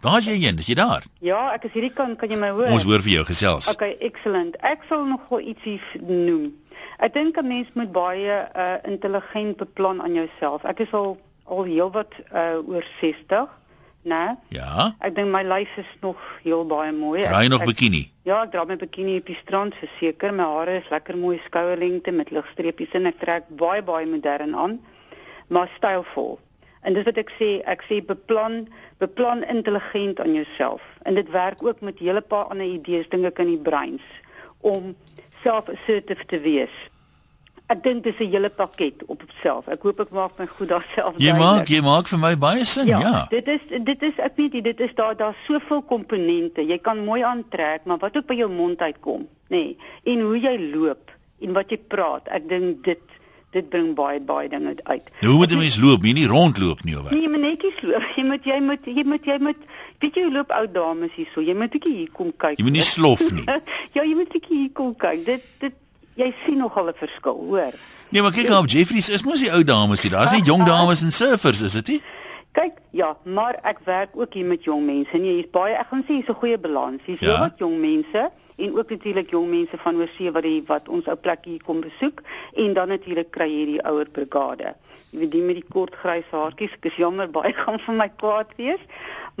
Waar 0.00 0.20
jy 0.22 0.36
heen? 0.38 0.58
Is 0.58 0.66
jy 0.70 0.74
daar? 0.78 1.04
Ja, 1.20 1.52
ek 1.54 1.64
is 1.64 1.72
hierdie 1.74 1.92
kant, 1.94 2.18
kan 2.20 2.30
jy 2.30 2.36
my 2.38 2.50
hoor? 2.54 2.70
Ons 2.70 2.84
hoor 2.86 3.02
vir 3.02 3.12
jou 3.16 3.24
gesels. 3.26 3.66
Okay, 3.72 3.96
excellent. 4.00 4.56
Ek 4.62 4.84
sal 4.88 5.04
nogal 5.08 5.40
ietsie 5.42 5.78
f- 5.80 6.00
noem. 6.00 6.52
Ek 7.02 7.14
dink 7.14 7.36
'n 7.38 7.46
mens 7.46 7.68
moet 7.74 7.90
baie 7.92 8.36
uh 8.54 8.76
intelligent 8.86 9.56
beplan 9.56 10.00
aan 10.02 10.14
jouself. 10.14 10.64
Ek 10.64 10.80
is 10.80 10.92
al 10.92 11.18
al 11.46 11.64
heelwat 11.64 12.12
uh 12.32 12.58
oor 12.68 12.84
60, 13.00 13.48
né? 14.04 14.36
Ja. 14.54 14.94
Ek 15.00 15.14
dink 15.16 15.28
my 15.32 15.42
lyf 15.42 15.76
is 15.78 15.90
nog 16.00 16.16
heel 16.42 16.64
baie 16.66 16.92
mooi. 16.92 17.24
Raai 17.24 17.48
nog 17.48 17.60
ek- 17.60 17.66
bikini. 17.66 18.10
Ja, 18.22 18.42
ek 18.42 18.52
dra 18.52 18.64
my 18.64 18.76
bikini 18.76 19.16
op 19.18 19.26
die 19.26 19.38
strand 19.42 19.74
verseker. 19.74 20.32
My 20.34 20.44
hare 20.44 20.76
is 20.78 20.88
lekker 20.90 21.16
mooi 21.16 21.40
skouerlengte 21.46 22.12
met 22.12 22.30
ligstreepies 22.30 22.92
en 22.94 23.06
ek 23.06 23.18
trek 23.18 23.44
baie 23.48 23.82
baie 23.82 24.06
modern 24.06 24.54
aan, 24.54 24.80
maar 25.48 25.68
stylvol. 25.76 26.38
En 26.88 26.96
dis 26.96 27.04
wat 27.04 27.18
ek 27.20 27.28
sê, 27.36 27.48
ek 27.68 27.82
sê 27.84 27.98
beplan, 28.00 28.62
beplan 29.02 29.42
intelligent 29.52 30.20
aan 30.24 30.32
jouself. 30.32 30.84
En 31.04 31.18
dit 31.18 31.30
werk 31.34 31.60
ook 31.60 31.82
met 31.84 31.98
hele 32.00 32.22
paar 32.24 32.48
ander 32.48 32.64
idees 32.64 33.10
dink 33.12 33.28
ek 33.28 33.42
in 33.44 33.50
die 33.52 33.64
breins 33.66 34.06
om 34.64 34.94
self-assertive 35.42 36.24
te 36.32 36.40
wees. 36.40 36.72
Ek 37.68 37.82
dink 37.84 38.06
dis 38.06 38.16
'n 38.24 38.32
hele 38.32 38.48
pakket 38.48 39.04
op 39.12 39.20
self. 39.42 39.68
Ek 39.68 39.82
hoop 39.84 40.00
ek 40.00 40.10
maak 40.16 40.38
my 40.38 40.46
goed 40.46 40.68
daarself 40.68 41.20
Jy 41.20 41.36
maak 41.36 41.68
jy 41.68 41.82
maak 41.84 42.08
vir 42.08 42.18
my 42.18 42.34
baie 42.36 42.64
sin, 42.64 42.86
ja. 42.86 43.00
ja. 43.00 43.26
Dit 43.30 43.48
is 43.48 43.60
dit 43.68 44.02
is 44.02 44.16
ek 44.16 44.40
weet 44.40 44.52
nie, 44.52 44.62
dit 44.62 44.80
is 44.80 44.94
daar 44.94 45.16
daar's 45.16 45.44
soveel 45.44 45.82
komponente. 45.82 46.64
Jy 46.64 46.78
kan 46.78 47.04
mooi 47.04 47.20
aantrek, 47.22 47.84
maar 47.84 47.98
wat 47.98 48.16
ook 48.16 48.26
by 48.26 48.34
jou 48.40 48.48
mond 48.48 48.80
uitkom, 48.80 49.28
nê? 49.52 49.76
Nee, 49.76 49.76
en 50.04 50.20
hoe 50.20 50.40
jy 50.40 50.56
loop 50.72 51.12
en 51.40 51.52
wat 51.52 51.70
jy 51.70 51.78
praat. 51.78 52.28
Ek 52.28 52.48
dink 52.48 52.84
dit 52.84 53.07
dit 53.56 53.68
bring 53.68 53.94
baie 53.96 54.20
baie 54.20 54.48
dinge 54.48 54.74
uit. 54.82 55.10
Nou 55.20 55.32
hoe 55.32 55.38
moet 55.40 55.52
'n 55.52 55.58
mens 55.58 55.78
loop? 55.80 56.04
Jy 56.04 56.12
nie 56.12 56.26
rondloop 56.26 56.84
nie 56.84 56.96
of 56.96 57.02
wat? 57.02 57.12
Nee, 57.12 57.22
jy 57.22 57.28
moet 57.28 57.40
netjies 57.40 57.80
loop. 57.80 58.04
Jy 58.16 58.24
moet 58.24 58.44
jy 58.44 58.60
moet 58.60 58.84
jy 58.84 59.04
moet 59.04 59.24
jy 59.24 59.38
moet 59.38 59.56
weet 59.98 60.14
jy 60.14 60.30
loop 60.32 60.50
ou 60.52 60.66
dames 60.72 61.12
hierso. 61.14 61.40
Jy 61.40 61.54
moet 61.54 61.70
bietjie 61.70 61.94
hier 61.94 62.10
kom 62.12 62.32
kyk. 62.36 62.58
Jy 62.58 62.64
moet 62.64 62.72
nie 62.72 62.82
slof 62.82 63.30
nie. 63.30 63.44
ja, 63.96 64.02
jy 64.02 64.14
moet 64.14 64.28
bietjie 64.28 64.56
hier 64.56 64.72
kom 64.72 64.96
kyk. 64.96 65.24
Dit 65.24 65.42
dit 65.58 65.74
jy 66.14 66.34
sien 66.44 66.58
nogal 66.58 66.88
'n 66.88 66.94
verskil, 66.98 67.38
hoor. 67.48 67.72
Nee, 68.08 68.22
maar 68.22 68.32
kyk 68.32 68.48
nou 68.48 68.62
op 68.62 68.68
Jeffries 68.68 69.08
is 69.08 69.22
mos 69.22 69.40
die 69.40 69.52
ou 69.52 69.64
dames 69.64 70.02
hier. 70.02 70.10
Daar's 70.10 70.32
nie 70.32 70.42
jong 70.42 70.64
dames 70.64 71.02
en 71.02 71.12
surfers, 71.12 71.60
is 71.62 71.72
dit 71.72 71.86
nie? 71.86 72.02
Kyk, 72.52 72.80
ja, 72.90 73.16
maar 73.24 73.58
ek 73.62 73.78
werk 73.84 74.16
ook 74.16 74.34
hier 74.34 74.44
met 74.44 74.64
jong 74.64 74.84
mense. 74.86 75.16
Nee, 75.16 75.34
hier's 75.40 75.50
baie 75.52 75.76
ek 75.76 75.86
gaan 75.90 76.04
sê 76.04 76.18
hier's 76.18 76.28
'n 76.28 76.40
goeie 76.40 76.58
balans. 76.58 77.00
Hier's 77.04 77.20
ja. 77.20 77.38
wat 77.38 77.58
jong 77.58 77.80
mense 77.80 78.30
en 78.58 78.74
ook 78.76 78.90
natuurlik 78.90 79.30
jong 79.30 79.48
mense 79.50 79.78
van 79.78 79.96
oorsee 79.96 80.32
wat 80.34 80.42
die 80.42 80.62
wat 80.66 80.88
ons 80.88 81.06
ou 81.06 81.16
plek 81.16 81.46
hier 81.46 81.62
kom 81.62 81.80
besoek 81.80 82.22
en 82.54 82.74
dan 82.74 82.88
natuurlik 82.94 83.30
kry 83.30 83.48
jy 83.52 83.64
die 83.74 83.82
ouer 83.86 84.10
brigade. 84.10 84.74
Jy 85.10 85.22
weet 85.22 85.32
die 85.32 85.42
met 85.44 85.60
die 85.60 85.70
kort 85.72 85.94
grys 86.02 86.26
haartjies. 86.34 86.74
Ek 86.76 86.90
is 86.90 87.00
jammer 87.00 87.30
baie 87.32 87.54
gaan 87.62 87.80
vir 87.80 87.98
my 88.02 88.08
kwaad 88.20 88.52
wees, 88.60 88.82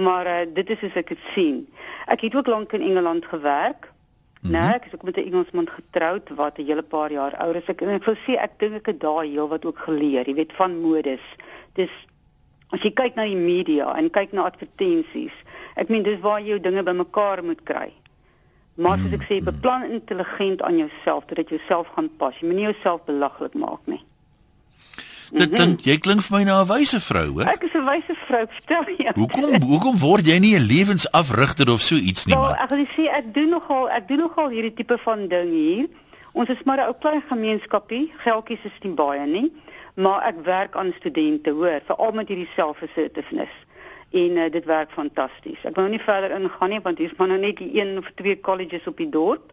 maar 0.00 0.28
uh, 0.30 0.40
dit 0.54 0.70
is 0.74 0.80
soos 0.84 0.96
ek 0.96 1.12
dit 1.12 1.30
sien. 1.34 1.62
Ek 2.08 2.24
het 2.24 2.36
ook 2.38 2.48
lank 2.48 2.72
in 2.78 2.86
Engeland 2.90 3.26
gewerk. 3.28 3.90
Mm 3.90 4.50
-hmm. 4.50 4.52
Nee, 4.54 4.74
ek 4.78 4.86
is 4.86 4.94
ook 4.94 5.02
met 5.02 5.16
'n 5.16 5.26
Engelsman 5.26 5.68
getroud 5.68 6.28
wat 6.40 6.58
'n 6.58 6.64
hele 6.64 6.82
paar 6.82 7.12
jaar 7.12 7.34
ouer 7.42 7.56
is. 7.56 7.66
Ek 7.66 7.80
en 7.80 7.88
ek 7.88 8.04
wil 8.04 8.16
sê 8.26 8.38
ek 8.38 8.58
dink 8.58 8.74
ek 8.74 8.86
het 8.86 9.00
daar 9.00 9.24
heel 9.24 9.48
wat 9.48 9.64
ook 9.64 9.78
geleer, 9.78 10.28
jy 10.28 10.34
weet 10.34 10.52
van 10.52 10.80
modes. 10.80 11.24
Dis 11.72 11.90
as 12.70 12.80
jy 12.80 12.90
kyk 12.90 13.14
na 13.14 13.24
die 13.24 13.36
media 13.36 13.96
en 13.96 14.10
kyk 14.10 14.32
na 14.32 14.42
advertensies. 14.42 15.36
Ek 15.74 15.88
meen 15.88 16.02
dis 16.02 16.20
waar 16.20 16.40
jy 16.40 16.46
jou 16.46 16.60
dinge 16.60 16.82
bymekaar 16.82 17.44
moet 17.44 17.62
kry. 17.62 17.92
Maar 18.78 18.98
soos 19.02 19.14
ek 19.16 19.24
sê, 19.26 19.40
beplan 19.42 19.88
intelligent 19.90 20.62
aan 20.62 20.76
jouself 20.78 21.24
dat 21.26 21.40
dit 21.42 21.48
jouself 21.56 21.88
gaan 21.96 22.08
pas. 22.20 22.36
Jy 22.38 22.46
moenie 22.46 22.68
jouself 22.70 23.02
belaglik 23.08 23.56
maak 23.58 23.82
nie. 23.90 24.02
Dit 25.34 25.52
dink 25.52 25.82
jy 25.84 25.98
klink 26.00 26.22
vir 26.24 26.36
my 26.38 26.42
na 26.46 26.60
'n 26.62 26.68
wyse 26.70 27.00
vrou, 27.04 27.26
hoor. 27.32 27.48
Ek 27.52 27.64
is 27.64 27.74
'n 27.74 27.84
wyse 27.84 28.14
vrou, 28.26 28.44
vertel 28.48 28.84
jy. 28.96 29.12
Hoekom 29.14 29.62
hoekom 29.62 29.98
word 29.98 30.26
jy 30.26 30.38
nie 30.38 30.54
'n 30.56 30.62
lewensafrigter 30.62 31.70
of 31.70 31.82
so 31.82 31.96
iets 31.96 32.26
nie, 32.26 32.34
Wel, 32.34 32.44
man? 32.44 32.54
ek 32.54 32.70
wil 32.70 32.86
sê 32.96 33.04
ek 33.12 33.34
doen 33.34 33.50
nogal 33.50 33.90
ek 33.90 34.08
doen 34.08 34.18
nogal 34.18 34.48
hierdie 34.48 34.74
tipe 34.74 34.98
van 34.98 35.28
ding 35.28 35.50
hier. 35.50 35.86
Ons 36.32 36.48
is 36.48 36.62
maar 36.64 36.78
'n 36.78 36.86
ou 36.88 36.94
klein 37.00 37.22
gemeenskapie, 37.28 38.12
geldjies 38.24 38.64
is 38.64 38.78
nie 38.82 38.94
baie 38.94 39.26
nie, 39.26 39.52
maar 39.96 40.22
ek 40.22 40.44
werk 40.44 40.76
aan 40.76 40.94
studente, 40.96 41.50
hoor, 41.50 41.80
veral 41.86 42.12
met 42.12 42.28
hierdie 42.28 42.48
self-assertiveness. 42.56 43.52
En 44.12 44.30
uh, 44.40 44.50
dit 44.52 44.64
werk 44.64 44.90
fantasties. 44.90 45.58
Ek 45.68 45.74
wil 45.76 45.84
nou 45.84 45.96
nie 45.96 46.04
verder 46.04 46.32
ingaan 46.36 46.72
nie 46.72 46.80
want 46.80 46.98
hier's 46.98 47.16
maar 47.18 47.28
nou 47.28 47.40
net 47.40 47.60
die 47.60 47.70
een 47.80 47.98
of 47.98 48.08
twee 48.16 48.40
colleges 48.40 48.86
op 48.86 48.96
die 48.96 49.10
dorp. 49.12 49.52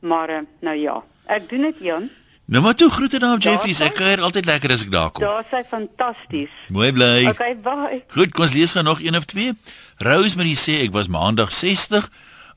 Maar 0.00 0.30
uh, 0.30 0.42
nou 0.60 0.76
ja, 0.76 0.96
ek 1.26 1.48
doen 1.48 1.68
dit 1.70 1.86
Jan. 1.86 2.10
Nou 2.44 2.62
maar 2.64 2.74
toe 2.74 2.90
groete 2.90 3.18
daar 3.18 3.38
op 3.38 3.42
Jeffries. 3.42 3.80
Ek 3.80 3.94
kuier 3.94 4.20
altyd 4.20 4.44
lekker 4.44 4.74
as 4.74 4.82
ek 4.82 4.90
daar 4.90 5.12
kom. 5.14 5.22
Daar 5.22 5.46
sê 5.48 5.62
fantasties. 5.70 6.52
Mooi 6.74 6.90
bly. 6.92 7.28
Okay, 7.30 7.54
bye. 7.62 8.02
Goed, 8.12 8.34
kom 8.34 8.44
ons 8.48 8.52
lees 8.52 8.74
gou 8.74 8.82
nog 8.84 9.00
een 9.00 9.16
of 9.16 9.24
twee. 9.30 9.54
Rosemary 10.02 10.56
sê 10.58 10.82
ek 10.82 10.92
was 10.92 11.08
maandag 11.08 11.54
60. 11.54 12.10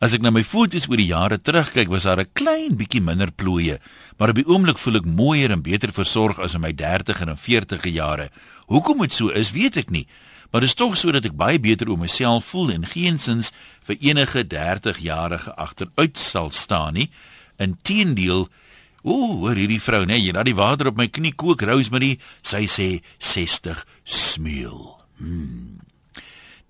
As 0.04 0.12
ek 0.18 0.26
na 0.26 0.34
my 0.34 0.44
foto's 0.44 0.90
oor 0.90 1.00
die 1.00 1.08
jare 1.08 1.38
terugkyk, 1.40 1.88
was 1.94 2.04
daar 2.04 2.20
'n 2.20 2.34
klein 2.34 2.76
bietjie 2.76 3.02
minder 3.02 3.32
plooie, 3.32 3.80
maar 4.18 4.30
op 4.30 4.36
die 4.36 4.48
oomblik 4.48 4.78
voel 4.78 4.96
ek 4.96 5.06
mooier 5.06 5.52
en 5.52 5.62
beter 5.62 5.94
versorg 5.94 6.40
as 6.40 6.54
in 6.54 6.62
my 6.62 6.74
30 6.74 7.22
en 7.22 7.38
40e 7.38 7.90
jare. 7.90 8.30
Hoekom 8.68 9.00
dit 9.02 9.14
so 9.14 9.30
is, 9.30 9.52
weet 9.52 9.78
ek 9.78 9.90
nie, 9.90 10.08
maar 10.56 10.64
dit 10.64 10.72
is 10.72 10.80
tog 10.80 10.94
so 10.96 11.12
dat 11.12 11.26
ek 11.28 11.34
baie 11.36 11.60
beter 11.60 11.90
oor 11.92 12.00
myself 12.00 12.46
voel 12.54 12.70
en 12.72 12.86
geensins 12.88 13.50
vir 13.84 13.98
enige 14.00 14.46
30-jarige 14.48 15.52
agteruit 15.60 16.16
sal 16.16 16.48
staan 16.56 16.96
nie. 16.96 17.10
Inteendeel, 17.60 18.46
ooh, 19.04 19.34
hoor 19.42 19.60
hierdie 19.60 19.82
vrou, 19.84 20.06
nee, 20.08 20.22
jy 20.24 20.32
laat 20.32 20.48
die 20.48 20.56
water 20.56 20.88
op 20.94 20.96
my 20.96 21.10
knie 21.12 21.34
kook, 21.36 21.66
Rosemary, 21.68 22.14
sy 22.40 22.70
sê 22.72 22.88
60 23.20 23.84
smeel. 24.08 24.96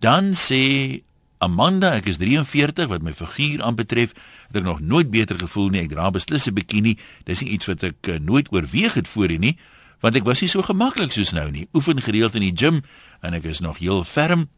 Dan 0.02 0.34
sê 0.34 1.06
Amanda, 1.46 1.94
ek 2.00 2.10
is 2.10 2.18
43 2.18 2.90
wat 2.90 3.06
my 3.06 3.14
figuur 3.14 3.62
aanbetref, 3.70 4.18
het 4.50 4.58
ek 4.64 4.66
nog 4.66 4.82
nooit 4.82 5.14
beter 5.14 5.38
gevoel 5.38 5.70
nie. 5.70 5.86
Ek 5.86 5.94
dra 5.94 6.10
beslis 6.10 6.50
'n 6.50 6.58
bikini. 6.58 6.98
Dis 7.30 7.46
nie 7.46 7.54
iets 7.54 7.70
wat 7.70 7.86
ek 7.86 8.10
uh, 8.10 8.18
nooit 8.18 8.50
oorweeg 8.50 8.98
het 8.98 9.06
voorheen 9.06 9.46
nie, 9.46 9.58
want 10.02 10.16
ek 10.16 10.26
was 10.28 10.42
nie 10.42 10.50
so 10.52 10.62
gemaklik 10.66 11.12
soos 11.12 11.34
nou 11.34 11.50
nie. 11.52 11.68
Oefen 11.74 12.02
gereeld 12.02 12.36
in 12.36 12.42
die 12.42 12.56
gim 12.56 12.84
en 13.22 13.34
ek 13.34 13.46
is 13.46 13.62
nog 13.62 13.78
heel 13.78 14.04
ferm. 14.04 14.50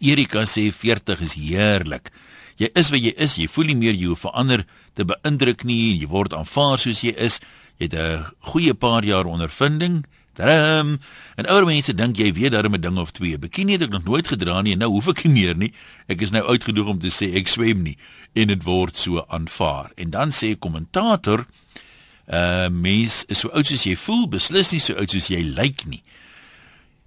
Erika 0.00 0.44
sê 0.44 0.68
40 0.72 1.20
is 1.20 1.34
heerlik. 1.34 2.12
Jy 2.58 2.70
is 2.74 2.90
wat 2.90 3.00
jy 3.00 3.14
is, 3.16 3.36
jy 3.38 3.46
voel 3.46 3.70
nie 3.70 3.78
meer 3.78 3.94
jy 3.94 4.10
hoef 4.10 4.26
verander 4.26 4.64
te 4.98 5.06
beïndruk 5.06 5.62
nie, 5.64 5.94
jy 6.00 6.08
word 6.10 6.34
aanvaar 6.34 6.78
soos 6.82 7.04
jy 7.06 7.14
is. 7.14 7.38
Jy 7.78 7.86
het 7.86 7.94
'n 7.94 8.26
goeie 8.50 8.74
paar 8.74 9.04
jaar 9.04 9.26
ondervinding, 9.26 10.04
Tadam. 10.38 10.98
En 11.34 11.48
ouer 11.50 11.64
mense 11.66 11.94
dink 11.94 12.18
jy 12.18 12.30
weet 12.32 12.54
daarom 12.54 12.74
'n 12.74 12.80
ding 12.80 12.98
of 12.98 13.10
twee. 13.10 13.38
Bikini 13.38 13.72
het 13.72 13.82
ek 13.82 13.90
nog 13.90 14.04
nooit 14.04 14.26
gedra 14.26 14.62
nie 14.62 14.72
en 14.72 14.78
nou 14.78 14.90
hoef 14.90 15.08
ek 15.08 15.24
nie 15.24 15.32
meer 15.32 15.56
nie. 15.56 15.72
Ek 16.06 16.20
is 16.20 16.30
nou 16.30 16.42
oud 16.42 16.64
genoeg 16.64 16.86
om 16.86 16.98
te 16.98 17.10
sê 17.10 17.34
ek 17.34 17.48
swem 17.48 17.82
nie 17.82 17.96
en 18.34 18.46
dit 18.46 18.62
word 18.62 18.96
so 18.96 19.24
aanvaar. 19.28 19.90
En 19.96 20.10
dan 20.10 20.30
sê 20.30 20.58
kommentator, 20.58 21.46
uh 22.28 22.68
mens 22.68 23.24
is 23.28 23.40
so 23.44 23.48
oud 23.56 23.66
soos 23.66 23.86
jy 23.86 23.96
voel, 23.96 24.26
beslis 24.28 24.72
nie 24.72 24.82
so 24.84 24.96
oud 25.00 25.10
soos 25.10 25.30
jy 25.32 25.42
lyk 25.42 25.84
nie. 25.88 26.02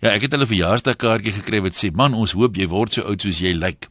Ja, 0.02 0.16
ek 0.16 0.26
het 0.26 0.34
hulle 0.34 0.50
verjaarsdagkaartjie 0.50 1.36
gekry 1.38 1.62
wat 1.62 1.78
sê, 1.78 1.92
"Man, 1.94 2.14
ons 2.14 2.34
hoop 2.34 2.58
jy 2.58 2.68
word 2.68 2.94
so 2.94 3.04
oud 3.04 3.22
soos 3.22 3.40
jy 3.40 3.54
lyk." 3.54 3.90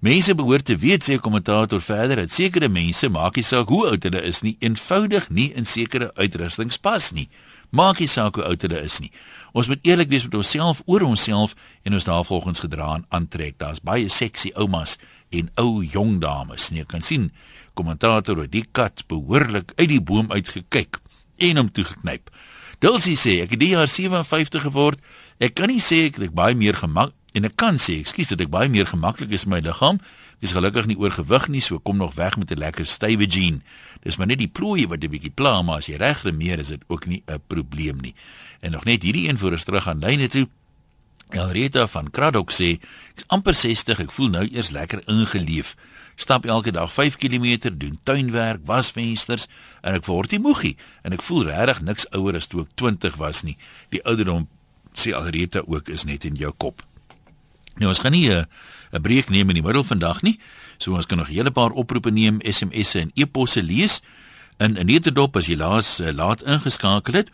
Mense 0.00 0.34
behoort 0.34 0.64
te 0.64 0.76
weet 0.76 1.04
sê 1.04 1.18
kommentator 1.18 1.80
verder 1.80 2.16
dat 2.16 2.32
sekere 2.32 2.68
mense 2.68 3.08
maak 3.08 3.36
nie 3.36 3.44
saak 3.44 3.68
hoe 3.68 3.86
oud 3.88 4.02
hulle 4.02 4.22
is 4.22 4.42
nie, 4.42 4.56
eenvoudig 4.60 5.30
nie 5.30 5.52
in 5.56 5.64
sekere 5.64 6.10
uitrustings 6.14 6.76
pas 6.76 7.12
nie. 7.12 7.28
Maak 7.70 7.98
nie 7.98 8.08
saak 8.10 8.36
hoe 8.38 8.44
oud 8.44 8.62
hulle 8.62 8.80
is 8.84 8.98
nie. 9.02 9.10
Ons 9.56 9.68
moet 9.70 9.82
eerlik 9.86 10.10
wees 10.12 10.24
met 10.24 10.34
onsself 10.38 10.82
oor 10.86 11.02
onsself 11.06 11.54
en 11.82 11.96
ons 11.96 12.04
daarvolgens 12.04 12.62
gedra 12.64 13.00
aantrek. 13.08 13.58
Daar's 13.58 13.82
baie 13.82 14.08
seksie 14.08 14.52
oumas 14.54 14.98
en 15.30 15.50
ou 15.60 15.82
jong 15.84 16.20
dames. 16.20 16.70
Nee, 16.70 16.84
kan 16.84 17.02
sien 17.02 17.30
kommentator 17.76 18.38
het 18.40 18.52
die 18.52 18.64
kat 18.72 19.04
behoorlik 19.10 19.72
uit 19.76 19.88
die 19.88 20.00
boom 20.00 20.30
uitgekyk 20.32 21.00
en 21.36 21.60
hom 21.60 21.70
toegeknyp. 21.72 22.30
Dulcie 22.80 23.16
sê 23.16 23.40
ek 23.44 23.56
het 23.56 23.60
die 23.60 23.72
jaar 23.74 23.88
57 23.88 24.68
geword. 24.68 25.00
Ek 25.40 25.56
kan 25.56 25.68
nie 25.72 25.82
sê 25.84 26.06
ek 26.08 26.20
het 26.22 26.36
baie 26.36 26.56
meer 26.56 26.76
gemak 26.76 27.12
en 27.36 27.44
ek 27.44 27.56
kan 27.60 27.76
sê, 27.80 27.98
ekskuus 28.00 28.32
dat 28.32 28.46
ek 28.46 28.52
baie 28.52 28.68
meer 28.72 28.88
gemaklik 28.88 29.34
is 29.36 29.44
met 29.44 29.58
my 29.58 29.68
liggaam. 29.68 30.00
Ek 30.36 30.50
is 30.50 30.52
gelukkig 30.52 30.84
nie 30.90 30.98
oorgewig 31.00 31.46
nie, 31.48 31.62
so 31.64 31.78
kom 31.80 31.96
nog 31.96 32.14
weg 32.14 32.36
met 32.36 32.50
'n 32.52 32.58
lekker 32.58 32.86
stywe 32.86 33.24
jean. 33.26 33.62
Dis 34.02 34.16
maar 34.16 34.26
net 34.26 34.38
die 34.38 34.52
plooie 34.52 34.86
wat 34.86 35.02
'n 35.02 35.08
bietjie 35.10 35.32
pla, 35.32 35.62
maar 35.62 35.78
as 35.78 35.86
jy 35.86 35.96
reg 35.96 36.22
remeer 36.22 36.58
is 36.58 36.68
dit 36.68 36.82
ook 36.88 37.06
nie 37.06 37.22
'n 37.26 37.40
probleem 37.46 37.96
nie. 38.00 38.14
En 38.60 38.72
nog 38.72 38.84
net 38.84 39.02
hierdie 39.02 39.28
een 39.28 39.38
voor 39.38 39.52
ons 39.52 39.64
terug 39.64 39.88
aan 39.88 39.98
lyne 39.98 40.28
toe. 40.28 40.48
Elrita 41.30 41.86
van 41.86 42.10
Kraddock 42.10 42.52
sê, 42.52 42.78
ek's 43.16 43.24
amper 43.26 43.54
60, 43.54 43.98
ek 43.98 44.12
voel 44.12 44.28
nou 44.28 44.44
eers 44.46 44.70
lekker 44.70 45.02
ingeleef. 45.10 45.74
Stap 46.14 46.46
elke 46.46 46.70
dag 46.70 46.92
5 46.92 47.16
km, 47.16 47.76
doen 47.78 47.98
tuinwerk, 48.02 48.60
was 48.64 48.90
vensters 48.90 49.48
en 49.82 49.94
ek 49.94 50.06
word 50.06 50.30
nie 50.30 50.40
moegie 50.40 50.76
en 51.02 51.12
ek 51.12 51.22
voel 51.22 51.48
regtig 51.50 51.80
niks 51.80 52.06
ouer 52.10 52.36
as 52.36 52.46
toe 52.46 52.60
ek 52.60 52.74
20 52.74 53.16
was 53.16 53.42
nie. 53.42 53.56
Die 53.90 54.04
ouderdom 54.04 54.46
sê 54.94 55.12
Elrita 55.12 55.64
ook 55.66 55.88
is 55.88 56.04
net 56.04 56.24
in 56.24 56.36
jou 56.36 56.52
kop. 56.56 56.82
Nou 57.76 57.88
ons 57.92 57.98
gaan 57.98 58.12
nie 58.12 58.28
uh, 58.30 58.44
'n 58.92 59.02
breek 59.02 59.28
neem 59.28 59.48
in 59.48 59.54
die 59.60 59.62
middel 59.62 59.84
vandag 59.84 60.22
nie. 60.22 60.38
So 60.78 60.94
ons 60.94 61.06
kan 61.06 61.18
nog 61.18 61.28
'n 61.28 61.34
hele 61.34 61.50
paar 61.50 61.70
oproepe 61.70 62.10
neem, 62.10 62.40
SMS'e 62.40 63.00
en 63.00 63.10
e-posse 63.14 63.62
lees. 63.62 64.00
In 64.58 64.78
'n 64.78 64.86
netedop 64.86 65.36
as 65.36 65.46
jy 65.46 65.56
laas 65.56 66.00
uh, 66.00 66.12
laat 66.12 66.42
ingeskakel 66.42 67.14
het, 67.14 67.30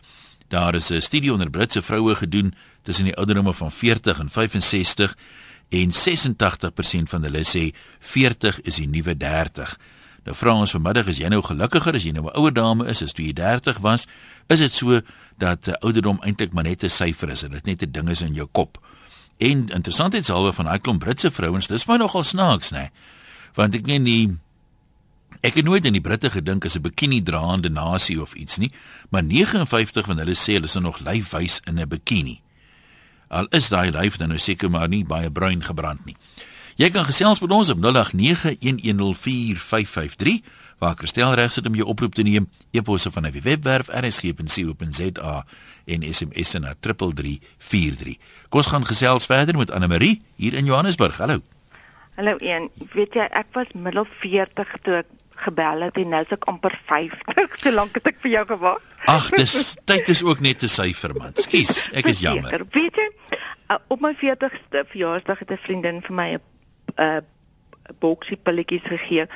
daar 0.49 0.75
is 0.75 0.91
'n 0.91 1.01
studie 1.01 1.33
onder 1.33 1.51
Britse 1.51 1.83
vroue 1.83 2.15
gedoen 2.15 2.55
tussen 2.83 3.05
die 3.05 3.17
ouderdomme 3.17 3.55
van 3.55 3.71
40 3.71 4.19
en 4.19 4.31
65 4.31 5.17
en 5.69 5.93
86% 5.93 7.09
van 7.09 7.23
hulle 7.23 7.45
sê 7.45 7.75
40 7.99 8.61
is 8.61 8.75
die 8.75 8.89
nuwe 8.89 9.17
30. 9.17 9.79
Nou 10.25 10.37
vra 10.37 10.55
ons 10.55 10.71
vanmiddag 10.71 11.09
as 11.11 11.19
jy 11.19 11.29
nou 11.29 11.43
gelukkiger 11.43 11.95
as 11.95 12.05
jy 12.07 12.13
nou 12.13 12.27
'n 12.27 12.37
ouer 12.39 12.53
dame 12.53 12.87
is 12.87 13.03
as 13.03 13.13
toe 13.13 13.25
jy 13.25 13.33
30 13.33 13.79
was, 13.79 14.07
is 14.49 14.59
dit 14.59 14.75
so 14.75 15.01
dat 15.39 15.69
uh, 15.69 15.75
ouderdom 15.81 16.19
eintlik 16.23 16.53
maar 16.53 16.65
net 16.65 16.85
'n 16.85 16.91
syfer 16.91 17.31
is 17.31 17.43
en 17.43 17.51
dit 17.51 17.67
net 17.67 17.83
'n 17.83 17.91
ding 17.91 18.09
is 18.09 18.23
in 18.23 18.35
jou 18.35 18.49
kop. 18.53 18.79
En 19.39 19.69
interessantheidshalwe 19.69 20.53
van 20.53 20.65
daai 20.65 20.81
klomp 20.81 21.01
Britse 21.01 21.31
vrouens, 21.31 21.67
dis 21.67 21.87
my 21.87 21.97
nogal 21.97 22.25
snaaks, 22.25 22.71
nê. 22.71 22.91
Want 23.55 23.75
ek 23.75 23.87
meen 23.87 24.03
nie 24.03 24.37
ek 25.43 25.59
het 25.59 25.67
nooit 25.67 25.83
aan 25.87 25.97
die 25.97 26.05
Britte 26.05 26.31
gedink 26.31 26.65
as 26.65 26.77
'n 26.77 26.83
bikini 26.83 27.23
draande 27.23 27.71
nasie 27.71 28.23
of 28.23 28.35
iets 28.35 28.57
nie, 28.57 28.73
maar 29.11 29.25
59 29.25 30.07
van 30.07 30.19
hulle 30.19 30.35
sê 30.35 30.53
hulle 30.53 30.71
is 30.71 30.75
nog 30.75 30.99
lyfwys 30.99 31.61
in 31.65 31.81
'n 31.81 31.89
bikini. 31.89 32.41
Al 33.29 33.47
is 33.51 33.69
daai 33.69 33.91
lyf 33.91 34.17
dan 34.17 34.29
nou 34.29 34.39
seker 34.39 34.71
maar 34.71 34.89
nie 34.89 35.05
baie 35.05 35.31
bruin 35.31 35.65
gebrand 35.65 36.05
nie. 36.05 36.17
Jy 36.77 36.91
kan 36.91 37.05
gesels 37.05 37.41
met 37.41 37.51
ons 37.51 37.71
op 37.71 37.79
0891104553 37.79 40.41
waar 40.83 40.99
Christel 40.99 41.35
reg 41.39 41.53
sit 41.55 41.67
om 41.67 41.77
jou 41.79 41.87
oproep 41.87 42.15
te 42.19 42.25
neem. 42.27 42.49
E-posse 42.75 43.11
van 43.15 43.29
die 43.31 43.43
webwerf 43.45 43.87
rsg.co.za 44.03 45.35
en 45.95 46.07
SMS 46.09 46.55
na 46.59 46.75
3343. 46.81 48.19
Kom 48.51 48.63
ons 48.63 48.71
gaan 48.73 48.87
gesels 48.87 49.29
verder 49.31 49.59
met 49.59 49.71
Anne 49.71 49.87
Marie 49.87 50.17
hier 50.37 50.59
in 50.59 50.67
Johannesburg. 50.67 51.21
Hallo. 51.23 51.39
Hallo 52.19 52.35
een. 52.43 52.67
Weet 52.97 53.15
jy, 53.15 53.29
ek 53.31 53.55
was 53.55 53.71
middel 53.79 54.09
40 54.21 54.75
toe 54.83 54.99
ek 55.05 55.13
gebel 55.43 55.87
het 55.87 55.97
en 56.03 56.11
nou 56.15 56.23
is 56.27 56.35
ek 56.35 56.51
amper 56.51 56.75
50. 56.91 57.57
So 57.63 57.71
lank 57.71 57.95
het 57.99 58.11
ek 58.11 58.19
vir 58.25 58.35
jou 58.35 58.45
gewag. 58.51 58.83
Ag, 59.11 59.31
dis 59.39 59.77
tyd 59.87 60.11
is 60.11 60.23
ook 60.27 60.43
net 60.43 60.63
'n 60.63 60.71
syfer 60.71 61.15
man. 61.15 61.35
Skus, 61.35 61.89
ek 61.95 62.11
is 62.11 62.21
jammer. 62.21 62.51
Beter. 62.51 62.67
Weet 62.71 62.97
jy, 62.99 63.09
uh, 63.71 63.79
op 63.89 64.01
my 64.01 64.15
40ste 64.19 64.85
verjaarsdag 64.91 65.39
het 65.39 65.51
'n 65.51 65.63
vriendin 65.63 66.03
vir 66.03 66.15
my 66.15 66.29
'n 66.35 66.41
uh, 66.99 67.21
boksie 67.99 68.37
pilletjies 68.37 68.87
gegee. 68.87 69.27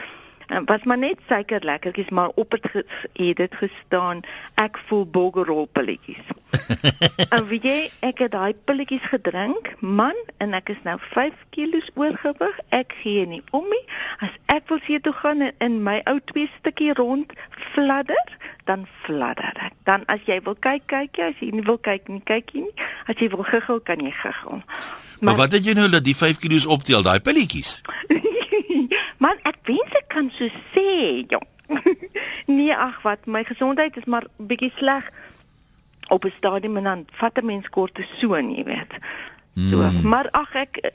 En 0.47 0.65
was 0.65 0.83
maar 0.83 0.99
net 0.99 1.19
suiker 1.29 1.65
lekkertjies, 1.65 2.09
maar 2.09 2.29
op 2.35 2.53
het, 2.53 2.69
ge 2.71 2.85
het 3.13 3.37
dit 3.37 3.55
gestaan 3.55 4.21
ek 4.55 4.79
voel 4.87 5.07
boggerol 5.11 5.69
pilletjies. 5.73 6.27
en 7.35 7.47
weet 7.47 7.63
jy, 7.63 7.79
ek 8.07 8.23
het 8.25 8.33
daai 8.33 8.55
pilletjies 8.55 9.09
gedrink, 9.11 9.73
man, 9.81 10.17
en 10.39 10.55
ek 10.55 10.71
is 10.75 10.83
nou 10.87 10.97
5 11.01 11.35
kg 11.51 11.83
oorgewig. 11.95 12.61
Ek 12.69 12.95
gee 13.03 13.27
nie 13.27 13.43
om 13.51 13.67
nie. 13.71 13.83
As 14.23 14.35
ek 14.53 14.69
wil 14.71 14.81
see 14.87 15.01
toe 15.01 15.15
gaan 15.19 15.43
en 15.47 15.55
in 15.59 15.81
my 15.83 15.99
ou 16.11 16.19
twee 16.31 16.51
stukkie 16.59 16.93
rond 16.95 17.33
fladder, 17.73 18.37
dan 18.71 18.87
fladder 19.03 19.59
ek. 19.67 19.75
Dan 19.89 20.07
as 20.13 20.23
jy 20.31 20.39
wil 20.47 20.59
kyk, 20.59 20.87
kyk 20.91 21.19
jy, 21.19 21.33
as 21.33 21.43
jy 21.43 21.51
nie 21.55 21.67
wil 21.67 21.79
kyk 21.79 22.09
nie, 22.13 22.23
kyk 22.27 22.55
jy 22.55 22.67
nie. 22.69 22.89
As 23.11 23.19
jy 23.19 23.31
wil 23.35 23.47
giggel, 23.47 23.83
kan 23.83 24.03
jy 24.03 24.15
giggel. 24.15 24.63
Maar, 25.21 25.35
maar 25.35 25.37
wat 25.37 25.53
het 25.53 25.65
jy 25.65 25.73
nou 25.73 25.89
dat 25.89 26.05
die 26.05 26.17
5 26.17 26.39
kg 26.39 26.67
optel, 26.67 27.03
daai 27.03 27.21
pilletjies? 27.21 27.81
Man, 29.25 29.39
ek 29.49 29.57
wens 29.65 29.95
ek 29.97 30.09
kan 30.13 30.31
so 30.37 30.49
sê, 30.75 31.25
jong. 31.29 31.47
nee, 32.59 32.75
ag 32.75 33.01
wat, 33.03 33.25
my 33.27 33.43
gesondheid 33.45 33.97
is 33.97 34.05
maar 34.05 34.27
bietjie 34.37 34.73
sleg 34.77 35.09
op 36.09 36.25
'n 36.25 36.35
stadium 36.37 36.77
en 36.77 36.85
dan 36.85 37.07
vat 37.13 37.39
'n 37.41 37.47
mens 37.47 37.69
kort 37.69 37.95
te 37.95 38.05
so, 38.21 38.37
jy 38.37 38.65
weet. 38.65 38.93
So, 39.57 39.81
mm. 39.81 40.09
maar 40.09 40.29
ag 40.31 40.55
ek 40.55 40.93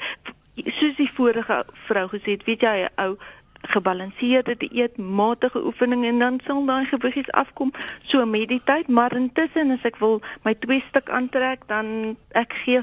soos 0.56 0.96
die 0.96 1.10
vorige 1.14 1.66
vrou 1.88 2.08
gesê 2.08 2.38
het, 2.38 2.44
weet 2.46 2.62
jy, 2.62 2.88
ou 2.96 3.18
gebalanseerde 3.62 4.56
dieet, 4.58 4.98
matige 4.98 5.66
oefening 5.66 6.06
en 6.06 6.20
dan 6.20 6.40
sal 6.46 6.66
daai 6.66 6.86
gewigies 6.86 7.30
afkom 7.32 7.74
so 8.04 8.26
met 8.26 8.50
die 8.50 8.62
tyd, 8.66 8.88
maar 8.88 9.16
intussen 9.16 9.72
as 9.72 9.86
ek 9.86 9.98
wil 10.02 10.22
my 10.46 10.54
twee 10.54 10.84
stuk 10.90 11.10
aantrek, 11.10 11.68
dan 11.68 12.18
ek 12.38 12.54
gee 12.64 12.82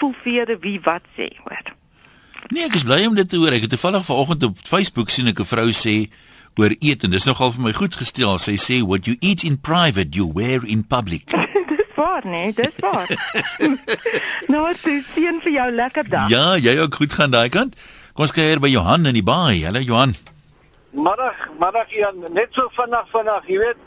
voel 0.00 0.16
vir 0.24 0.56
wie 0.64 0.80
wat 0.84 1.06
sê, 1.16 1.28
hoor. 1.44 1.76
Nee, 2.50 2.64
ek 2.66 2.80
is 2.80 2.86
bly 2.88 3.04
om 3.06 3.14
dit 3.14 3.28
te 3.28 3.38
hoor. 3.38 3.54
Ek 3.54 3.66
het 3.66 3.70
toevallig 3.74 4.04
vanoggend 4.08 4.48
op 4.48 4.60
Facebook 4.66 5.12
sien 5.14 5.28
ek 5.30 5.40
'n 5.40 5.46
vrou 5.46 5.70
sê 5.70 6.10
oor 6.58 6.72
eet 6.80 7.04
en 7.04 7.10
dis 7.10 7.24
nogal 7.24 7.52
vir 7.52 7.62
my 7.62 7.72
goed 7.72 7.94
gestel. 7.94 8.38
Sy 8.38 8.56
sê 8.56 8.80
what 8.82 9.06
you 9.06 9.16
eat 9.20 9.44
in 9.44 9.58
private 9.60 10.16
you 10.16 10.30
wear 10.34 10.64
in 10.66 10.82
public. 10.84 11.30
dis 11.76 11.92
waar, 11.94 12.26
nee, 12.26 12.52
dis 12.52 12.74
waar. 12.80 13.08
nou, 14.52 14.66
dis 14.82 15.04
sien 15.14 15.40
vir 15.40 15.52
jou 15.52 15.70
lekker 15.70 16.08
dag. 16.08 16.28
Ja, 16.28 16.56
jy 16.56 16.78
ook 16.80 16.94
goed 16.94 17.12
gaan 17.12 17.30
daai 17.30 17.48
kant. 17.48 17.76
Kom 18.14 18.26
ons 18.26 18.32
kyk 18.32 18.50
hier 18.50 18.60
by 18.60 18.68
Johan 18.68 19.06
in 19.06 19.14
die 19.14 19.22
baai. 19.22 19.64
Hallo 19.64 19.80
Johan. 19.80 20.16
Middag, 20.90 21.46
middag 21.60 21.92
Jan, 21.94 22.24
net 22.34 22.50
so 22.50 22.66
vinnig 22.74 23.06
vinnig, 23.12 23.46
jy 23.46 23.58
weet. 23.62 23.86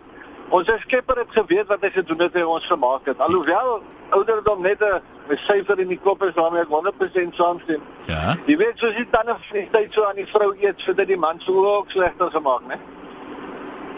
Ons 0.55 0.69
skepper 0.85 1.17
het 1.19 1.31
geweet 1.35 1.67
wat 1.67 1.81
hy 1.83 1.89
gedoen 1.91 2.21
het 2.23 2.35
en 2.39 2.45
ons 2.55 2.65
gemaak 2.65 3.09
het. 3.09 3.19
Alhoewel 3.19 3.81
ouderdom 4.17 4.61
net 4.61 4.81
'n 4.81 5.37
syfer 5.47 5.79
in 5.79 5.87
die 5.87 5.99
kop 6.03 6.23
is 6.23 6.33
waarmee 6.35 6.61
ek 6.61 6.69
100% 6.69 7.35
saamstem. 7.35 7.81
Ja. 8.07 8.37
Jy 8.45 8.57
weet 8.57 8.77
soos 8.77 8.95
die 8.95 9.07
tande 9.09 9.35
tyd 9.71 9.93
so 9.93 10.03
aan 10.05 10.15
die 10.15 10.27
vrou 10.27 10.53
eet 10.59 10.79
sodat 10.81 11.07
die 11.07 11.17
man 11.17 11.39
so 11.39 11.65
ook 11.77 11.91
slegter 11.91 12.31
gemaak, 12.31 12.61
né? 12.67 12.77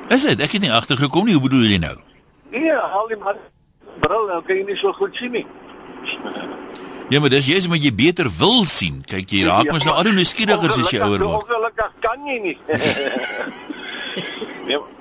Is 0.10 0.24
dit? 0.24 0.40
Ek 0.40 0.52
het 0.52 0.62
nie 0.62 0.72
agtergekom 0.72 1.26
nie. 1.26 1.34
Hoe 1.34 1.42
bedoel 1.42 1.66
jy 1.66 1.78
nou? 1.78 1.96
Nee, 2.54 2.76
al 2.76 3.08
die 3.08 3.18
man 3.18 3.36
bril, 4.00 4.28
nou 4.28 4.42
kan 4.46 4.56
jy 4.56 4.66
nie 4.68 4.78
so 4.78 4.94
goed 4.94 5.16
sien 5.16 5.32
nie. 5.32 5.46
Ja, 7.10 7.20
maar 7.20 7.30
dis 7.30 7.46
jy's 7.46 7.68
moet 7.70 7.84
jy 7.84 7.94
beter 7.94 8.30
wil 8.38 8.66
sien. 8.70 9.04
Kyk 9.10 9.30
jy 9.30 9.46
raak 9.46 9.72
mos 9.74 9.86
nou 9.86 9.96
al 9.96 10.10
hoe 10.10 10.14
nuuskieriger 10.14 10.74
as 10.74 10.92
jy 10.92 11.02
ouer 11.02 11.22
word. 11.22 11.44
Ongelukkig 11.44 11.92
kan 12.06 12.28
jy 12.28 12.40
nie. 12.40 12.58
nee. 14.68 14.84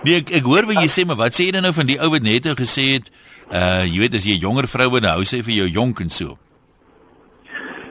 Nee, 0.00 0.22
ek, 0.22 0.30
ek 0.38 0.46
hoor 0.48 0.64
wat 0.64 0.78
jy 0.80 0.88
sê, 0.88 1.02
maar 1.04 1.18
wat 1.20 1.36
sê 1.36 1.50
jy 1.50 1.60
nou 1.60 1.74
van 1.76 1.88
die 1.90 1.98
ou 2.00 2.08
wat 2.14 2.24
net 2.24 2.46
nou 2.48 2.54
gesê 2.56 2.86
het, 2.94 3.10
uh 3.50 3.82
jy 3.84 3.98
weet 3.98 4.14
as 4.14 4.24
jy 4.24 4.36
'n 4.36 4.46
jonger 4.46 4.68
vrou 4.68 4.96
en 4.96 5.04
hou 5.04 5.24
sy 5.24 5.42
vir 5.42 5.54
jou 5.54 5.68
jonk 5.68 6.00
en 6.00 6.10
so. 6.10 6.38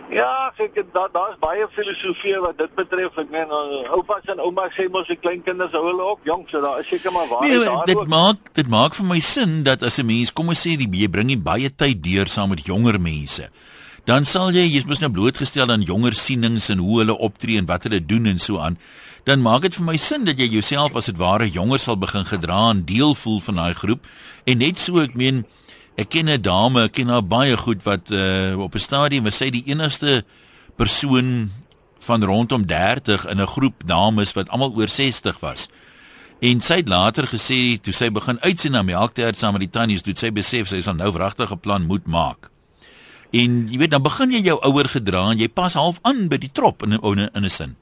Ja, 0.09 0.51
ek 0.57 0.73
daar 0.93 1.09
daar's 1.13 1.37
baie 1.39 1.67
filosofie 1.71 2.39
wat 2.41 2.57
dit 2.57 2.71
betref. 2.75 3.17
Ek 3.21 3.29
meen 3.29 3.51
uh, 3.53 3.83
oupas 3.93 4.25
en 4.25 4.41
oumas 4.41 4.73
sê 4.73 4.87
mos 4.89 5.07
die 5.07 5.19
kleinkinders 5.19 5.71
hou 5.77 5.83
hulle 5.85 6.05
op 6.15 6.25
jonk, 6.25 6.49
so 6.49 6.61
daar 6.61 6.79
is 6.81 6.89
seker 6.89 7.13
maar 7.13 7.27
waar 7.29 7.45
nee, 7.45 7.59
daar. 7.63 7.85
Dit 7.85 7.97
ook. 7.97 8.07
maak 8.07 8.53
dit 8.53 8.67
maak 8.67 8.97
vir 8.97 9.05
my 9.05 9.19
sin 9.19 9.63
dat 9.63 9.83
as 9.83 9.99
'n 9.99 10.05
mens 10.05 10.33
kom 10.33 10.49
ons 10.49 10.65
sê 10.65 10.77
die 10.77 10.89
jy 10.89 11.07
bring 11.07 11.43
baie 11.43 11.69
tyd 11.69 12.03
deur 12.03 12.27
saam 12.27 12.49
met 12.49 12.65
jonger 12.65 12.99
mense 12.99 13.49
dan 14.09 14.25
sal 14.25 14.49
jy 14.55 14.63
jy's 14.65 14.87
mos 14.89 15.03
nou 15.03 15.11
blootgestel 15.13 15.69
aan 15.69 15.83
jonger 15.85 16.15
sienings 16.17 16.71
en 16.73 16.79
hoe 16.81 17.03
hulle 17.03 17.13
optree 17.27 17.59
en 17.61 17.67
wat 17.69 17.83
hulle 17.85 17.99
doen 18.01 18.25
en 18.31 18.39
so 18.41 18.57
aan. 18.57 18.79
Dan 19.29 19.43
maak 19.45 19.67
dit 19.67 19.75
vir 19.77 19.85
my 19.85 19.97
sin 20.01 20.25
dat 20.25 20.41
jy 20.41 20.47
jouself 20.55 20.97
as 20.97 21.11
dit 21.11 21.19
ware 21.19 21.45
jonger 21.45 21.81
sal 21.83 21.99
begin 22.01 22.25
gedra 22.25 22.71
en 22.71 22.81
deel 22.89 23.13
voel 23.13 23.37
van 23.45 23.61
daai 23.61 23.75
groep. 23.77 24.09
En 24.49 24.57
net 24.63 24.81
so, 24.81 24.97
ek 25.03 25.13
meen, 25.13 25.43
ek 26.01 26.09
ken 26.15 26.29
'n 26.29 26.41
dame, 26.41 26.87
ek 26.89 26.97
ken 26.97 27.13
haar 27.13 27.21
baie 27.21 27.57
goed 27.57 27.85
wat 27.85 28.09
uh, 28.09 28.57
op 28.57 28.73
'n 28.73 28.81
stadium 28.81 29.29
was 29.29 29.37
sy 29.37 29.51
die 29.53 29.67
enigste 29.69 30.25
persoon 30.75 31.51
van 31.99 32.23
rondom 32.23 32.65
30 32.65 33.29
in 33.29 33.41
'n 33.41 33.53
groep 33.53 33.85
dames 33.85 34.33
wat 34.33 34.49
almal 34.49 34.73
oor 34.73 34.89
60 34.89 35.39
was. 35.39 35.69
En 36.41 36.61
sy 36.61 36.81
het 36.81 36.89
later 36.89 37.27
gesê 37.27 37.77
toe 37.77 37.93
sy 37.93 38.09
begin 38.09 38.41
uitsien 38.41 38.71
na 38.71 38.81
melktert 38.81 39.37
saam 39.37 39.53
met 39.53 39.69
die 39.69 39.79
tannies, 39.79 40.01
toe 40.01 40.15
sy 40.15 40.31
besef 40.31 40.67
sy 40.67 40.81
sal 40.81 40.95
nou 40.95 41.11
wragtig 41.11 41.51
'n 41.51 41.59
plan 41.59 41.85
moet 41.85 42.07
maak. 42.07 42.49
En 43.31 43.67
jy 43.69 43.77
weet 43.77 43.91
dan 43.91 44.01
begin 44.01 44.31
jy 44.31 44.41
jou 44.41 44.57
ouer 44.65 44.89
gedra 44.89 45.27
en 45.29 45.37
jy 45.37 45.49
pas 45.53 45.73
half 45.73 45.99
aan 46.01 46.27
by 46.29 46.37
die 46.41 46.51
trop 46.51 46.81
in 46.83 46.97
'n 46.97 47.29
in 47.33 47.45
'n 47.45 47.49
sin. 47.49 47.75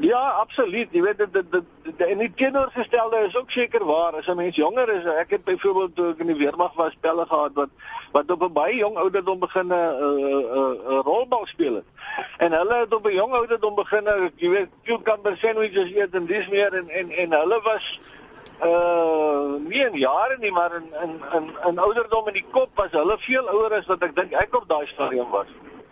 Ja, 0.00 0.28
absoluut. 0.42 0.88
Jy 0.90 1.02
weet 1.02 1.18
dit 1.18 1.32
dit 1.32 1.62
en 1.96 2.18
die 2.18 2.32
kindergestelde 2.34 3.16
is 3.26 3.36
ook 3.36 3.50
seker 3.50 3.84
waar. 3.84 4.16
As 4.16 4.26
'n 4.26 4.36
mens 4.36 4.56
jonger 4.56 4.88
is, 4.88 5.04
ek 5.04 5.30
het 5.30 5.44
byvoorbeeld 5.44 5.96
toe 5.96 6.10
ek 6.10 6.18
in 6.18 6.26
die 6.26 6.36
weermag 6.36 6.74
was, 6.74 6.96
pelle 7.00 7.26
gehad 7.26 7.52
wat 7.54 7.68
wat 8.12 8.30
op 8.30 8.42
'n 8.42 8.52
baie 8.52 8.76
jong 8.76 8.96
ouderdom 8.96 9.38
begin 9.38 9.66
'n 9.66 9.72
uh, 9.72 9.78
'n 9.78 10.18
uh, 10.18 10.90
uh, 10.90 11.00
rolbal 11.04 11.46
speel 11.46 11.74
het. 11.74 11.84
En 12.38 12.52
hulle 12.52 12.74
het 12.74 12.94
op 12.94 13.06
'n 13.06 13.14
jong 13.14 13.32
ouderdom 13.32 13.74
begin, 13.74 14.04
jy 14.36 14.48
weet, 14.48 14.68
cucumber 14.84 15.36
sandwiches 15.36 15.94
eet 15.94 16.14
en 16.14 16.26
dis 16.26 16.48
meer 16.48 16.74
en 16.74 16.88
en 16.88 17.10
en 17.10 17.32
hulle 17.32 17.60
was 17.62 18.00
uh 18.64 19.58
nie 19.68 19.82
in 19.86 19.94
jare 19.98 20.36
nie 20.40 20.50
maar 20.50 20.74
in 20.76 20.86
in 21.02 21.12
in 21.38 21.44
in 21.68 21.78
ouderdom 21.78 22.28
in 22.28 22.34
die 22.40 22.46
kop 22.50 22.70
was 22.80 22.90
hulle 22.90 23.16
veel 23.18 23.48
ouer 23.48 23.72
as 23.78 23.86
wat 23.86 24.02
ek 24.02 24.14
dink 24.16 24.32
ek 24.32 24.56
op 24.56 24.68
daai 24.68 24.86
stadium 24.86 25.30
was. 25.30 25.46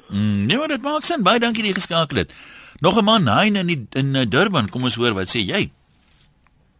Mm, 0.09 0.47
nee, 0.47 0.57
maar 0.59 0.69
dit 0.69 0.83
maak 0.83 1.05
sin. 1.05 1.23
Baie 1.23 1.39
dankie 1.41 1.63
dat 1.63 1.71
jy 1.73 1.75
geskakel 1.81 2.17
het. 2.23 2.35
Nog 2.81 2.97
'n 3.01 3.05
man, 3.05 3.27
hy 3.29 3.47
in 3.47 3.67
die, 3.67 3.87
in 3.93 4.15
uh, 4.15 4.25
Durban, 4.29 4.69
kom 4.69 4.83
ons 4.85 4.95
hoor 4.95 5.15
wat 5.15 5.29
sê 5.29 5.41
jy? 5.41 5.71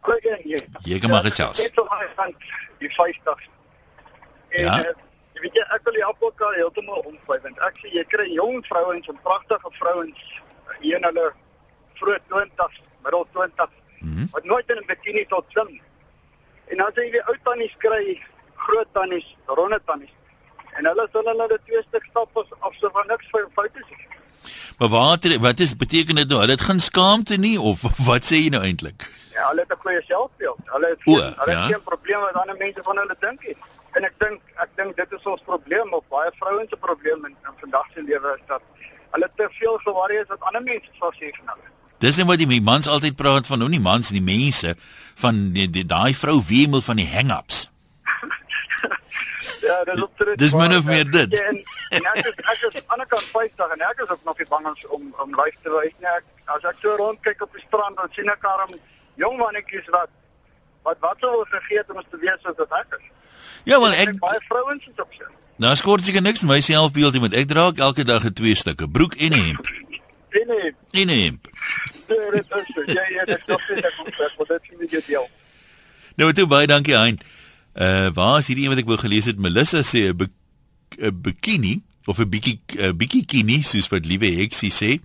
Goeie 0.01 0.37
jy. 0.43 0.59
Jy 0.83 0.99
kan 0.99 1.09
maar 1.09 1.23
gesels. 1.23 1.57
Dit 1.63 1.71
is 1.77 1.87
baie 1.89 2.09
van 2.15 2.33
die 2.79 2.89
50. 2.89 3.47
En 4.49 4.63
Ja. 4.63 4.79
uh, 4.79 4.91
jy 5.33 5.41
weet 5.41 5.53
jy 5.55 5.63
ek 5.75 5.81
wil 5.83 5.93
die 5.93 6.05
appelkar 6.05 6.53
heeltemal 6.55 6.99
omvry 7.09 7.39
want 7.43 7.59
ek 7.59 7.77
sê 7.81 7.87
jy 7.93 8.03
kry 8.03 8.27
jong 8.33 8.65
vrouens 8.65 9.07
en 9.07 9.17
pragtige 9.23 9.69
vrouens 9.79 10.19
hier 10.81 10.97
in 10.97 11.03
hulle 11.03 11.31
vroeg 11.93 12.19
20s, 12.29 12.81
middel 13.03 13.25
20s 13.33 13.73
Mhm. 14.03 14.27
wat 14.31 14.43
nooit 14.43 14.69
in 14.69 14.77
'n 14.77 14.85
bikini 14.87 15.25
tot 15.25 15.45
nie. 15.67 15.81
En 16.71 16.77
dan 16.77 16.91
sê 16.95 17.03
jy 17.05 17.11
die 17.11 17.25
ou 17.27 17.37
tannies 17.43 17.75
kry 17.77 18.19
groot 18.55 18.87
tannies, 18.93 19.27
ronde 19.45 19.79
tannies. 19.85 20.13
En 20.77 20.85
hulle 20.85 21.07
sal 21.11 21.27
hulle 21.29 21.47
die 21.47 21.59
twee 21.65 21.83
stuk 21.87 22.05
stap 22.09 22.37
as 22.41 22.49
of 22.59 22.75
so 22.79 22.89
van 22.93 23.07
niks 23.07 23.27
vir 23.31 23.47
foute 23.55 23.83
sien. 23.87 24.07
Maar 24.77 24.89
wat 24.89 25.27
wat 25.47 25.59
is 25.59 25.75
beteken 25.75 26.15
dit 26.15 26.27
nou? 26.27 26.39
Hulle 26.39 26.55
het 26.57 26.61
geen 26.61 26.79
skaamte 26.79 27.37
nie 27.37 27.59
of 27.59 27.81
wat 28.09 28.25
sê 28.25 28.41
jy 28.43 28.49
nou 28.55 28.63
eintlik? 28.63 29.05
Ja, 29.33 29.47
hulle 29.49 29.65
het 29.65 29.71
'n 29.77 29.81
goeie 29.85 30.01
selfbeeld. 30.07 30.59
Hulle 30.75 30.87
het 30.87 31.07
O, 31.07 31.13
geen, 31.13 31.33
hulle 31.37 31.51
ja. 31.51 31.61
het 31.61 31.73
geen 31.73 31.83
probleem 31.83 32.19
wat 32.19 32.33
ander 32.33 32.57
mense 32.57 32.83
van 32.83 32.97
hulle 32.97 33.15
dink 33.19 33.47
nie. 33.47 33.57
En 33.93 34.03
ek 34.03 34.15
dink 34.19 34.41
ek 34.55 34.69
dink 34.75 34.97
dit 34.97 35.11
is 35.11 35.25
ons 35.33 35.41
probleem 35.45 35.93
of 35.93 36.03
baie 36.09 36.31
vrouens 36.39 36.69
se 36.69 36.77
probleem 36.77 37.25
in, 37.25 37.35
in 37.49 37.55
vandag 37.59 37.87
se 37.93 38.03
lewe 38.03 38.37
is 38.39 38.45
dat 38.47 38.61
hulle 39.11 39.29
te 39.35 39.47
veel 39.51 39.77
geworry 39.77 40.17
is 40.21 40.27
wat 40.27 40.41
ander 40.49 40.63
mense 40.63 40.89
sal 40.99 41.13
sê 41.19 41.29
van 41.37 41.53
hulle. 41.53 41.72
Dis 42.03 42.17
net 42.19 42.27
wat 42.27 42.41
die 42.41 42.61
mans 42.61 42.87
altyd 42.91 43.15
praat 43.15 43.47
van, 43.47 43.61
nou 43.63 43.69
nie 43.71 43.79
mans 43.83 44.11
nie, 44.11 44.21
mense 44.21 44.75
van 45.23 45.37
die, 45.55 45.69
die 45.71 45.85
daai 45.87 46.11
vrou 46.17 46.41
wemel 46.49 46.81
van 46.83 46.99
die 46.99 47.07
hang-ups. 47.07 47.69
Ja, 49.63 49.83
dis 49.87 50.01
op 50.03 50.17
terug. 50.19 50.35
Dis 50.35 50.53
min 50.53 50.75
of 50.75 50.83
meer 50.85 51.07
dit. 51.11 51.31
Ja, 51.31 51.43
en, 51.47 51.59
en 51.95 52.07
ek 52.11 52.25
is 52.27 52.33
ek 52.35 52.57
is 52.57 52.65
aan 52.67 52.73
die 52.75 52.83
ander 52.95 53.07
kant 53.07 53.29
50 53.31 53.75
en 53.75 53.85
ek 53.87 54.01
is 54.03 54.09
ook 54.11 54.25
nog 54.27 54.41
nie 54.41 54.47
bang 54.51 54.65
om 54.97 55.05
om, 55.23 55.29
lyf 55.39 55.55
te 55.63 55.71
wys 55.71 55.93
nie. 56.03 56.09
Ek, 56.11 56.25
as 56.57 56.65
ek 56.67 56.81
so 56.83 56.95
rond 56.99 57.21
kyk 57.23 57.45
op 57.45 57.55
die 57.55 57.63
strand 57.63 57.95
dan 58.01 58.11
sien 58.17 58.27
ek 58.33 58.43
arm 58.51 58.73
jong 59.23 59.39
mannetjies 59.39 59.87
wat 59.95 60.11
wat 60.83 60.99
wat 61.05 61.23
sou 61.23 61.31
vergeet 61.53 61.87
om 61.95 62.01
ons 62.03 62.11
te 62.11 62.19
weet 62.19 62.43
soos 62.43 62.59
dat 62.59 62.75
ek 62.81 62.97
is. 62.99 63.07
Ja, 63.63 63.79
wel 63.79 63.95
En 63.95 64.11
ek 64.11 64.19
baie 64.25 64.43
vrouens 64.49 64.83
is 64.91 64.99
op 65.05 65.15
sy. 65.15 65.31
nou 65.63 65.71
skort 65.79 66.03
seker 66.03 66.25
niks 66.25 66.43
my 66.43 66.59
selfbeeld 66.59 67.15
nie, 67.15 67.23
want 67.23 67.39
ek 67.39 67.47
dra 67.47 67.69
elke 67.71 68.03
dag 68.03 68.27
'n 68.27 68.35
twee 68.35 68.59
stukke 68.59 68.89
broek 68.91 69.15
en 69.15 69.31
'n 69.31 69.43
hemp. 69.47 69.71
Nee 70.33 70.45
nee, 70.51 70.75
En 70.91 71.07
'n 71.07 71.19
hemp. 71.23 71.47
Nee, 72.13 72.31
dit 72.31 72.57
is 72.59 72.73
so. 72.75 72.83
Ja 72.87 73.05
ja, 73.15 73.25
dit 73.25 73.47
nog 73.47 73.69
nie 73.69 73.83
ek 73.83 73.97
moet 74.03 74.15
sê, 74.17 74.29
maar 74.37 74.51
dit 74.51 74.69
nie 74.79 74.89
jou 74.95 75.03
deel. 75.07 75.27
Nou 76.21 76.31
toe 76.33 76.47
baie 76.47 76.67
dankie 76.69 76.97
Hein. 76.97 77.19
Uh 77.73 78.09
waar 78.13 78.39
is 78.39 78.47
hierdie 78.47 78.67
een 78.67 78.73
wat 78.75 78.83
ek 78.83 78.89
wou 78.89 78.99
gelees 79.01 79.25
het? 79.25 79.39
Melissa 79.41 79.81
sê 79.81 80.09
'n 80.13 80.29
'n 80.97 81.21
bikini 81.21 81.81
of 82.05 82.19
'n 82.19 82.29
bietjie 82.29 82.59
'n 82.77 82.97
bikini 82.97 83.63
soos 83.63 83.89
wat 83.89 84.05
liewe 84.05 84.29
Heksie 84.29 84.71
sê, 84.71 84.99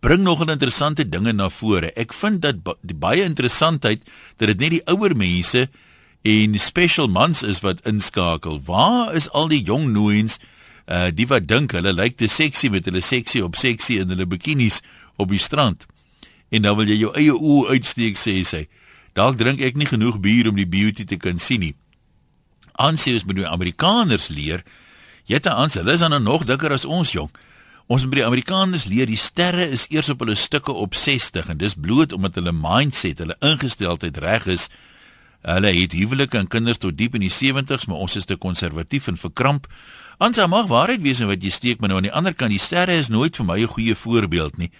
bring 0.00 0.22
nogal 0.22 0.50
interessante 0.50 1.08
dinge 1.08 1.32
na 1.32 1.48
vore. 1.48 1.92
Ek 1.96 2.12
vind 2.12 2.42
dat 2.42 2.62
ba 2.62 2.74
baie 2.80 3.22
interessantheid 3.22 4.04
dat 4.36 4.48
dit 4.48 4.58
net 4.58 4.70
die 4.70 4.84
ouer 4.86 5.16
mense 5.16 5.68
en 6.22 6.58
special 6.58 7.08
mans 7.08 7.42
is 7.42 7.60
wat 7.60 7.84
inskakel. 7.86 8.60
Waar 8.64 9.14
is 9.14 9.30
al 9.30 9.48
die 9.48 9.62
jong 9.62 9.92
nooiens 9.92 10.38
uh 10.86 11.10
die 11.10 11.26
wat 11.26 11.48
dink 11.48 11.72
hulle 11.72 11.92
lyk 11.92 12.16
te 12.16 12.28
seksie 12.28 12.70
met 12.70 12.84
hulle 12.84 13.00
seksie 13.00 13.44
op 13.44 13.56
seksie 13.56 13.98
in 14.00 14.08
hulle 14.08 14.26
bikinis 14.26 14.82
op 15.16 15.28
die 15.28 15.42
strand? 15.42 15.86
En 16.56 16.64
dan 16.64 16.76
wil 16.78 16.88
jy 16.88 17.00
jou 17.02 17.12
eie 17.18 17.34
oë 17.34 17.76
uitsteek 17.76 18.16
sê 18.20 18.38
sy. 18.48 18.64
Dalk 19.16 19.36
drink 19.40 19.60
ek 19.64 19.76
nie 19.76 19.88
genoeg 19.88 20.20
bier 20.24 20.48
om 20.48 20.56
die 20.56 20.68
beauty 20.68 21.04
te 21.08 21.18
kan 21.20 21.40
sien 21.40 21.62
nie. 21.64 21.74
Aansê 22.80 23.14
ons 23.16 23.24
moet 23.28 23.40
die 23.42 23.48
Amerikaners 23.48 24.28
leer. 24.32 24.64
Jette 25.28 25.52
aan, 25.52 25.72
hulle 25.72 25.96
is 25.96 26.04
dan 26.04 26.14
nou 26.14 26.22
nog 26.22 26.46
dikker 26.48 26.72
as 26.72 26.84
ons 26.84 27.12
jong. 27.12 27.32
Ons 27.86 28.02
moet 28.02 28.16
by 28.16 28.18
die 28.20 28.26
Amerikaners 28.26 28.88
leer 28.90 29.08
die 29.08 29.20
sterre 29.20 29.68
is 29.70 29.86
eers 29.92 30.10
op 30.12 30.24
hulle 30.24 30.36
stukke 30.38 30.74
op 30.74 30.96
60 30.98 31.52
en 31.52 31.60
dis 31.60 31.76
bloot 31.78 32.12
omdat 32.16 32.38
hulle 32.40 32.54
mindset, 32.54 33.20
hulle 33.22 33.36
ingesteldheid 33.46 34.18
reg 34.24 34.48
is. 34.50 34.66
Hulle 35.46 35.70
het 35.76 35.94
huwelike 35.94 36.40
en 36.40 36.50
kinders 36.50 36.82
tot 36.82 36.96
diep 36.98 37.14
in 37.14 37.22
die 37.22 37.32
70's, 37.32 37.86
maar 37.86 38.02
ons 38.02 38.16
is 38.18 38.26
te 38.26 38.36
konservatief 38.36 39.06
en 39.12 39.20
verkramp. 39.20 39.68
Ansa 40.18 40.48
mag 40.50 40.66
waarheid 40.72 41.04
wees 41.04 41.22
in 41.22 41.30
wat 41.30 41.44
jy 41.44 41.52
steek, 41.54 41.80
maar 41.80 41.92
nou 41.92 42.00
aan 42.00 42.08
die 42.08 42.16
ander 42.16 42.34
kant, 42.34 42.50
die 42.50 42.62
sterre 42.62 42.96
is 42.98 43.12
nooit 43.12 43.36
vir 43.36 43.46
my 43.46 43.60
'n 43.62 43.74
goeie 43.76 43.94
voorbeeld 43.94 44.58
nie. 44.58 44.70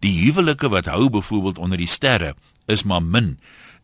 Die 0.00 0.16
huwelike 0.24 0.70
wat 0.72 0.88
hou 0.88 1.10
byvoorbeeld 1.12 1.58
onder 1.58 1.80
die 1.80 1.90
sterre 1.90 2.34
is 2.66 2.82
maar 2.88 3.02
min 3.02 3.38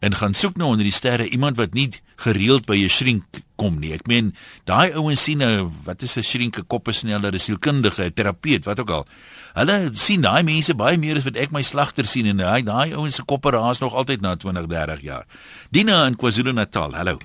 en 0.05 0.17
gaan 0.17 0.35
soek 0.37 0.57
nou 0.61 0.69
onder 0.71 0.85
die 0.85 0.95
sterre 0.95 1.29
iemand 1.29 1.57
wat 1.57 1.73
nie 1.73 1.89
gereeld 2.21 2.67
by 2.67 2.77
'n 2.85 2.89
shrink 2.89 3.25
kom 3.57 3.79
nie. 3.81 3.93
Ek 3.93 4.07
meen, 4.07 4.35
daai 4.65 4.93
ouens 4.93 5.23
sien 5.23 5.39
nou 5.39 5.73
wat 5.85 6.03
is 6.03 6.17
'n 6.17 6.23
shrink, 6.23 6.59
'n 6.59 6.67
koppesneller, 6.67 7.33
'n 7.33 7.39
sielkundige, 7.39 8.05
'n 8.05 8.13
terapeut, 8.13 8.65
wat 8.65 8.81
ook 8.81 8.91
al. 8.91 9.07
Hulle 9.55 9.91
sien 9.93 10.21
daai 10.21 10.43
mense 10.43 10.75
baie 10.75 10.99
meer 10.99 11.17
as 11.17 11.25
wat 11.25 11.37
ek 11.37 11.51
my 11.51 11.63
slagter 11.63 12.05
sien 12.05 12.27
en 12.27 12.37
daai 12.37 12.63
daai 12.63 12.95
ouens 12.95 13.15
se 13.15 13.23
koppe 13.23 13.51
raas 13.51 13.81
nog 13.81 13.95
altyd 13.95 14.21
na 14.21 14.37
20, 14.37 14.67
30 14.67 15.01
jaar. 15.01 15.27
Dina 15.71 16.07
in 16.07 16.17
KwaZulu-Natal. 16.17 16.95
Hallo. 16.95 17.19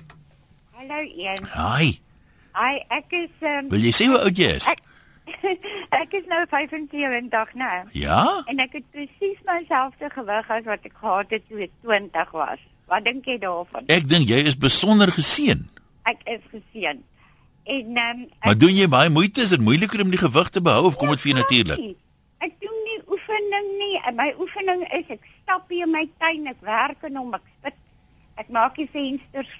Hallo 0.72 1.00
Ian. 1.16 1.44
Hi. 1.54 2.00
Hi, 2.52 2.84
ek 2.88 3.12
is 3.12 3.30
um, 3.40 3.68
Wil 3.68 3.80
jy 3.80 3.92
sê 3.92 4.06
hoe 4.06 4.18
oud 4.18 4.36
jy 4.36 4.56
is? 4.56 4.66
Ek, 4.68 4.80
ek 6.02 6.12
is 6.18 6.26
nou 6.30 6.42
75 6.50 7.54
nou. 7.54 7.78
Ja? 7.92 8.42
En 8.50 8.58
ek 8.62 8.78
het 8.78 8.90
presies 8.94 9.38
myselfde 9.46 10.10
gewig 10.10 10.50
as 10.50 10.66
wat 10.68 10.84
ek 10.88 10.98
gehad 10.98 11.30
het 11.34 11.48
toe 11.48 11.64
ek 11.68 11.74
20 11.86 12.36
was. 12.36 12.60
Wat 12.90 13.04
dink 13.06 13.26
jy 13.30 13.38
daarvan? 13.40 13.86
Ek 13.92 14.08
dink 14.08 14.28
jy 14.28 14.42
is 14.48 14.58
besonder 14.58 15.12
geseën. 15.14 15.62
Ek 16.08 16.20
is 16.28 16.42
geseën. 16.50 17.00
En 17.62 17.96
ehm 17.96 18.22
um, 18.22 18.28
Maar 18.42 18.58
doen 18.58 18.74
jy 18.74 18.88
baie 18.88 19.10
moeite? 19.10 19.40
Is 19.40 19.54
dit 19.54 19.60
moeiliker 19.60 20.02
om 20.02 20.10
die 20.10 20.18
gewig 20.18 20.48
te 20.48 20.62
behou 20.62 20.84
of 20.90 20.96
kom 20.96 21.12
dit 21.14 21.20
vir 21.22 21.30
jou 21.30 21.38
natuurlik? 21.38 21.82
Ek 22.42 22.54
doen 22.58 22.78
nie 22.88 22.98
oefening 23.06 23.68
nie. 23.78 23.94
My 24.18 24.32
oefening 24.38 24.82
is 24.98 25.12
ek 25.14 25.22
stap 25.42 25.70
hier 25.70 25.86
in 25.86 25.94
my 25.94 26.08
tuin, 26.18 26.48
ek 26.50 26.58
werk 26.66 27.06
in 27.06 27.16
hom, 27.16 27.34
ek 27.38 27.44
spit. 27.60 27.78
Ek 28.42 28.48
maak 28.50 28.74
die 28.80 28.88
vensters 28.90 29.50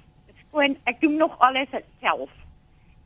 skoon. 0.40 0.75
Ek 0.90 0.98
doen 1.01 1.14
nog 1.20 1.38
alles 1.38 1.70
self. 2.03 2.33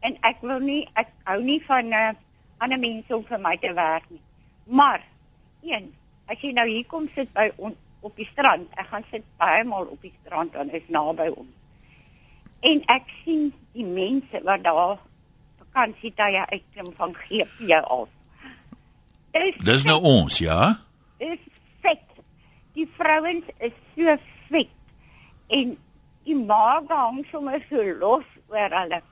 En 0.01 0.17
ek 0.25 0.41
wil 0.41 0.65
nie 0.65 0.83
ek 0.97 1.13
hou 1.29 1.43
nie 1.45 1.61
van 1.69 1.93
uh, 1.93 2.15
ander 2.59 2.79
mense 2.79 3.17
om 3.17 3.25
vir 3.29 3.41
my 3.43 3.57
te 3.61 3.73
werk 3.77 4.07
nie. 4.11 4.23
Maar 4.65 5.05
een, 5.63 5.91
as 6.27 6.41
jy 6.43 6.53
nou 6.57 6.67
hier 6.69 6.87
kom 6.91 7.09
sit 7.15 7.33
by 7.37 7.51
on, 7.57 7.77
op 8.01 8.17
die 8.17 8.29
strand, 8.33 8.71
ek 8.79 8.89
gaan 8.93 9.07
sit 9.11 9.25
baie 9.41 9.65
maal 9.67 9.89
op 9.91 10.03
die 10.03 10.15
strand 10.23 10.55
en 10.55 10.71
is 10.75 10.87
naby 10.93 11.29
ons. 11.35 11.55
En 12.67 12.83
ek 12.93 13.11
sien 13.23 13.51
die 13.77 13.87
mense 13.87 14.41
wat 14.47 14.65
daar 14.65 14.97
vakansietye 15.61 16.47
uitklim 16.53 16.93
van 16.97 17.15
GP 17.27 17.73
af. 17.83 18.09
Dis 19.37 19.59
Dis 19.65 19.85
nou 19.85 20.01
ons, 20.03 20.39
ja? 20.41 20.79
is 21.19 21.41
vet. 21.85 22.05
Die 22.77 22.87
vrouens 22.97 23.45
is 23.59 23.75
so 23.97 24.17
vet. 24.51 24.73
En 25.53 25.77
die 26.27 26.37
maag 26.37 26.89
hang 26.91 27.23
sommer 27.31 27.63
so 27.71 27.83
los 28.01 28.27
oor 28.53 28.79
hulle. 28.81 29.03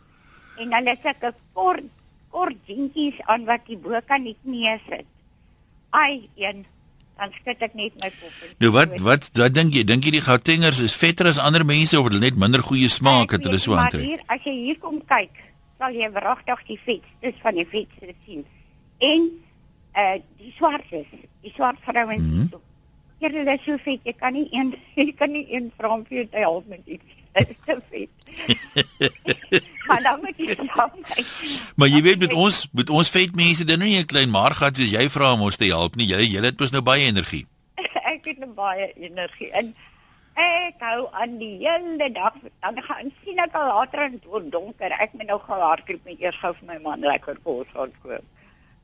En 0.61 0.75
hulle 0.77 0.95
het 0.95 1.05
sulke 1.05 1.35
kort 1.57 1.91
kort 2.35 2.71
jeantjies 2.71 3.21
aan 3.31 3.47
wat 3.49 3.67
die 3.71 3.79
bo 3.79 3.99
kan 4.09 4.25
nie 4.27 4.37
knie 4.43 4.75
sit. 4.89 5.07
Ai, 5.95 6.29
een 6.35 6.65
dan 7.15 7.31
skud 7.39 7.63
ek 7.63 7.75
net 7.79 7.95
my 8.03 8.11
kop. 8.11 8.43
Nou 8.63 8.71
wat 8.75 8.95
wat 9.07 9.29
wat 9.39 9.55
dink 9.55 9.77
jy? 9.77 9.85
Dink 9.87 10.07
jy 10.07 10.17
die 10.17 10.25
Gautengers 10.25 10.83
is 10.83 10.97
vetter 10.99 11.31
as 11.31 11.39
ander 11.39 11.63
mense 11.67 11.95
of 11.99 12.09
het 12.09 12.17
hulle 12.17 12.27
net 12.27 12.41
minder 12.41 12.65
goeie 12.67 12.91
smaak 12.91 13.37
het 13.37 13.47
hulle 13.47 13.61
so 13.63 13.71
nie, 13.71 13.79
maar 13.79 13.93
aantrek? 13.93 14.07
Hier, 14.09 14.25
as 14.35 14.47
jy 14.49 14.55
hier 14.65 14.81
kom 14.83 14.99
kyk, 15.11 15.43
sal 15.79 15.95
jy 15.95 16.11
wragtig 16.17 16.65
die 16.73 16.81
vetstes 16.83 17.41
van 17.45 17.61
die 17.61 17.67
vetste 17.71 18.15
sien. 18.27 18.45
En 18.99 19.31
uh 19.95 20.17
die 20.43 20.55
swartes, 20.59 21.11
die 21.47 21.55
swart 21.55 21.79
vrouens. 21.87 22.23
Mm 22.23 22.49
-hmm. 22.51 22.63
Hulle 23.25 23.45
is 23.55 23.63
so 23.65 23.79
vet, 23.85 24.01
jy 24.03 24.13
kan 24.19 24.35
nie 24.35 24.49
een 24.51 24.75
jy 24.99 25.13
kan 25.19 25.31
nie 25.31 25.47
een 25.55 25.71
vrou 25.79 26.03
vir 26.09 26.25
jou 26.25 26.29
help 26.43 26.67
met 26.69 26.83
iets. 26.87 27.23
Is 27.35 27.47
te 27.67 27.77
vet. 27.91 28.11
maar 29.89 30.03
dan 30.03 30.21
moet 30.23 30.37
jy 30.39 30.55
saam 30.55 30.93
kyk. 31.03 31.33
Maar 31.77 31.89
jy 31.91 32.03
weet 32.03 32.21
met 32.23 32.33
ons 32.33 32.61
met 32.73 32.91
ons 32.91 33.11
vet 33.11 33.35
mense 33.35 33.65
dan 33.67 33.79
nou 33.83 33.89
nie 33.89 33.99
'n 34.03 34.07
klein 34.11 34.31
maargat 34.31 34.77
soos 34.77 34.91
jy 34.91 35.09
vra 35.11 35.33
om 35.33 35.43
ons 35.49 35.57
te 35.57 35.67
help 35.71 35.97
nie. 35.97 36.07
Jy 36.07 36.21
jy 36.35 36.45
het 36.45 36.61
mos 36.61 36.71
nou 36.71 36.83
baie 36.83 37.07
energie. 37.11 37.47
ek 38.15 38.25
het 38.31 38.39
nou 38.39 38.53
baie 38.55 38.93
energie 38.95 39.51
in. 39.51 39.75
Ek 40.35 40.79
hou 40.83 41.09
aan 41.13 41.39
die 41.39 41.59
hele 41.63 42.11
dag. 42.13 42.35
Dan 42.61 42.83
gaan 42.83 43.11
sien 43.25 43.39
ek 43.39 43.55
al 43.55 43.69
later 43.71 44.07
in 44.07 44.21
word 44.27 44.51
donker. 44.51 44.95
Ek 44.99 45.13
moet 45.15 45.27
nou 45.27 45.41
gaan 45.47 45.61
hardloop 45.61 46.05
met 46.05 46.21
eers 46.21 46.39
gou 46.43 46.55
vir 46.55 46.67
my 46.71 46.79
man 46.83 47.01
lekker 47.01 47.39
kos 47.43 47.67
gaan 47.75 47.93
koop. 48.03 48.25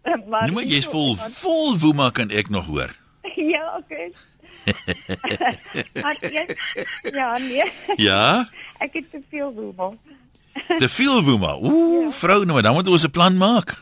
Maar 0.31 0.47
Nee, 0.49 0.55
maar 0.55 0.65
jy's 0.65 0.87
vol 0.89 1.17
vol 1.17 1.77
woema 1.79 2.11
kan 2.11 2.31
ek 2.31 2.49
nog 2.49 2.67
hoor. 2.67 2.95
ja, 3.55 3.77
okay. 3.77 4.13
jy, 6.35 6.45
ja, 7.19 7.39
nee. 7.39 7.67
Ja? 7.97 8.49
Ek 8.79 8.93
het 8.99 9.11
te 9.11 9.23
veel 9.31 9.53
woema. 9.55 9.93
Te 10.83 10.89
veel 10.89 11.23
woema. 11.25 11.55
Ooh, 11.63 12.11
vrou, 12.13 12.45
nou 12.45 12.61
dan 12.63 12.75
moet 12.75 12.89
ons 12.89 13.07
'n 13.07 13.11
plan 13.11 13.37
maak. 13.37 13.77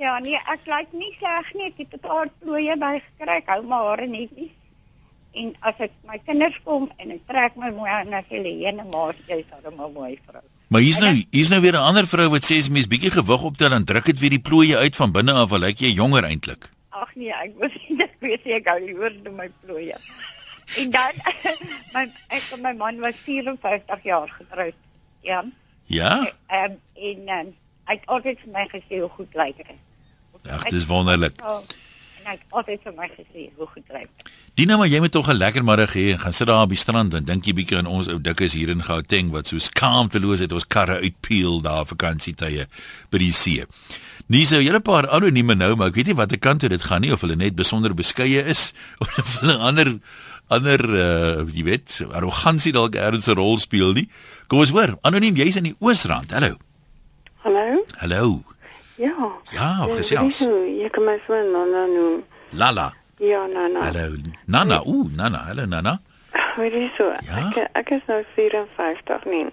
Ja, 0.00 0.18
nee, 0.18 0.38
ek 0.48 0.64
lyk 0.64 0.92
nie 0.92 1.12
sleg 1.18 1.52
nie. 1.54 1.66
Ek 1.70 1.78
het 1.78 1.92
'n 1.94 2.00
paar 2.00 2.28
plooie 2.42 2.76
bygekry. 2.76 3.36
Ek 3.36 3.48
hou 3.52 3.62
my 3.62 3.76
hare 3.76 4.06
netjies. 4.06 4.54
En 5.32 5.54
as 5.60 5.74
ek 5.78 5.92
my 6.08 6.18
kinders 6.26 6.58
kom 6.64 6.90
en 6.98 7.10
ek 7.10 7.26
trek 7.28 7.56
my 7.56 7.70
mooi 7.70 7.90
aan 7.90 8.14
as 8.14 8.26
hulle 8.28 8.50
ene 8.66 8.84
maar 8.90 9.14
jy's 9.28 9.46
dan 9.62 9.74
'n 9.74 9.92
mooi 9.92 10.18
vrou. 10.26 10.42
Maar 10.68 10.80
hier's 10.80 10.98
nou 10.98 11.14
hier's 11.30 11.48
nou 11.48 11.60
weer 11.60 11.72
'n 11.72 11.86
ander 11.88 12.06
vrou 12.06 12.28
wat 12.30 12.44
sê 12.44 12.58
as 12.58 12.68
mens 12.68 12.86
bietjie 12.86 13.10
gewig 13.10 13.42
optel 13.42 13.70
dan 13.70 13.84
druk 13.84 14.04
dit 14.04 14.18
weer 14.18 14.30
die 14.30 14.46
plooie 14.48 14.76
uit 14.76 14.96
van 14.96 15.12
binne 15.12 15.32
af, 15.32 15.52
al 15.52 15.58
lyk 15.58 15.78
jy 15.78 15.92
jonger 15.92 16.24
eintlik. 16.24 16.70
Ag 17.00 17.14
nee, 17.16 17.32
ek 17.32 17.56
wou 17.60 17.70
nie 17.70 17.98
ek 18.04 18.16
weet 18.24 18.44
nie, 18.44 18.54
ek 18.58 18.68
hou 18.68 18.78
liewer 18.84 19.16
doen 19.24 19.36
my 19.38 19.48
plooie. 19.64 19.96
En 20.80 20.90
dan 20.94 21.20
my 21.94 22.06
ek 22.28 22.52
en 22.56 22.64
my 22.66 22.74
man 22.78 23.00
was 23.04 23.18
54 23.24 24.04
jaar 24.06 24.28
getroud. 24.38 24.78
Ja. 25.26 25.44
Ja? 25.90 26.14
Ehm 26.46 26.78
en 27.00 27.28
um, 27.36 27.54
hy 27.88 27.96
het 27.96 28.06
altyd 28.06 28.42
vir 28.44 28.52
my 28.54 28.66
gesê 28.70 29.00
hoe 29.00 29.08
goed 29.16 29.38
lyk 29.38 29.62
ek. 29.64 29.78
Ag, 30.48 30.68
dis 30.72 30.86
wonderlik. 30.88 31.40
Oh, 31.44 31.64
en 32.20 32.28
hy 32.28 32.36
het 32.36 32.54
altyd 32.56 32.84
vir 32.84 32.94
my 32.96 33.08
gesê 33.16 33.48
hoe 33.56 33.66
goed 33.72 33.96
lyk. 33.96 34.28
Dina, 34.58 34.76
maar 34.76 34.90
jy 34.90 35.00
moet 35.00 35.12
tog 35.12 35.28
'n 35.28 35.40
lekker 35.40 35.64
middag 35.64 35.94
hê 35.94 36.12
en 36.12 36.20
gaan 36.20 36.32
sit 36.32 36.46
daar 36.46 36.62
op 36.62 36.68
die 36.68 36.78
strand 36.78 37.14
en 37.14 37.24
dink 37.24 37.44
jy 37.44 37.54
bietjie 37.54 37.78
aan 37.78 37.86
ons 37.86 38.08
ou 38.08 38.20
dikkes 38.20 38.52
hier 38.52 38.68
in 38.68 38.82
Gauteng 38.82 39.30
wat 39.30 39.46
so 39.46 39.58
skaamteloos 39.58 40.38
het 40.38 40.52
ons 40.52 40.66
karre 40.66 41.00
uitpeel 41.00 41.60
daar 41.62 41.86
vakansietye 41.86 42.66
by 43.10 43.18
die 43.18 43.32
see. 43.32 43.64
Nee, 44.30 44.46
so 44.46 44.60
julle 44.62 44.78
paar 44.78 45.08
anonieme 45.10 45.56
nou, 45.58 45.72
maar 45.74 45.90
ek 45.90 45.96
weet 45.98 46.10
nie 46.12 46.18
watter 46.18 46.38
kant 46.38 46.62
toe 46.62 46.68
dit 46.70 46.82
gaan 46.86 47.02
nie 47.02 47.10
of 47.10 47.24
hulle 47.24 47.34
net 47.34 47.56
besonder 47.58 47.94
beskeie 47.98 48.44
is 48.52 48.68
of 49.02 49.32
hulle 49.40 49.56
ander 49.58 49.96
ander 50.54 50.82
uh 50.86 51.42
jy 51.50 51.64
weet, 51.66 51.96
arrogansie 52.14 52.70
dalk 52.74 52.94
ergens 52.94 53.26
'n 53.26 53.38
rol 53.38 53.58
speel 53.58 53.92
nie. 53.94 54.06
Kom 54.46 54.62
ons 54.62 54.70
hoor, 54.74 54.94
anoniem, 55.02 55.34
jy's 55.34 55.58
in 55.58 55.66
die 55.70 55.76
Oosrand. 55.82 56.30
Hallo. 56.30 56.58
Hallo? 57.42 57.82
Hallo. 57.98 58.22
Ja. 59.00 59.14
Ja, 59.54 59.70
gesels. 59.96 60.42
Jy 60.46 60.88
kan 60.94 61.04
my 61.06 61.18
so 61.26 61.34
Nana 61.34 61.86
noem. 61.90 62.22
Lala. 62.52 62.92
Ja, 63.18 63.46
Nana. 63.46 63.86
Hallo. 63.88 64.16
Nana. 64.46 64.82
Ooh, 64.86 65.08
Nana. 65.10 65.46
Hallo 65.50 65.66
Nana. 65.66 65.98
Weet 66.60 66.72
jy 66.72 66.90
so, 66.96 67.04
Ja? 67.04 67.48
ek 67.48 67.68
ek 67.72 67.90
is 67.90 68.02
nou 68.06 68.24
54 68.34 69.24
nie. 69.24 69.46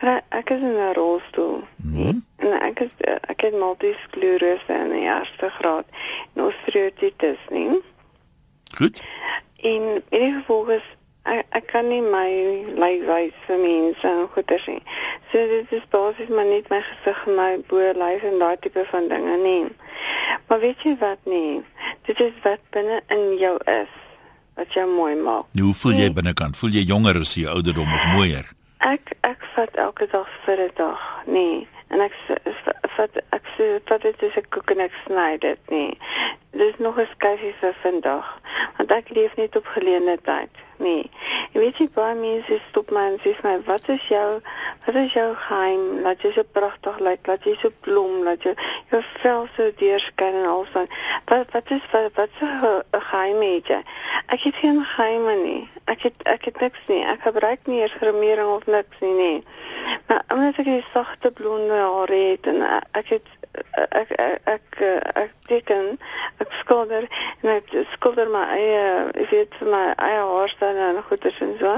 Maar 0.00 0.16
ek- 0.16 0.24
ek 0.28 0.50
is 0.50 0.60
in 0.60 0.74
'n 0.76 0.92
rolstoel. 0.94 1.62
Mhm. 1.76 2.18
En 2.36 2.52
ek 2.60 2.80
is 2.80 2.90
ek 3.28 3.40
het 3.40 3.54
multisklerose 3.54 4.72
in 4.72 4.90
die 4.90 5.00
eerste 5.06 5.50
graad 5.50 5.84
en 6.34 6.42
osteoartritis 6.44 7.38
nie. 7.50 7.80
Goed. 8.76 9.00
En 9.60 10.02
in 10.08 10.34
gevolg 10.34 10.68
is 10.68 10.82
ek, 11.22 11.46
ek 11.50 11.66
kan 11.66 11.88
nie 11.88 12.00
my 12.00 12.28
lyf 12.74 13.04
wys 13.06 13.32
vir 13.46 13.58
mense 13.58 14.06
en 14.06 14.28
goeders 14.32 14.66
nie. 14.66 14.82
So 15.30 15.38
dit 15.46 15.72
is 15.72 15.88
basies 15.90 16.28
maar 16.28 16.44
net 16.44 16.68
my 16.68 16.80
gesig 16.82 17.26
en 17.26 17.34
my 17.34 17.60
boorlyf 17.68 18.22
en 18.22 18.38
daai 18.38 18.56
tipe 18.60 18.84
van 18.90 19.08
dinge 19.08 19.36
nie. 19.36 19.66
Maar 20.48 20.60
weet 20.60 20.82
jy 20.82 20.96
wat 20.98 21.18
nie? 21.24 21.62
Dit 22.06 22.20
is 22.20 22.32
wat 22.42 22.58
binne 22.70 23.00
in 23.08 23.36
jou 23.38 23.56
is 23.64 23.88
wat 24.54 24.72
jou 24.72 24.86
mooi 24.94 25.14
maak. 25.16 25.44
Nou, 25.52 25.66
hoe 25.66 25.74
voel 25.74 25.92
jy 25.92 26.12
binnekant? 26.12 26.56
Voel 26.56 26.70
jy 26.70 26.84
jonger 26.84 27.20
as 27.20 27.34
jy 27.34 27.46
ouderdom 27.46 27.92
of 27.92 28.04
mooier? 28.16 28.48
Ek 28.78 29.14
ek 29.20 29.44
vat 29.54 29.76
elke 29.76 30.08
dag 30.12 30.28
vir 30.44 30.58
'n 30.58 30.70
dag, 30.76 31.00
nee. 31.26 31.68
En 31.88 32.00
ek 32.00 32.12
vat 32.96 33.22
ek 33.30 33.46
sê 33.56 33.68
vat 33.88 34.02
dit 34.02 34.22
is 34.22 34.36
'n 34.36 34.48
koek 34.50 34.70
en 34.70 34.80
ek 34.80 34.94
sny 35.06 35.38
dit 35.38 35.70
nie. 35.70 35.98
Dis 36.50 36.76
nog 36.78 36.98
'n 36.98 37.08
skyfie 37.14 37.54
vir 37.60 37.74
vandag, 37.82 38.40
want 38.76 38.90
ek 38.92 39.08
leef 39.10 39.36
net 39.36 39.56
op 39.56 39.66
geleende 39.66 40.18
tyd, 40.22 40.50
nee. 40.76 41.10
Jy 41.52 41.60
weet 41.60 41.78
jy 41.78 41.88
baie 41.94 42.14
mense 42.14 42.60
stop 42.68 42.90
my 42.90 43.04
en 43.10 43.18
sê 43.24 43.34
my, 43.42 43.60
"Wat 43.64 43.88
is 43.88 44.08
jou 44.08 44.40
wat 44.86 44.94
is 44.94 45.12
jou 45.12 45.34
geheim? 45.34 46.00
Laat 46.02 46.22
jy 46.22 46.32
so 46.32 46.42
pragtig 46.42 46.98
lyk, 46.98 47.26
laat 47.26 47.44
jy 47.44 47.56
so 47.60 47.70
blom, 47.80 48.22
laat 48.24 48.42
jy 48.42 48.54
jou 48.90 49.02
vel 49.22 49.48
so 49.56 49.70
deurskyn 49.76 50.34
en 50.34 50.46
al 50.46 50.66
so. 50.72 50.86
Wat 51.26 51.46
wat 51.52 51.70
is 51.70 51.80
wat 51.92 52.12
wat 52.14 52.28
se 52.38 52.46
ge- 52.46 52.84
geheim 52.98 53.40
het 53.42 53.66
jy?" 53.66 53.82
Ek 54.26 54.40
het 54.40 54.54
geen 54.54 54.84
geheime 54.84 55.34
nie. 55.34 55.68
Ek 55.84 56.02
het 56.02 56.14
ek 56.22 56.44
het 56.44 56.60
niks 56.60 56.78
nie. 56.88 57.04
Ek 57.04 57.20
gebruik 57.20 57.66
nie 57.66 57.80
eers 57.80 57.92
gremering 57.92 58.48
of 58.48 58.66
niks 58.66 58.96
nie, 59.00 59.12
nee. 59.14 59.44
Maar 60.06 60.22
omdat 60.32 60.58
ek 60.58 60.64
die 60.64 60.84
sagte 60.92 61.30
blonde 61.30 61.72
hare 61.74 62.14
het 62.14 62.46
en 62.46 62.81
ek- 62.82 62.96
ek 62.98 63.08
het 63.08 63.26
ek 63.92 64.10
ek 64.10 64.40
ek, 64.44 64.80
ek 65.14 65.32
teken 65.46 65.98
ek 66.40 66.52
skilder 66.60 67.04
en 67.42 67.50
ek 67.56 67.74
skilder 67.92 68.28
my 68.32 68.44
eie 68.56 69.10
ek 69.14 69.28
weet 69.30 69.54
vir 69.58 69.68
my 69.74 69.82
eie 69.96 70.22
haarstyl 70.30 70.80
en 70.86 71.02
goeders 71.08 71.40
en 71.40 71.52
so. 71.60 71.74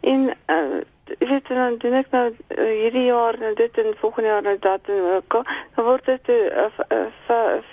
En 0.00 0.24
uh, 0.48 0.80
ek 1.10 1.28
weet 1.28 1.48
dan 1.48 1.76
doen 1.82 1.92
ek 2.00 2.10
nou 2.14 2.24
uh, 2.30 2.64
hierdie 2.64 3.04
jaar 3.10 3.38
nou 3.38 3.54
dit 3.54 3.78
en 3.82 3.94
volgende 4.00 4.28
jaar 4.28 4.42
nou 4.42 4.56
dat 4.58 4.80
en 4.88 5.00
ook 5.16 5.38
dan 5.74 5.84
word 5.84 6.04
dit 6.06 6.28
'n 6.28 7.12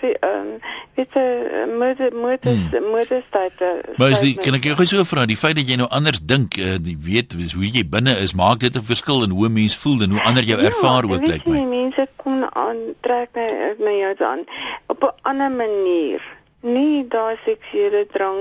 ehm 0.02 0.48
weet 0.96 1.14
jy 1.14 1.66
mode 1.78 2.10
mode 2.14 2.54
mode 2.92 3.24
tyd. 3.30 3.64
Maar 3.98 4.16
is 4.16 4.24
die 4.24 4.34
kan 4.36 4.58
ek 4.58 4.64
jou 4.70 4.76
gou 4.80 4.86
so 4.86 5.04
vra, 5.04 5.26
die 5.30 5.38
feit 5.38 5.58
dat 5.60 5.70
jy 5.70 5.78
nou 5.80 5.90
anders 5.94 6.22
dink, 6.22 6.58
uh, 6.58 6.78
die 6.82 6.98
weet 7.10 7.36
is 7.38 7.54
hoe 7.58 7.68
jy 7.68 7.84
binne 7.86 8.18
is, 8.24 8.34
maak 8.34 8.60
dit 8.66 8.76
'n 8.76 8.84
verskil 8.84 9.24
in 9.24 9.36
hoe 9.36 9.48
'n 9.48 9.54
mens 9.54 9.76
voel 9.76 10.02
en 10.04 10.16
hoe 10.16 10.22
ander 10.22 10.44
jou 10.44 10.60
ervaar 10.60 11.04
ja, 11.06 11.14
ook 11.14 11.22
weet 11.22 11.30
lyk 11.30 11.46
jy, 11.46 11.52
my. 11.52 11.66
mense 11.66 12.08
kom 12.16 12.44
aan 12.54 12.78
trek 13.02 13.30
my 13.36 13.48
my 13.80 13.96
jou 14.00 14.16
aan 14.24 14.44
op 14.88 15.04
'n 15.04 15.16
ander 15.22 15.52
manier. 15.52 16.22
Nie 16.62 17.08
daai 17.08 17.38
seksuele 17.46 18.08
drang 18.12 18.38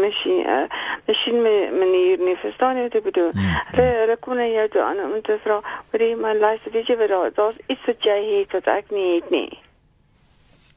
masjien 0.00 0.46
uh, 0.46 0.66
masjien 1.06 1.42
manier 1.78 2.18
nie. 2.18 2.36
Verstaan 2.36 2.76
jy 2.76 2.82
wat 2.82 2.94
ek 2.94 3.02
bedoel? 3.10 3.32
Hulle 3.74 3.88
hulle 4.02 4.16
kom 4.16 4.36
na 4.36 4.46
jou 4.46 4.68
toe 4.68 4.82
aan 4.82 5.00
om 5.02 5.20
te 5.22 5.38
vra, 5.42 5.60
"Wat 5.90 6.00
jy 6.00 6.14
my 6.14 6.34
luister, 6.38 6.70
weet 6.72 6.86
jy 6.86 6.96
wat 6.96 7.08
daar 7.08 7.30
daar's 7.34 7.58
iets 7.66 7.84
wat 7.86 8.04
jy 8.04 8.18
het 8.38 8.52
wat 8.52 8.66
ek 8.66 8.90
nie 8.90 9.14
het 9.14 9.30
nie." 9.30 9.67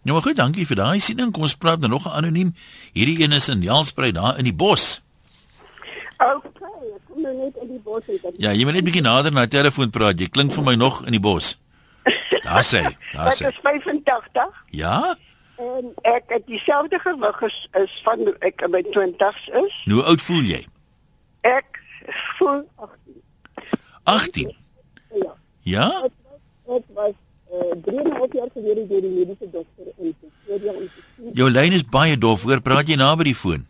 Nou 0.01 0.15
maar 0.17 0.21
goed, 0.25 0.35
dankie 0.35 0.65
vir 0.67 0.75
daai 0.75 0.99
siening. 0.99 1.31
Kom 1.31 1.43
ons 1.45 1.55
praat 1.55 1.79
nou 1.79 1.89
nog 1.91 2.05
'n 2.05 2.15
anoniem. 2.17 2.55
Hierdie 2.93 3.21
een 3.23 3.31
is 3.31 3.49
in 3.49 3.61
Jaalspruit 3.61 4.13
daar 4.15 4.37
in 4.37 4.43
die 4.43 4.53
bos. 4.53 5.01
Okay, 6.17 6.87
ek 6.95 7.01
kom 7.07 7.21
nou 7.21 7.33
net 7.37 7.55
in 7.61 7.67
die 7.67 7.79
bos 7.83 8.01
uit. 8.07 8.33
Ja, 8.37 8.51
jy 8.51 8.63
moet 8.65 8.73
net 8.73 8.83
bietjie 8.83 9.01
nader 9.01 9.31
na 9.31 9.45
die 9.45 9.49
telefoon 9.57 9.89
praat. 9.89 10.19
Jy 10.19 10.27
klink 10.29 10.51
vir 10.53 10.63
my 10.63 10.75
nog 10.75 11.05
in 11.05 11.11
die 11.11 11.19
bos. 11.19 11.57
Daar 12.43 12.63
sê, 12.63 12.81
daar 13.13 13.27
Ek 13.27 13.33
sê. 13.33 13.47
is 13.47 13.59
85 13.63 14.49
Ja? 14.71 15.15
en 15.61 15.93
ek 16.01 16.23
het 16.27 16.47
dieselfde 16.47 16.99
gewig 16.99 17.43
as 17.43 17.67
is 17.83 18.01
van 18.03 18.19
ek 18.41 18.61
in 18.61 18.71
my 18.71 18.81
20's 18.81 19.47
is. 19.53 19.81
Nou 19.85 19.99
hoe 19.99 20.03
oud 20.07 20.21
voel 20.21 20.41
jy? 20.41 20.65
Ek 21.41 21.81
voel 22.37 22.65
18. 24.03 24.55
ja. 25.13 25.33
Ja? 25.63 26.01
Ek 26.67 26.83
was 26.93 27.13
uh, 27.13 27.13
3,5 27.51 28.35
jaar 28.37 28.47
gelede 28.53 28.87
deur 28.87 29.01
die 29.03 29.09
mediese 29.11 29.47
dokter 29.51 29.87
in 29.99 30.13
Pretoria 30.45 30.71
om 30.71 30.85
te 30.87 31.01
sien. 31.15 31.31
Jou 31.35 31.49
lyn 31.51 31.75
is 31.75 31.83
baie 31.83 32.15
dof. 32.17 32.45
Hoor, 32.47 32.61
praat 32.63 32.87
jy 32.87 32.95
naby 32.95 33.23
die 33.31 33.35
foon? 33.35 33.65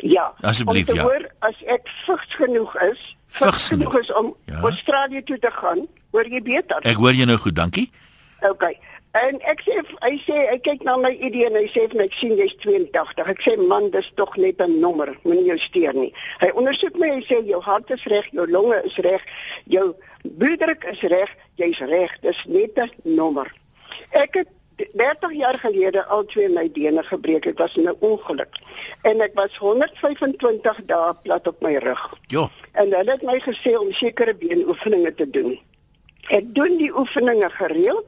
Ja. 0.00 0.30
Asseblief, 0.40 0.88
ja. 0.96 1.02
hoor 1.04 1.26
as 1.44 1.58
ek 1.68 1.88
vigs 2.06 2.34
genoeg 2.40 2.76
is, 2.88 3.02
Vigs 3.40 3.68
genoeg. 3.68 3.98
is 4.00 4.12
om 4.16 4.32
Ja. 4.48 4.62
Australië 4.64 5.22
toe 5.28 5.38
te 5.38 5.50
gaan, 5.52 5.84
hoor 6.10 6.26
jy 6.32 6.40
beter. 6.42 6.80
Ek 6.88 6.96
hoor 6.96 7.12
jou 7.14 7.26
nou 7.28 7.36
goed, 7.38 7.54
dankie. 7.54 7.90
Okay. 8.40 8.78
En 9.18 9.40
ek 9.50 9.64
sê 9.66 9.74
hy 10.04 10.12
sê 10.22 10.36
hy 10.52 10.58
kyk 10.62 10.84
na 10.86 10.94
my 11.02 11.10
ID 11.10 11.40
en 11.48 11.56
hy 11.58 11.64
sê 11.72 11.88
vir 11.90 11.98
my 11.98 12.04
ek 12.06 12.14
sien 12.14 12.36
jy's 12.38 12.54
82. 12.62 13.24
Ek 13.32 13.42
sê 13.42 13.56
man, 13.58 13.88
dis 13.90 14.06
tog 14.14 14.36
net 14.38 14.62
'n 14.62 14.78
nommer, 14.80 15.10
moenie 15.24 15.50
jou 15.50 15.58
steur 15.58 15.94
nie. 15.94 16.12
Hy 16.38 16.50
ondersoek 16.54 16.94
my 16.94 17.08
en 17.16 17.22
sê 17.26 17.42
jou 17.46 17.60
hart 17.60 17.90
is 17.90 18.04
reg, 18.06 18.30
jou 18.30 18.46
longe 18.46 18.78
is 18.84 18.96
reg, 19.02 19.22
jou 19.66 19.96
bloeddruk 20.22 20.84
is 20.92 21.02
reg, 21.02 21.34
jy's 21.56 21.80
reg, 21.80 22.14
dis 22.22 22.44
net 22.46 22.78
'n 22.78 22.90
nommer. 23.02 23.50
Ek 24.12 24.34
het 24.34 24.48
30 24.94 25.32
jaar 25.32 25.58
gelede 25.58 26.06
al 26.06 26.24
twee 26.24 26.48
my 26.48 26.70
bene 26.70 27.02
gebreek. 27.02 27.42
Dit 27.42 27.58
was 27.58 27.76
'n 27.76 27.96
ongeluk. 27.98 28.54
En 29.02 29.20
ek 29.20 29.34
was 29.34 29.56
125 29.56 30.80
dae 30.86 31.14
plat 31.22 31.46
op 31.46 31.60
my 31.60 31.76
rug. 31.76 32.14
Ja. 32.26 32.50
En 32.72 32.92
hulle 32.92 33.10
het 33.10 33.22
my 33.22 33.40
gesê 33.40 33.78
om 33.78 33.92
sekere 33.92 34.34
beenoefeninge 34.34 35.14
te 35.14 35.30
doen. 35.30 35.60
Ek 36.28 36.54
doen 36.54 36.76
die 36.76 36.98
oefeninge 36.98 37.50
gereeld 37.50 38.06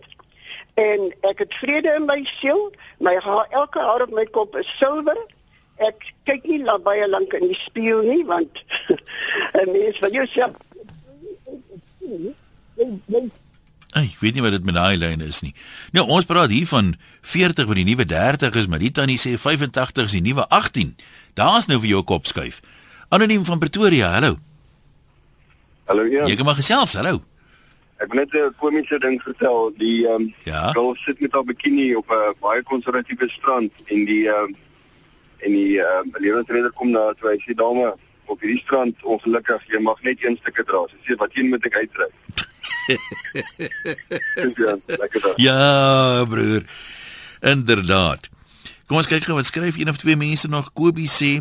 en 0.74 1.12
ek 1.28 1.38
het 1.44 1.54
vrede 1.54 1.94
in 1.96 2.06
my 2.08 2.20
siel. 2.24 2.72
My 2.98 3.16
haar, 3.20 3.46
elke 3.50 3.80
haar 3.80 4.02
op 4.02 4.10
my 4.10 4.24
kop 4.24 4.56
is 4.56 4.68
silwer. 4.78 5.18
Ek 5.76 6.12
kyk 6.28 6.44
nie 6.48 6.62
la 6.62 6.78
baie 6.78 7.08
lank 7.08 7.32
in 7.32 7.48
die 7.50 7.58
spieël 7.58 8.02
nie 8.06 8.24
want 8.28 8.62
'n 9.62 9.72
mens 9.72 9.98
van 9.98 10.12
jouself 10.12 10.54
Ek 13.92 14.20
weet 14.24 14.34
nie 14.34 14.42
wat 14.42 14.54
dit 14.56 14.64
met 14.64 14.74
daai 14.74 14.96
lyne 14.96 15.26
is 15.28 15.42
nie. 15.44 15.52
Nou 15.92 16.06
ons 16.08 16.24
praat 16.24 16.50
hier 16.50 16.66
van 16.66 16.94
40 17.20 17.68
wat 17.68 17.76
die 17.76 17.84
nuwe 17.84 18.06
30 18.08 18.54
is, 18.56 18.66
maar 18.66 18.80
die 18.80 18.90
tannie 18.90 19.18
sê 19.20 19.34
85 19.36 20.08
is 20.08 20.16
die 20.16 20.24
nuwe 20.24 20.46
18. 20.48 20.94
Daar's 21.36 21.68
nou 21.68 21.76
vir 21.82 21.88
jou 21.88 22.02
kop 22.08 22.26
skuif. 22.26 22.62
Anoniem 23.12 23.44
van 23.44 23.60
Pretoria, 23.60 24.14
hallo. 24.16 24.38
Hallo 25.84 26.06
ja. 26.08 26.24
Jy 26.24 26.36
kom 26.40 26.48
maar 26.48 26.56
gesels, 26.56 26.96
hallo. 26.96 27.20
Ek 27.99 28.12
wil 28.12 28.20
net 28.20 28.34
'n 28.34 28.55
komiese 28.59 28.99
ding 28.99 29.20
vertel. 29.22 29.72
Die 29.78 30.07
ehm 30.07 30.14
um, 30.22 30.34
Ja. 30.45 30.72
girl 30.72 30.95
sit 30.97 31.20
met 31.20 31.32
haar 31.32 31.45
bikini 31.45 31.95
op 31.95 32.11
'n 32.11 32.34
baie 32.40 32.62
konservatiewe 32.62 33.28
strand 33.28 33.72
en 33.86 34.05
die 34.05 34.28
ehm 34.28 34.45
um, 34.45 34.57
en 35.38 35.53
die 35.53 35.80
ehm 35.80 36.09
um, 36.09 36.12
lewensredder 36.22 36.72
kom 36.72 36.90
na 36.90 37.12
toe 37.20 37.30
hy 37.30 37.38
sê 37.38 37.55
dame 37.55 37.95
op 38.26 38.40
hierdie 38.40 38.62
strand 38.64 38.95
ongelukkig 39.03 39.62
jy 39.68 39.78
mag 39.80 40.03
net 40.03 40.24
een 40.24 40.36
stukkie 40.40 40.64
dra. 40.64 40.86
Sy 40.90 40.97
sê 41.12 41.16
wat 41.18 41.30
een 41.34 41.49
moet 41.49 41.66
ek 41.66 41.76
uitry? 41.76 42.09
ja. 44.57 44.76
Ja, 45.36 46.24
broer. 46.24 46.62
Inderdaad. 47.40 48.28
Kom 48.86 48.97
ons 48.97 49.07
kyk 49.11 49.24
gou 49.24 49.36
wat 49.38 49.47
skryf 49.47 49.76
een 49.78 49.88
of 49.88 49.97
twee 49.97 50.16
mense 50.16 50.49
nog. 50.49 50.72
Kobie 50.72 51.09
sê 51.11 51.40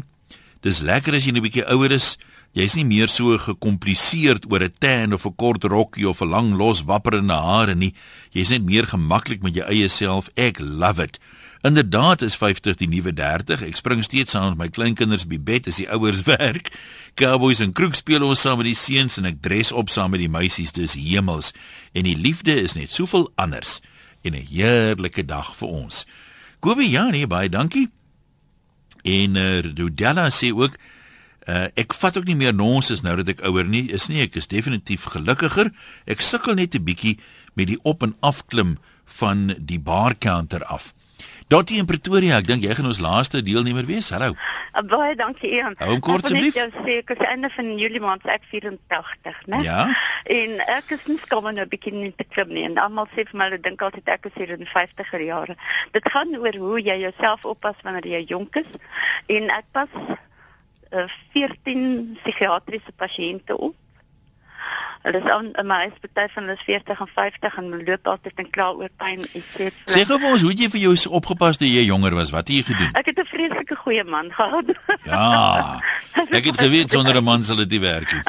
dis 0.62 0.82
lekker 0.82 1.14
as 1.18 1.26
jy 1.26 1.32
'n 1.34 1.42
bietjie 1.42 1.66
ouer 1.66 1.92
is. 1.92 2.18
Jy's 2.52 2.74
nie 2.76 2.84
meer 2.84 3.08
so 3.08 3.38
gekompliseerd 3.40 4.44
oor 4.52 4.64
'n 4.64 4.74
tan 4.80 5.14
of 5.14 5.26
'n 5.26 5.36
kort 5.36 5.64
rokkie 5.64 6.08
of 6.08 6.22
'n 6.22 6.30
lang 6.30 6.58
los 6.58 6.84
wapperende 6.84 7.34
hare 7.34 7.76
nie. 7.76 7.94
Jy's 8.32 8.50
net 8.50 8.64
meer 8.64 8.88
gemaklik 8.88 9.42
met 9.42 9.56
jou 9.56 9.66
eie 9.66 9.88
self. 9.88 10.30
Ek 10.36 10.60
love 10.60 11.02
it. 11.02 11.20
Inderdaad 11.64 12.22
is 12.22 12.36
50 12.36 12.76
die 12.76 12.88
nuwe 12.88 13.14
30. 13.14 13.62
Ek 13.62 13.76
spring 13.76 14.04
steeds 14.04 14.32
saam 14.32 14.50
met 14.50 14.58
my 14.58 14.70
kleinkinders 14.70 15.28
by 15.28 15.38
bed 15.40 15.68
as 15.68 15.78
die 15.78 15.90
ouers 15.90 16.24
werk. 16.36 16.72
Cowboys 17.16 17.60
en 17.60 17.72
kroeg 17.72 17.96
speel 17.96 18.24
ons 18.24 18.42
saam 18.42 18.58
met 18.58 18.66
die 18.66 18.76
seuns 18.76 19.18
en 19.18 19.26
ek 19.26 19.42
dress 19.42 19.72
op 19.72 19.90
saam 19.90 20.12
met 20.12 20.20
die 20.20 20.30
meisies. 20.30 20.72
Dis 20.72 20.94
hemels. 20.94 21.54
En 21.94 22.04
die 22.04 22.18
liefde 22.18 22.62
is 22.62 22.74
net 22.74 22.92
soveel 22.92 23.32
anders 23.36 23.80
en 24.24 24.34
'n 24.34 24.46
heerlike 24.50 25.26
dag 25.26 25.56
vir 25.56 25.68
ons. 25.68 26.06
Kobie 26.60 26.90
ja, 26.90 27.10
nee, 27.10 27.28
baie 27.28 27.50
dankie. 27.50 27.90
En 29.04 29.36
uh, 29.36 29.60
Rudella 29.62 30.30
sê 30.30 30.52
ook 30.54 30.78
uh, 31.48 31.68
ek 31.76 31.94
vat 31.94 32.18
ook 32.18 32.26
nie 32.26 32.36
meer 32.36 32.54
nonsens 32.54 33.02
nou 33.02 33.16
dat 33.16 33.28
ek 33.28 33.44
ouer 33.48 33.66
nie 33.66 33.90
is 33.92 34.08
nie. 34.08 34.22
Ek 34.22 34.36
is 34.36 34.48
definitief 34.48 35.04
gelukkiger. 35.04 35.72
Ek 36.06 36.22
sukkel 36.22 36.56
net 36.56 36.76
'n 36.76 36.84
bietjie 36.84 37.20
met 37.56 37.68
die 37.68 37.80
op 37.84 38.04
en 38.04 38.16
af 38.22 38.46
klim 38.48 38.78
van 39.06 39.56
die 39.60 39.80
bar 39.80 40.16
counter 40.16 40.64
af. 40.66 40.94
Dottie 41.52 41.78
in 41.82 41.86
Pretoria, 41.86 42.38
ek 42.40 42.48
dink 42.48 42.64
jy 42.64 42.76
gaan 42.78 42.88
ons 42.88 43.02
laaste 43.04 43.42
deelnemer 43.44 43.84
wees. 43.86 44.08
Hallo. 44.16 44.32
Uh, 44.72 44.84
Baie 44.88 45.18
dankie 45.20 45.50
Ian. 45.58 45.76
Hou 45.82 45.90
hom 45.92 46.00
kort, 46.00 46.24
asseblief. 46.24 46.56
sê 46.56 46.96
ek 47.02 47.12
is 47.12 47.26
einde 47.28 47.50
van 47.52 47.74
Julie 47.78 48.00
maand 48.00 48.24
se 48.24 48.32
ek 48.32 48.48
84, 48.54 49.42
né? 49.52 49.60
Ja. 49.66 49.82
En 50.32 50.56
ek 50.78 50.94
is 50.96 51.04
nie 51.12 51.20
skaam 51.26 51.50
om 51.52 51.54
nou 51.58 51.66
'n 51.66 51.70
bietjie 51.74 51.94
nie 51.94 52.14
te 52.16 52.24
klim 52.24 52.54
nie. 52.56 52.64
En 52.64 52.78
almal 52.78 53.08
sê 53.12 53.28
vir 53.28 53.36
my 53.36 53.50
hulle 53.50 53.60
dink 53.60 53.82
altyd 53.82 54.08
ek 54.08 54.26
is 54.32 54.38
hier 54.40 54.56
in 54.56 54.64
die 54.64 54.72
50er 54.72 55.26
jare. 55.26 55.58
Dit 55.92 56.08
gaan 56.08 56.32
oor 56.40 56.56
hoe 56.56 56.80
jy 56.82 56.98
jouself 57.04 57.46
oppas 57.46 57.76
wanneer 57.84 58.08
jy 58.08 58.24
jonk 58.28 58.56
is. 58.56 58.72
En 59.28 59.50
ek 59.50 59.66
pas 59.74 59.90
uh, 60.92 61.08
14 61.34 62.18
psigiatriese 62.22 62.92
pasiënte 62.96 63.58
op. 63.58 63.76
Hulle 65.02 65.18
is 65.18 65.30
aan 65.30 65.48
in 65.58 65.66
my 65.66 65.90
party 65.90 66.34
van 66.34 66.44
hulle 66.44 66.58
is 66.58 66.64
40 66.64 67.00
en 67.00 67.08
50 67.08 67.56
en 67.58 67.72
hulle 67.72 67.86
loop 67.88 68.08
altyd 68.08 68.42
en 68.44 68.50
kla 68.54 68.68
oor 68.78 68.92
pyn 69.02 69.24
en 69.26 69.46
sê 69.56 69.72
Sê 69.90 70.04
gou 70.06 70.20
vir 70.22 70.30
ons, 70.30 70.44
hoe 70.46 70.54
jy 70.54 70.70
vir 70.76 70.84
jou 70.84 70.94
opgepas 71.18 71.58
toe 71.58 71.70
jy 71.70 71.88
jonger 71.88 72.14
was? 72.20 72.30
Wat 72.36 72.46
het 72.46 72.60
jy 72.60 72.68
gedoen? 72.70 72.94
Ek 73.00 73.10
het 73.10 73.18
'n 73.18 73.26
vreeslike 73.32 73.76
goeie 73.82 74.04
man 74.04 74.30
gehad. 74.32 74.70
Ja. 75.06 75.82
Ek 76.30 76.46
het 76.46 76.62
geweet 76.62 76.92
sonder 76.92 77.18
'n 77.18 77.24
man 77.24 77.44
sal 77.44 77.56
dit 77.56 77.70
nie 77.72 77.82
werk 77.82 78.14
nie. 78.14 78.24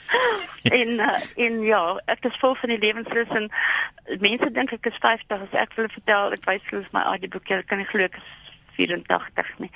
en 0.80 0.88
uh, 0.88 1.18
en 1.36 1.60
ja, 1.60 1.82
ek 2.06 2.24
is 2.30 2.38
vol 2.38 2.54
van 2.54 2.68
die 2.68 2.78
lewenslus 2.78 3.30
en 3.34 3.50
mense 4.20 4.50
dink 4.52 4.72
ek 4.72 4.86
is 4.86 4.98
50 5.02 5.42
as 5.42 5.58
ek 5.58 5.74
hulle 5.74 5.90
vertel 5.90 6.32
ek 6.38 6.46
wys 6.46 6.70
hulle 6.70 6.86
my 6.92 7.02
ID-boek, 7.16 7.50
ek 7.50 7.66
kan 7.66 7.82
nie 7.82 7.90
glo 7.90 8.06
ek 8.06 8.18
is 8.22 8.45
84 8.76 9.54
nie. 9.58 9.70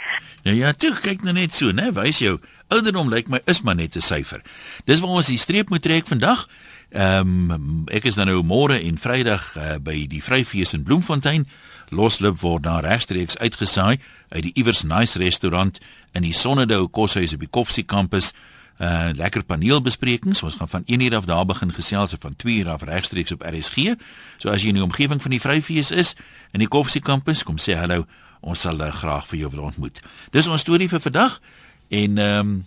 Nou 0.45 0.57
ja, 0.57 0.73
toe 0.73 0.93
kyk 1.01 1.25
nou 1.27 1.35
net 1.37 1.55
so, 1.57 1.73
né? 1.73 1.91
Wys 1.97 2.21
jou 2.23 2.39
ouderdom 2.69 3.11
lyk 3.13 3.29
my 3.29 3.41
is 3.51 3.63
maar 3.67 3.77
net 3.77 3.97
'n 3.97 4.01
syfer. 4.01 4.43
Dis 4.85 5.01
waar 5.01 5.17
ons 5.21 5.27
die 5.27 5.39
streep 5.39 5.71
moet 5.71 5.83
trek 5.83 6.07
vandag. 6.07 6.49
Ehm 6.91 7.51
um, 7.51 7.85
ek 7.87 8.05
is 8.05 8.15
dan 8.15 8.27
nou 8.27 8.43
môre 8.43 8.81
en 8.83 8.99
Vrydag 8.99 9.57
uh, 9.57 9.77
by 9.79 10.07
die 10.11 10.23
Vryfees 10.23 10.73
in 10.75 10.83
Bloemfontein. 10.83 11.47
Loslip 11.91 12.41
word 12.41 12.63
daar 12.63 12.83
regstreeks 12.83 13.39
uitgesaai 13.39 13.99
uit 14.29 14.43
die 14.43 14.53
Iewers 14.55 14.83
Nice 14.83 15.19
restaurant 15.19 15.79
in 16.13 16.23
die 16.23 16.35
Sonnedou 16.35 16.89
koshuis 16.89 17.35
op 17.35 17.41
die 17.41 17.51
Koffsie 17.51 17.85
kampus. 17.85 18.33
Uh 18.81 19.11
lekker 19.13 19.45
paneelbesprekings. 19.45 20.43
Ons 20.43 20.55
gaan 20.55 20.69
van 20.69 20.83
1 20.87 21.01
uur 21.01 21.17
af 21.17 21.25
daar 21.25 21.47
begin 21.47 21.73
gesels 21.73 22.13
en 22.13 22.21
van 22.21 22.37
2 22.37 22.55
uur 22.55 22.69
af 22.69 22.83
regstreeks 22.83 23.33
op 23.33 23.43
RSG. 23.43 23.95
So 24.39 24.51
as 24.51 24.63
jy 24.63 24.69
in 24.69 24.81
die 24.81 24.83
omgewing 24.83 25.23
van 25.23 25.31
die 25.31 25.41
Vryfees 25.41 25.91
is 25.91 26.15
in 26.53 26.59
die 26.59 26.69
Koffsie 26.69 27.01
kampus, 27.01 27.43
kom 27.43 27.59
sê 27.59 27.77
hallo. 27.77 28.07
Ons 28.41 28.61
sal 28.61 28.81
uh, 28.81 28.93
graag 28.93 29.27
vir 29.27 29.39
jou 29.45 29.51
wil 29.51 29.69
ontmoet. 29.69 30.01
Dis 30.33 30.49
ons 30.49 30.61
storie 30.61 30.89
vir 30.89 31.01
vandag 31.01 31.41
en 31.89 32.19
ehm 32.19 32.41
um, 32.41 32.59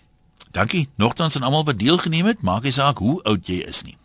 dankie 0.54 0.88
nogtans 0.96 1.36
aan 1.36 1.42
almal 1.42 1.64
wat 1.66 1.78
deelgeneem 1.78 2.26
het. 2.30 2.42
Maak 2.42 2.62
nie 2.62 2.72
saak 2.72 2.98
hoe 3.02 3.22
oud 3.22 3.46
jy 3.46 3.64
is 3.66 3.82
nie. 3.82 3.96